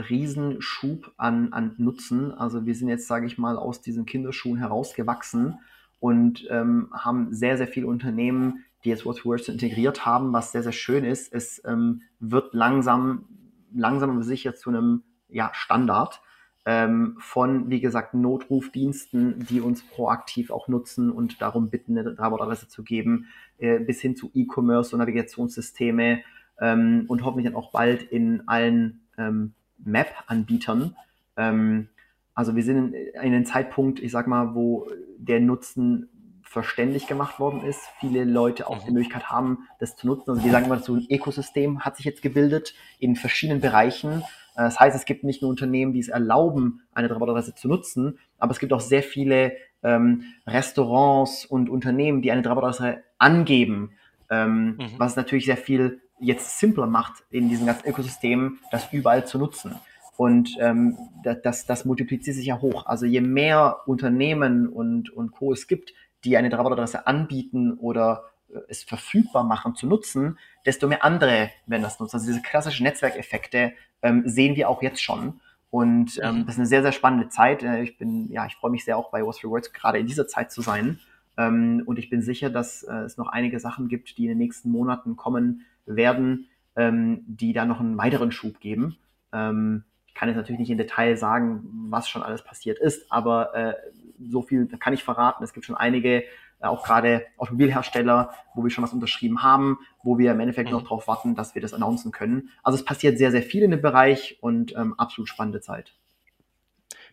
Riesenschub 0.09 1.13
an, 1.17 1.53
an 1.53 1.75
Nutzen. 1.77 2.33
Also 2.33 2.65
wir 2.65 2.75
sind 2.75 2.89
jetzt, 2.89 3.07
sage 3.07 3.27
ich 3.27 3.37
mal, 3.37 3.59
aus 3.59 3.83
diesen 3.83 4.07
Kinderschuhen 4.07 4.59
herausgewachsen 4.59 5.59
und 6.01 6.47
ähm, 6.51 6.91
haben 6.93 7.35
sehr, 7.35 7.59
sehr 7.59 7.69
viele 7.69 7.89
Unternehmen, 7.89 8.65
die 8.85 8.91
jetzt 8.91 9.05
WordPress 9.05 9.49
integriert 9.49 10.07
haben, 10.07 10.33
was 10.33 10.53
sehr, 10.53 10.63
sehr 10.63 10.73
schön 10.73 11.05
ist. 11.05 11.33
Es 11.33 11.63
ähm, 11.67 12.03
wird 12.21 12.55
langsam, 12.55 13.27
langsam 13.75 14.11
aber 14.11 14.23
sicher 14.23 14.55
zu 14.55 14.71
einem 14.71 15.03
ja, 15.35 15.51
Standard 15.53 16.23
ähm, 16.67 17.17
von, 17.19 17.69
wie 17.69 17.81
gesagt, 17.81 18.15
Notrufdiensten, 18.15 19.47
die 19.47 19.61
uns 19.61 19.83
proaktiv 19.83 20.51
auch 20.51 20.69
nutzen 20.69 21.11
und 21.11 21.43
darum 21.43 21.69
bitten, 21.69 21.99
eine 21.99 22.15
Drei-Wort-Adresse 22.15 22.69
zu 22.69 22.83
geben, 22.83 23.27
äh, 23.59 23.79
bis 23.79 24.01
hin 24.01 24.17
zu 24.17 24.31
E-Commerce 24.33 24.95
und 24.95 25.01
Navigationssysteme 25.01 26.23
ähm, 26.61 27.05
und 27.09 27.25
hoffentlich 27.25 27.47
dann 27.47 27.57
auch 27.57 27.73
bald 27.73 28.03
in 28.03 28.49
allen 28.49 29.03
ähm, 29.19 29.53
Map-Anbietern. 29.85 30.97
Ähm, 31.37 31.89
also 32.35 32.57
wir 32.57 32.63
sind 32.63 32.95
in, 32.95 32.95
in 32.95 33.21
einem 33.21 33.45
Zeitpunkt, 33.45 34.01
ich 34.01 34.11
sag 34.11 34.27
mal, 34.27 34.55
wo 34.55 34.89
der 35.19 35.41
Nutzen 35.41 36.09
verständlich 36.43 37.07
gemacht 37.07 37.41
worden 37.41 37.63
ist. 37.63 37.81
Viele 37.99 38.25
Leute 38.25 38.69
auch 38.69 38.79
die 38.85 38.89
mhm. 38.89 38.95
Möglichkeit 38.95 39.29
haben, 39.29 39.67
das 39.81 39.97
zu 39.97 40.07
nutzen. 40.07 40.31
Also 40.31 40.45
wir 40.45 40.53
sagen 40.53 40.67
immer 40.67 40.77
dazu, 40.77 40.95
ein 40.95 41.07
Ökosystem 41.11 41.81
hat 41.81 41.97
sich 41.97 42.07
jetzt 42.07 42.23
gebildet 42.23 42.75
in 42.99 43.17
verschiedenen 43.17 43.61
Bereichen. 43.61 44.23
Äh, 44.55 44.63
das 44.63 44.81
heißt, 44.81 44.97
es 44.97 45.05
gibt 45.05 45.25
nicht 45.25 45.43
nur 45.43 45.51
Unternehmen, 45.51 45.93
die 45.93 46.01
es 46.01 46.09
erlauben, 46.09 46.83
eine 46.93 47.09
Drei-Wort-Adresse 47.09 47.55
zu 47.55 47.69
nutzen, 47.69 48.19
aber 48.39 48.53
es 48.53 48.59
gibt 48.59 48.73
auch 48.73 48.81
sehr 48.81 49.03
viele 49.03 49.53
ähm, 49.83 50.25
Restaurants 50.47 51.45
und 51.45 51.69
Unternehmen, 51.69 52.23
die 52.23 52.33
eine 52.33 52.43
Drei-Wort-Adresse 52.43 53.03
angeben, 53.19 53.93
ähm, 54.31 54.77
mhm. 54.77 54.91
was 54.99 55.17
natürlich 55.17 55.47
sehr 55.47 55.57
viel 55.57 56.01
jetzt 56.19 56.59
simpler 56.59 56.87
macht, 56.87 57.25
in 57.31 57.49
diesem 57.49 57.67
ganzen 57.67 57.89
Ökosystem 57.89 58.59
das 58.71 58.93
überall 58.93 59.27
zu 59.27 59.39
nutzen. 59.39 59.75
Und 60.17 60.57
ähm, 60.61 60.97
das, 61.43 61.67
das 61.67 61.85
multipliziert 61.85 62.37
sich 62.37 62.47
ja 62.47 62.61
hoch. 62.61 62.87
Also 62.87 63.05
je 63.05 63.21
mehr 63.21 63.81
Unternehmen 63.87 64.69
und, 64.69 65.11
und 65.11 65.33
Co. 65.33 65.53
es 65.53 65.67
gibt, 65.67 65.93
die 66.23 66.37
eine 66.37 66.51
Drei-Wort-Adresse 66.51 67.07
anbieten 67.07 67.75
oder 67.75 68.25
es 68.69 68.85
verfügbar 68.85 69.45
machen 69.45 69.75
zu 69.75 69.87
nutzen, 69.87 70.39
desto 70.67 70.87
mehr 70.87 71.05
andere 71.05 71.51
werden 71.67 71.83
das 71.83 71.99
nutzen. 72.01 72.17
Also 72.17 72.27
diese 72.27 72.43
klassischen 72.43 72.85
Netzwerkeffekte 72.85 73.73
ähm, 74.03 74.23
sehen 74.27 74.57
wir 74.57 74.69
auch 74.69 74.83
jetzt 74.83 75.03
schon. 75.03 75.41
Und 75.71 76.21
ähm, 76.23 76.37
mhm. 76.37 76.47
das 76.47 76.55
ist 76.55 76.61
eine 76.61 76.69
sehr, 76.69 76.83
sehr 76.83 76.93
spannende 76.93 77.29
Zeit. 77.29 77.63
Äh, 77.63 77.83
ich 77.83 77.99
bin, 77.99 78.31
ja, 78.31 78.47
ich 78.47 78.55
freue 78.55 78.71
mich 78.71 78.85
sehr 78.85 78.97
auch 78.97 79.11
bei 79.11 79.25
What's 79.25 79.43
Rewards 79.43 79.73
gerade 79.73 79.99
in 79.99 80.07
dieser 80.07 80.29
Zeit 80.29 80.53
zu 80.53 80.63
sein. 80.63 81.01
Ähm, 81.37 81.83
und 81.87 81.99
ich 81.99 82.11
bin 82.11 82.23
sicher, 82.23 82.51
dass 82.51 82.85
äh, 82.85 82.95
es 82.99 83.17
noch 83.17 83.29
einige 83.29 83.59
Sachen 83.59 83.89
gibt, 83.89 84.17
die 84.17 84.25
in 84.25 84.29
den 84.31 84.39
nächsten 84.39 84.71
Monaten 84.71 85.17
kommen 85.17 85.63
werden, 85.87 86.47
ähm, 86.77 87.25
die 87.27 87.53
da 87.53 87.65
noch 87.65 87.81
einen 87.81 87.99
weiteren 87.99 88.31
Schub 88.31 88.61
geben. 88.61 88.99
Ähm, 89.33 89.85
ich 90.07 90.15
kann 90.15 90.29
jetzt 90.29 90.37
natürlich 90.37 90.61
nicht 90.61 90.71
in 90.71 90.79
Detail 90.79 91.17
sagen, 91.17 91.65
was 91.91 92.09
schon 92.09 92.23
alles 92.23 92.45
passiert 92.45 92.79
ist, 92.79 93.11
aber 93.11 93.55
äh, 93.55 93.75
so 94.21 94.43
viel 94.43 94.69
kann 94.79 94.93
ich 94.93 95.03
verraten. 95.03 95.43
Es 95.43 95.53
gibt 95.53 95.67
schon 95.67 95.77
einige 95.77 96.23
auch 96.65 96.85
gerade 96.85 97.27
Automobilhersteller, 97.37 98.35
wo 98.55 98.63
wir 98.63 98.71
schon 98.71 98.85
was 98.85 98.93
unterschrieben 98.93 99.43
haben, 99.43 99.79
wo 100.03 100.19
wir 100.19 100.33
im 100.33 100.41
Endeffekt 100.41 100.71
mhm. 100.71 100.77
noch 100.77 100.83
darauf 100.83 101.09
warten, 101.09 101.35
dass 101.35 101.55
wir 101.55 101.63
das 101.63 101.73
announcen 101.75 102.13
können. 102.13 102.51
Also 102.63 102.79
es 102.79 102.85
passiert 102.85 103.19
sehr, 103.19 103.31
sehr 103.31 103.43
viel 103.43 103.63
in 103.63 103.71
dem 103.71 103.83
Bereich 103.83 104.39
und 104.41 104.75
ähm, 104.77 104.95
absolut 104.99 105.29
spannende 105.29 105.61
Zeit. 105.61 105.95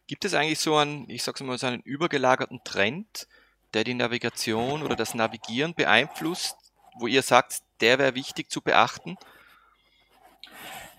Gibt 0.08 0.26
es 0.26 0.34
eigentlich 0.34 0.60
so 0.60 0.76
einen, 0.76 1.10
ich 1.10 1.24
sag's 1.24 1.42
mal, 1.42 1.58
so 1.58 1.68
einen 1.68 1.82
übergelagerten 1.82 2.62
Trend, 2.64 3.28
der 3.74 3.84
die 3.84 3.94
Navigation 3.94 4.84
oder 4.84 4.96
das 4.96 5.16
Navigieren 5.16 5.74
beeinflusst, 5.74 6.58
wo 7.00 7.08
ihr 7.08 7.22
sagt, 7.22 7.62
der 7.80 8.00
wäre 8.00 8.16
wichtig 8.16 8.50
zu 8.50 8.62
beachten? 8.62 9.16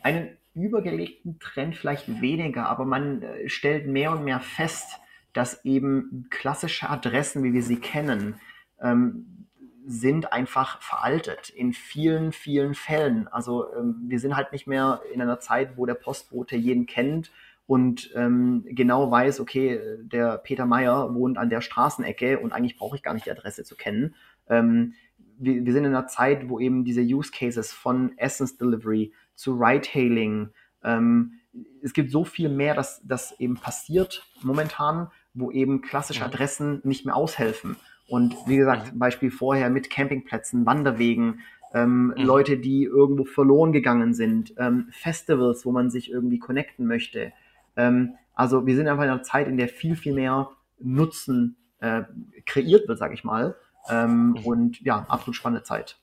Einen 0.03 0.37
übergelegten 0.55 1.38
Trend 1.38 1.77
vielleicht 1.77 2.21
weniger, 2.21 2.69
aber 2.69 2.85
man 2.85 3.23
äh, 3.23 3.49
stellt 3.49 3.87
mehr 3.87 4.12
und 4.12 4.25
mehr 4.25 4.41
fest, 4.41 4.99
dass 5.33 5.64
eben 5.64 6.27
klassische 6.31 6.88
Adressen, 6.90 7.42
wie 7.42 7.53
wir 7.53 7.62
sie 7.62 7.77
kennen, 7.77 8.35
ähm, 8.81 9.47
sind 9.85 10.33
einfach 10.33 10.81
veraltet 10.81 11.51
in 11.51 11.73
vielen, 11.73 12.33
vielen 12.33 12.75
Fällen. 12.75 13.27
Also 13.29 13.66
ähm, 13.75 14.03
wir 14.07 14.21
sind 14.21 14.37
halt 14.37 14.53
nicht 14.53 14.66
mehr 14.66 15.01
in 15.12 15.21
einer 15.21 15.40
Zeit, 15.40 15.77
wo 15.77 15.87
der 15.87 15.95
Postbote 15.95 16.57
jeden 16.57 16.87
kennt 16.87 17.33
und 17.66 18.11
ähm, 18.14 18.64
genau 18.68 19.11
weiß, 19.11 19.40
okay, 19.40 19.81
der 20.01 20.38
Peter 20.38 20.66
Meyer 20.66 21.14
wohnt 21.14 21.38
an 21.38 21.51
der 21.51 21.61
Straßenecke 21.61 22.38
und 22.38 22.53
eigentlich 22.53 22.77
brauche 22.77 22.97
ich 22.97 23.03
gar 23.03 23.14
nicht 23.14 23.27
die 23.27 23.31
Adresse 23.31 23.64
zu 23.64 23.77
kennen. 23.77 24.14
Ähm, 24.49 24.95
wir, 25.38 25.64
wir, 25.64 25.73
sind 25.73 25.85
in 25.85 25.95
einer 25.95 26.07
Zeit, 26.07 26.49
wo 26.49 26.61
eben 26.61 26.85
diese 26.85 27.01
Use 27.01 27.33
Cases 27.33 27.73
von 27.73 28.16
Essence 28.18 28.57
Delivery 28.57 29.12
zu 29.35 29.55
Ride-Hailing, 29.55 30.51
ähm, 30.85 31.40
es 31.83 31.92
gibt 31.92 32.11
so 32.11 32.25
viel 32.25 32.49
mehr, 32.49 32.75
dass 32.75 33.03
das 33.05 33.38
eben 33.38 33.57
passiert 33.57 34.27
momentan, 34.42 35.11
wo 35.35 35.51
eben 35.51 35.83
klassische 35.83 36.25
Adressen 36.25 36.81
nicht 36.85 37.07
mehr 37.07 37.16
aushelfen. 37.16 37.77
Und 38.09 38.37
wie 38.47 38.57
gesagt, 38.57 38.99
Beispiel 38.99 39.31
vorher 39.31 39.71
mit 39.71 39.90
Campingplätzen, 39.90 40.66
Wanderwegen, 40.66 41.40
ähm, 41.75 42.09
mhm. 42.09 42.25
Leute, 42.25 42.59
die 42.59 42.85
irgendwo 42.85 43.25
verloren 43.25 43.73
gegangen 43.73 44.14
sind, 44.14 44.53
ähm, 44.59 44.88
Festivals, 44.90 45.64
wo 45.64 45.73
man 45.73 45.90
sich 45.90 46.11
irgendwie 46.11 46.38
connecten 46.38 46.87
möchte. 46.87 47.33
Ähm, 47.77 48.14
also 48.35 48.66
wir 48.66 48.77
sind 48.77 48.88
einfach 48.88 49.05
in 49.05 49.11
einer 49.11 49.23
Zeit, 49.23 49.49
in 49.49 49.57
der 49.57 49.68
viel, 49.68 49.97
viel 49.97 50.12
mehr 50.12 50.51
Nutzen 50.79 51.57
äh, 51.81 52.03
kreiert 52.45 52.88
wird, 52.88 52.99
sage 52.99 53.14
ich 53.14 53.25
mal. 53.25 53.57
Ähm, 53.88 54.31
mhm. 54.31 54.37
Und 54.38 54.81
ja, 54.83 55.07
absolut 55.09 55.37
spannende 55.37 55.62
Zeit. 55.62 55.99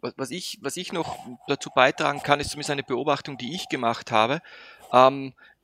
Was 0.00 0.30
ich, 0.30 0.58
was 0.62 0.76
ich 0.76 0.92
noch 0.92 1.18
dazu 1.48 1.70
beitragen 1.74 2.20
kann, 2.22 2.38
ist 2.38 2.50
zumindest 2.50 2.70
eine 2.70 2.84
Beobachtung, 2.84 3.36
die 3.36 3.54
ich 3.54 3.68
gemacht 3.68 4.12
habe. 4.12 4.40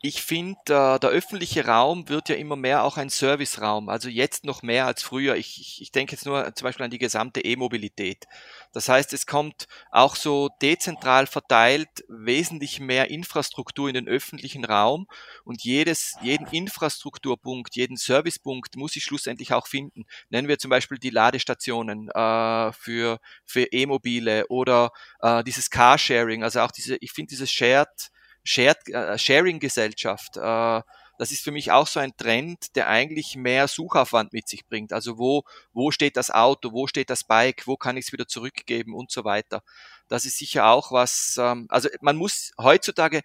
Ich 0.07 0.23
finde, 0.23 0.61
äh, 0.69 0.99
der 0.99 1.09
öffentliche 1.09 1.65
Raum 1.65 2.11
wird 2.11 2.29
ja 2.29 2.35
immer 2.35 2.57
mehr 2.57 2.85
auch 2.85 2.99
ein 2.99 3.09
Serviceraum, 3.09 3.89
also 3.89 4.11
jetzt 4.11 4.45
noch 4.45 4.63
mehr 4.63 4.85
als 4.85 5.03
früher. 5.03 5.35
Ich, 5.37 5.59
ich, 5.59 5.81
ich 5.81 5.93
denke 5.93 6.13
jetzt 6.13 6.27
nur 6.27 6.55
zum 6.55 6.67
Beispiel 6.67 6.85
an 6.85 6.91
die 6.91 6.99
gesamte 6.99 7.41
E-Mobilität. 7.43 8.27
Das 8.75 8.91
heißt, 8.91 9.15
es 9.15 9.27
kommt 9.27 9.67
auch 9.91 10.15
so 10.15 10.51
dezentral 10.61 11.27
verteilt 11.27 11.89
wesentlich 12.09 12.81
mehr 12.81 13.09
Infrastruktur 13.09 13.89
in 13.89 13.95
den 13.95 14.07
öffentlichen 14.07 14.67
Raum 14.67 15.07
und 15.43 15.65
jedes, 15.65 16.17
jeden 16.21 16.49
Infrastrukturpunkt, 16.49 17.75
jeden 17.75 17.97
Servicepunkt 17.97 18.77
muss 18.77 18.97
ich 18.97 19.05
schlussendlich 19.05 19.55
auch 19.55 19.67
finden. 19.67 20.05
Nennen 20.29 20.49
wir 20.49 20.59
zum 20.59 20.69
Beispiel 20.69 20.99
die 20.99 21.09
Ladestationen 21.09 22.11
äh, 22.11 22.73
für, 22.73 23.21
für 23.47 23.73
E-Mobile 23.73 24.49
oder 24.49 24.91
äh, 25.23 25.43
dieses 25.45 25.71
Carsharing, 25.71 26.45
also 26.45 26.61
auch 26.61 26.73
diese, 26.73 26.97
ich 27.01 27.13
finde 27.13 27.31
dieses 27.31 27.51
Shared, 27.51 28.11
äh, 28.45 29.19
Sharing-Gesellschaft. 29.19 30.37
Äh, 30.37 30.83
das 31.19 31.31
ist 31.31 31.45
für 31.45 31.53
mich 31.53 31.71
auch 31.71 31.87
so 31.87 32.01
ein 32.01 32.17
Trend, 32.17 32.75
der 32.77 32.89
eigentlich 32.89 33.37
mehr 33.37 33.69
Suchaufwand 33.69 34.33
mit 34.33 34.49
sich 34.49 34.67
bringt. 34.67 34.93
Also 34.93 35.19
wo, 35.19 35.45
wo 35.73 35.91
steht 35.91 36.17
das 36.17 36.31
Auto, 36.31 36.73
wo 36.73 36.87
steht 36.87 37.11
das 37.11 37.25
Bike, 37.25 37.67
wo 37.67 37.77
kann 37.77 37.97
ich 37.97 38.07
es 38.07 38.13
wieder 38.13 38.27
zurückgeben 38.27 38.95
und 38.95 39.13
so 39.13 39.25
weiter. 39.25 39.63
Das 40.09 40.25
ist 40.25 40.39
sicher 40.39 40.67
auch 40.67 40.93
was, 40.93 41.37
ähm, 41.39 41.67
also 41.71 41.89
man 42.01 42.17
muss 42.17 42.53
heutzutage 42.59 43.23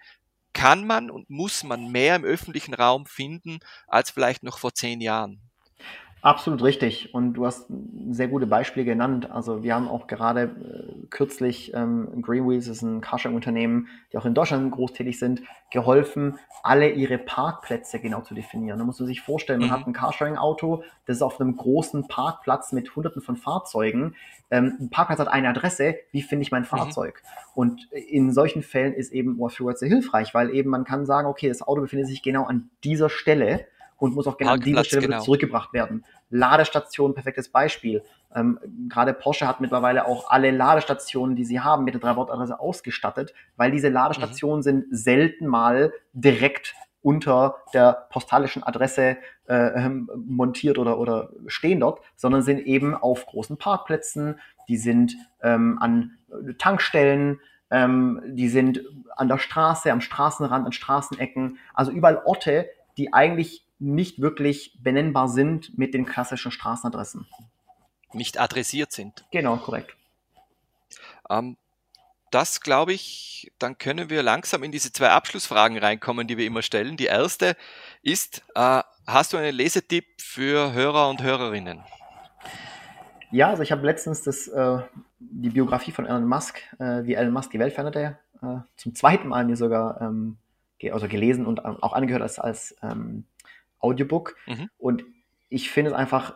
kann 0.53 0.86
man 0.86 1.12
und 1.12 1.29
muss 1.29 1.63
man 1.63 1.91
mehr 1.91 2.15
im 2.15 2.23
öffentlichen 2.23 2.73
Raum 2.73 3.05
finden 3.05 3.60
als 3.88 4.12
vielleicht 4.12 4.43
noch 4.43 4.58
vor 4.60 4.73
zehn 4.73 5.01
Jahren. 5.01 5.49
Absolut 6.21 6.62
richtig. 6.63 7.13
Und 7.13 7.34
du 7.34 7.45
hast 7.45 7.67
sehr 8.10 8.27
gute 8.27 8.45
Beispiele 8.45 8.86
genannt. 8.86 9.32
Also 9.32 9.63
wir 9.63 9.73
haben 9.73 9.88
auch 9.88 10.08
gerade 10.08 10.43
äh, 10.43 11.05
kürzlich 11.10 11.73
ähm, 11.73 12.21
Greenwheels 12.21 12.67
ist 12.67 12.82
ein 12.82 12.99
Carsharing-Unternehmen, 12.99 13.88
die 14.12 14.17
auch 14.17 14.25
in 14.25 14.34
Deutschland 14.34 14.69
groß 14.71 14.91
tätig 14.93 15.17
sind, 15.17 15.41
geholfen, 15.71 16.38
alle 16.62 16.89
ihre 16.89 17.17
Parkplätze 17.17 17.99
genau 17.99 18.21
zu 18.21 18.34
definieren. 18.34 18.79
Da 18.79 18.84
muss 18.84 18.99
man 18.99 19.08
sich 19.08 19.21
vorstellen, 19.21 19.62
man 19.62 19.69
mhm. 19.69 19.73
hat 19.73 19.88
ein 19.88 19.93
Carsharing-Auto, 19.93 20.84
das 21.05 21.17
ist 21.17 21.21
auf 21.21 21.39
einem 21.39 21.55
großen 21.55 22.10
Parkplatz 22.10 22.73
mit 22.73 22.93
hunderten 22.97 23.21
von 23.21 23.38
Fahrzeugen. 23.38 24.15
Ähm, 24.51 24.75
ein 24.77 24.89
Parkplatz 24.89 25.19
hat 25.19 25.29
eine 25.29 25.47
Adresse, 25.47 25.95
wie 26.12 26.21
finde 26.21 26.43
ich 26.43 26.51
mein 26.51 26.63
mhm. 26.63 26.67
Fahrzeug? 26.67 27.21
Mhm. 27.23 27.51
Und 27.55 27.91
in 27.93 28.34
solchen 28.34 28.62
Fällen 28.62 28.93
ist 28.93 29.13
eben 29.13 29.38
What's 29.38 29.79
sehr 29.79 29.89
hilfreich, 29.89 30.34
weil 30.34 30.53
eben 30.53 30.69
man 30.69 30.84
kann 30.84 31.05
sagen, 31.05 31.29
okay, 31.29 31.47
das 31.47 31.62
Auto 31.62 31.79
befindet 31.79 32.08
sich 32.08 32.21
genau 32.23 32.43
an 32.43 32.69
dieser 32.84 33.10
Stelle 33.10 33.65
und 34.00 34.16
muss 34.16 34.28
auch 34.28 34.38
genau 34.38 34.52
an 34.52 34.62
dieser 34.62 34.84
Stelle 34.84 35.08
genau. 35.08 35.22
zurückgebracht 35.22 35.74
werden. 35.74 36.06
Ladestation, 36.30 37.14
perfektes 37.14 37.50
Beispiel. 37.50 38.04
Ähm, 38.34 38.60
Gerade 38.88 39.14
Porsche 39.14 39.47
hat 39.47 39.62
mittlerweile 39.62 40.06
auch 40.06 40.30
alle 40.30 40.52
Ladestationen, 40.52 41.36
die 41.36 41.45
sie 41.45 41.60
haben, 41.60 41.84
mit 41.84 41.93
der 41.93 42.02
Drei-Wort-Adresse 42.02 42.60
ausgestattet, 42.60 43.34
weil 43.58 43.72
diese 43.72 43.89
Ladestationen 43.89 44.60
mhm. 44.60 44.64
sind 44.64 44.86
selten 44.91 45.47
mal 45.47 45.93
direkt 46.14 46.76
unter 47.02 47.58
der 47.74 48.08
postalischen 48.10 48.64
Adresse 48.64 49.18
äh, 49.47 49.56
ähm, 49.56 50.10
montiert 50.16 50.78
oder, 50.78 51.00
oder 51.00 51.30
stehen 51.47 51.80
dort, 51.80 52.02
sondern 52.16 52.41
sind 52.41 52.60
eben 52.60 52.93
auf 52.93 53.26
großen 53.26 53.58
Parkplätzen, 53.58 54.39
die 54.68 54.78
sind 54.78 55.16
ähm, 55.41 55.78
an 55.80 56.18
Tankstellen, 56.58 57.39
ähm, 57.72 58.22
die 58.26 58.50
sind 58.50 58.84
an 59.16 59.28
der 59.28 59.38
Straße, 59.38 59.91
am 59.91 60.02
Straßenrand, 60.02 60.66
an 60.66 60.72
Straßenecken, 60.72 61.58
also 61.74 61.91
überall 61.91 62.22
Orte, 62.26 62.70
die 62.97 63.14
eigentlich 63.14 63.66
nicht 63.80 64.21
wirklich 64.21 64.77
benennbar 64.82 65.27
sind 65.27 65.77
mit 65.77 65.93
den 65.93 66.05
klassischen 66.05 66.51
Straßenadressen. 66.51 67.25
Nicht 68.13 68.39
adressiert 68.39 68.91
sind. 68.91 69.25
Genau, 69.32 69.57
korrekt. 69.57 69.95
Ähm, 71.30 71.57
das 72.32 72.61
glaube 72.61 72.93
ich, 72.93 73.51
dann 73.57 73.77
können 73.77 74.09
wir 74.09 74.21
langsam 74.21 74.63
in 74.63 74.71
diese 74.71 74.91
zwei 74.91 75.09
Abschlussfragen 75.09 75.77
reinkommen, 75.77 76.27
die 76.27 76.38
wir 76.38 76.45
immer 76.45 76.61
stellen. 76.61 76.97
Die 76.97 77.05
erste 77.05 77.55
ist, 78.01 78.43
äh, 78.55 78.82
hast 79.07 79.34
du 79.34 79.38
einen 79.38 79.55
Lesetipp 79.55 80.05
für 80.19 80.73
Hörer 80.73 81.09
und 81.09 81.23
Hörerinnen? 81.23 81.82
Ja, 83.32 83.49
also 83.49 83.63
ich 83.63 83.71
habe 83.71 83.86
letztens 83.86 84.23
das, 84.23 84.47
äh, 84.47 84.80
die 85.19 85.49
Biografie 85.49 85.91
von 85.91 86.05
Elon 86.05 86.25
Musk, 86.25 86.59
äh, 86.80 87.03
wie 87.03 87.13
Elon 87.13 87.34
Musk 87.34 87.51
die 87.51 87.59
Welt 87.59 87.73
veränderte, 87.73 88.17
äh, 88.41 88.57
zum 88.75 88.95
zweiten 88.95 89.27
Mal 89.27 89.45
mir 89.45 89.55
sogar 89.55 90.01
ähm, 90.01 90.38
ge 90.80 90.91
also 90.91 91.07
gelesen 91.07 91.45
und 91.45 91.63
auch 91.63 91.93
angehört 91.93 92.21
als, 92.21 92.39
als 92.39 92.75
ähm, 92.82 93.25
Audiobook. 93.80 94.36
Mhm. 94.47 94.69
Und 94.77 95.05
ich 95.49 95.69
finde 95.69 95.91
es 95.91 95.97
einfach 95.97 96.36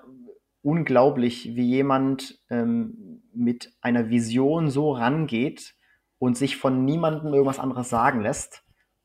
unglaublich, 0.61 1.55
wie 1.55 1.65
jemand 1.65 2.39
ähm, 2.49 3.21
mit 3.33 3.73
einer 3.81 4.09
Vision 4.09 4.69
so 4.69 4.93
rangeht 4.93 5.75
und 6.19 6.37
sich 6.37 6.57
von 6.57 6.85
niemandem 6.85 7.33
irgendwas 7.33 7.59
anderes 7.59 7.89
sagen 7.89 8.21
lässt 8.21 8.63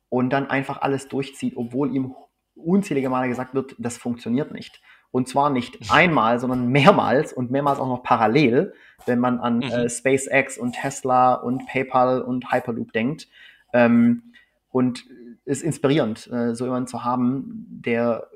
und 0.09 0.31
dann 0.31 0.49
einfach 0.49 0.81
alles 0.81 1.09
durchzieht, 1.09 1.57
obwohl 1.57 1.95
ihm 1.95 2.15
unzählige 2.55 3.11
Male 3.11 3.29
gesagt 3.29 3.55
wird, 3.55 3.75
das 3.79 3.99
funktioniert 3.99 4.53
nicht. 4.53 4.81
Und 5.11 5.27
zwar 5.27 5.51
nicht 5.51 5.91
einmal, 5.91 6.39
sondern 6.39 6.69
mehrmals 6.69 7.33
und 7.33 7.51
mehrmals 7.51 7.79
auch 7.79 7.89
noch 7.89 8.03
parallel, 8.03 8.75
wenn 9.07 9.19
man 9.19 9.41
an 9.41 9.59
mhm. 9.59 9.63
äh, 9.63 9.89
SpaceX 9.89 10.59
und 10.59 10.75
Tesla 10.75 11.35
und 11.35 11.67
PayPal 11.67 12.21
und 12.21 12.53
Hyperloop 12.53 12.93
denkt. 12.93 13.29
Ähm, 13.73 14.33
und 14.71 15.05
ist 15.49 15.63
inspirierend, 15.63 16.27
äh, 16.31 16.55
so 16.55 16.65
jemanden 16.65 16.89
zu 16.89 17.05
haben, 17.05 17.67
der 17.71 18.29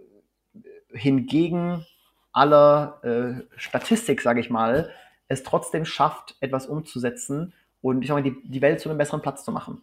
hingegen 0.94 1.86
aller 2.32 3.00
äh, 3.02 3.58
Statistik, 3.58 4.22
sage 4.22 4.40
ich 4.40 4.48
mal, 4.48 4.90
es 5.28 5.42
trotzdem 5.42 5.84
schafft, 5.84 6.36
etwas 6.40 6.66
umzusetzen 6.66 7.52
und 7.82 8.00
ich 8.00 8.08
sag 8.08 8.14
mal, 8.14 8.22
die, 8.22 8.34
die 8.44 8.62
Welt 8.62 8.80
zu 8.80 8.88
einem 8.88 8.98
besseren 8.98 9.20
Platz 9.20 9.44
zu 9.44 9.52
machen. 9.52 9.82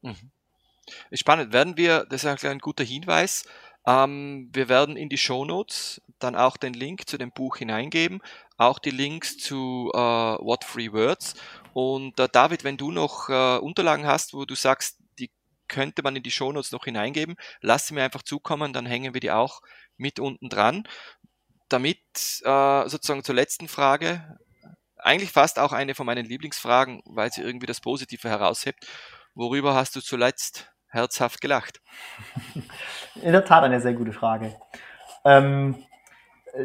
Mhm. 0.00 0.16
Spannend. 1.12 1.52
Werden 1.52 1.76
wir, 1.76 2.06
das 2.08 2.24
ist 2.24 2.44
ein 2.44 2.58
guter 2.58 2.84
Hinweis, 2.84 3.44
ähm, 3.86 4.48
wir 4.52 4.68
werden 4.70 4.96
in 4.96 5.10
die 5.10 5.18
Show 5.18 5.44
Notes 5.44 6.00
dann 6.18 6.36
auch 6.36 6.56
den 6.56 6.72
Link 6.74 7.08
zu 7.08 7.18
dem 7.18 7.32
Buch 7.32 7.56
hineingeben, 7.56 8.22
auch 8.56 8.78
die 8.78 8.90
Links 8.90 9.36
zu 9.36 9.90
äh, 9.94 9.98
What 9.98 10.64
Free 10.64 10.92
Words. 10.92 11.34
Und 11.74 12.18
äh, 12.18 12.28
David, 12.30 12.64
wenn 12.64 12.76
du 12.76 12.90
noch 12.92 13.28
äh, 13.28 13.58
Unterlagen 13.58 14.06
hast, 14.06 14.32
wo 14.34 14.44
du 14.44 14.54
sagst, 14.54 14.98
könnte 15.70 16.02
man 16.02 16.16
in 16.16 16.22
die 16.22 16.30
Show 16.30 16.52
Notes 16.52 16.72
noch 16.72 16.84
hineingeben, 16.84 17.36
lass 17.62 17.86
sie 17.86 17.94
mir 17.94 18.04
einfach 18.04 18.22
zukommen, 18.22 18.74
dann 18.74 18.84
hängen 18.84 19.14
wir 19.14 19.20
die 19.20 19.30
auch 19.30 19.62
mit 19.96 20.20
unten 20.20 20.50
dran. 20.50 20.86
Damit 21.70 21.98
äh, 22.44 22.88
sozusagen 22.88 23.24
zur 23.24 23.36
letzten 23.36 23.68
Frage, 23.68 24.36
eigentlich 24.98 25.32
fast 25.32 25.58
auch 25.58 25.72
eine 25.72 25.94
von 25.94 26.04
meinen 26.04 26.26
Lieblingsfragen, 26.26 27.00
weil 27.06 27.30
sie 27.32 27.42
irgendwie 27.42 27.66
das 27.66 27.80
Positive 27.80 28.28
heraushebt. 28.28 28.86
Worüber 29.34 29.74
hast 29.74 29.96
du 29.96 30.00
zuletzt 30.00 30.70
herzhaft 30.88 31.40
gelacht? 31.40 31.80
In 33.22 33.32
der 33.32 33.44
Tat 33.44 33.62
eine 33.62 33.80
sehr 33.80 33.94
gute 33.94 34.12
Frage. 34.12 34.56
Ähm, 35.24 35.84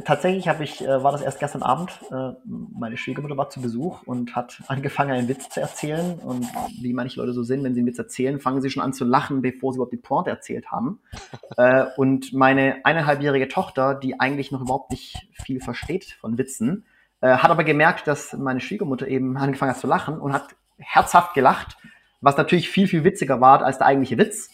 tatsächlich 0.04 0.48
habe 0.48 0.64
ich, 0.64 0.82
äh, 0.82 1.04
war 1.04 1.12
das 1.12 1.22
erst 1.22 1.40
gestern 1.40 1.64
Abend. 1.64 2.00
Äh, 2.12 2.34
meine 2.46 2.98
Schwiegermutter 2.98 3.38
war 3.38 3.50
zu 3.50 3.62
Besuch 3.62 4.04
und 4.04 4.36
hat 4.36 4.62
angefangen, 4.68 5.12
einen 5.12 5.28
Witz 5.28 5.50
zu 5.50 5.62
erzählen. 5.62 6.20
Und 6.20 6.46
wie 6.82 6.94
manche 6.94 7.20
Leute 7.20 7.34
so 7.34 7.44
sind, 7.44 7.64
wenn 7.64 7.74
sie 7.74 7.82
einen 7.82 7.88
Witz 7.88 8.00
erzählen, 8.00 8.40
fangen 8.40 8.62
sie 8.62 8.70
schon 8.70 8.84
an 8.84 8.94
zu 8.94 9.06
lachen, 9.06 9.42
bevor 9.42 9.72
sie 9.72 9.78
überhaupt 9.78 9.94
die 9.94 9.98
Pointe 9.98 10.30
erzählt 10.30 10.72
haben. 10.72 11.00
äh, 11.58 11.86
und 11.98 12.34
meine 12.34 12.78
eineinhalbjährige 12.84 13.48
Tochter, 13.48 13.96
die 13.96 14.20
eigentlich 14.20 14.52
noch 14.52 14.62
überhaupt 14.62 14.92
nicht 14.92 15.28
viel 15.32 15.60
versteht 15.60 16.18
von 16.20 16.38
Witzen, 16.38 16.86
äh, 17.22 17.38
hat 17.38 17.52
aber 17.52 17.64
gemerkt, 17.64 18.08
dass 18.08 18.34
meine 18.34 18.60
Schwiegermutter 18.60 19.08
eben 19.08 19.38
angefangen 19.38 19.72
hat 19.72 19.80
zu 19.80 19.88
lachen 19.88 20.20
und 20.20 20.34
hat 20.34 20.56
herzhaft 20.78 21.34
gelacht, 21.34 21.78
was 22.22 22.38
natürlich 22.38 22.70
viel, 22.70 22.88
viel 22.88 23.04
witziger 23.04 23.42
war 23.42 23.64
als 23.64 23.78
der 23.78 23.88
eigentliche 23.88 24.18
Witz. 24.18 24.50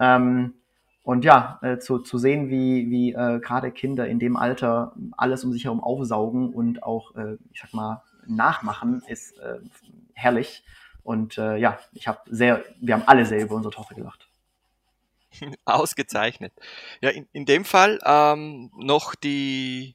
Ähm, 0.00 0.54
und 1.06 1.24
ja, 1.24 1.60
äh, 1.62 1.78
zu, 1.78 2.00
zu 2.00 2.18
sehen, 2.18 2.50
wie, 2.50 2.90
wie 2.90 3.12
äh, 3.12 3.38
gerade 3.38 3.70
Kinder 3.70 4.08
in 4.08 4.18
dem 4.18 4.36
Alter 4.36 4.92
alles 5.16 5.44
um 5.44 5.52
sich 5.52 5.62
herum 5.62 5.78
aufsaugen 5.78 6.52
und 6.52 6.82
auch, 6.82 7.14
äh, 7.14 7.36
ich 7.52 7.60
sag 7.60 7.72
mal, 7.74 8.02
nachmachen, 8.26 9.04
ist 9.06 9.38
äh, 9.38 9.60
herrlich. 10.14 10.64
Und 11.04 11.38
äh, 11.38 11.58
ja, 11.58 11.78
ich 11.92 12.08
habe 12.08 12.18
sehr, 12.26 12.64
wir 12.80 12.94
haben 12.94 13.04
alle 13.06 13.24
sehr 13.24 13.40
über 13.40 13.54
unsere 13.54 13.72
Tochter 13.72 13.94
gelacht. 13.94 14.28
Ausgezeichnet. 15.64 16.52
Ja, 17.00 17.10
in, 17.10 17.28
in 17.32 17.44
dem 17.44 17.64
Fall 17.64 18.00
ähm, 18.04 18.72
noch 18.76 19.14
die, 19.14 19.94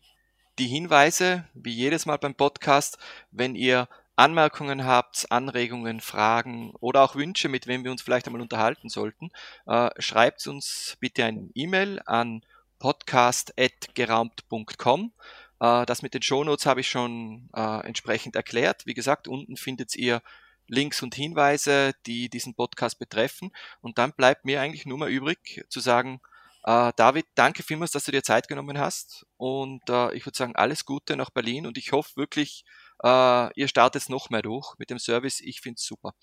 die 0.59 0.67
Hinweise, 0.67 1.43
wie 1.53 1.73
jedes 1.73 2.05
Mal 2.05 2.19
beim 2.19 2.35
Podcast, 2.35 2.97
wenn 3.31 3.55
ihr 3.55 3.89
Anmerkungen 4.15 4.85
habt, 4.85 5.31
Anregungen, 5.31 5.99
Fragen 6.01 6.71
oder 6.79 7.03
auch 7.03 7.15
Wünsche, 7.15 7.49
mit 7.49 7.67
wem 7.67 7.83
wir 7.83 7.91
uns 7.91 8.01
vielleicht 8.01 8.25
einmal 8.27 8.41
unterhalten 8.41 8.89
sollten, 8.89 9.29
äh, 9.65 9.89
schreibt 9.99 10.47
uns 10.47 10.97
bitte 10.99 11.25
ein 11.25 11.51
E-Mail 11.55 12.01
an 12.05 12.43
podcast.geraumt.com. 12.79 15.13
Äh, 15.59 15.85
das 15.85 16.01
mit 16.01 16.13
den 16.13 16.21
Shownotes 16.21 16.65
habe 16.65 16.81
ich 16.81 16.89
schon 16.89 17.49
äh, 17.55 17.85
entsprechend 17.85 18.35
erklärt. 18.35 18.85
Wie 18.85 18.93
gesagt, 18.93 19.27
unten 19.27 19.57
findet 19.57 19.95
ihr 19.95 20.21
Links 20.67 21.01
und 21.03 21.15
Hinweise, 21.15 21.93
die 22.05 22.29
diesen 22.29 22.55
Podcast 22.55 22.99
betreffen. 22.99 23.51
Und 23.81 23.97
dann 23.97 24.13
bleibt 24.13 24.45
mir 24.45 24.61
eigentlich 24.61 24.85
nur 24.85 24.97
mal 24.97 25.09
übrig 25.09 25.65
zu 25.69 25.79
sagen, 25.79 26.21
äh, 26.63 26.91
David, 26.95 27.25
danke 27.35 27.63
vielmals, 27.63 27.91
dass 27.91 28.05
du 28.05 28.11
dir 28.11 28.23
Zeit 28.23 28.47
genommen 28.47 28.79
hast. 28.79 29.25
Und 29.37 29.89
äh, 29.89 30.13
ich 30.15 30.25
würde 30.25 30.37
sagen, 30.37 30.55
alles 30.55 30.85
Gute 30.85 31.15
nach 31.15 31.29
Berlin 31.29 31.67
und 31.67 31.77
ich 31.77 31.91
hoffe 31.91 32.15
wirklich, 32.15 32.65
äh, 33.03 33.59
ihr 33.59 33.67
startet 33.67 34.09
noch 34.09 34.29
mehr 34.29 34.41
durch 34.41 34.75
mit 34.77 34.89
dem 34.89 34.99
Service. 34.99 35.41
Ich 35.41 35.61
finde 35.61 35.77
es 35.77 35.85
super. 35.85 36.13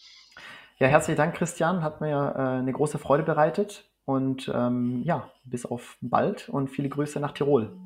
Ja, 0.78 0.86
herzlichen 0.86 1.16
Dank, 1.16 1.34
Christian. 1.34 1.82
Hat 1.82 2.00
mir 2.00 2.34
äh, 2.36 2.40
eine 2.58 2.72
große 2.72 2.98
Freude 2.98 3.24
bereitet. 3.24 3.84
Und 4.04 4.50
ähm, 4.54 5.02
ja, 5.04 5.30
bis 5.44 5.66
auf 5.66 5.98
bald 6.00 6.48
und 6.48 6.68
viele 6.68 6.88
Grüße 6.88 7.20
nach 7.20 7.32
Tirol. 7.32 7.76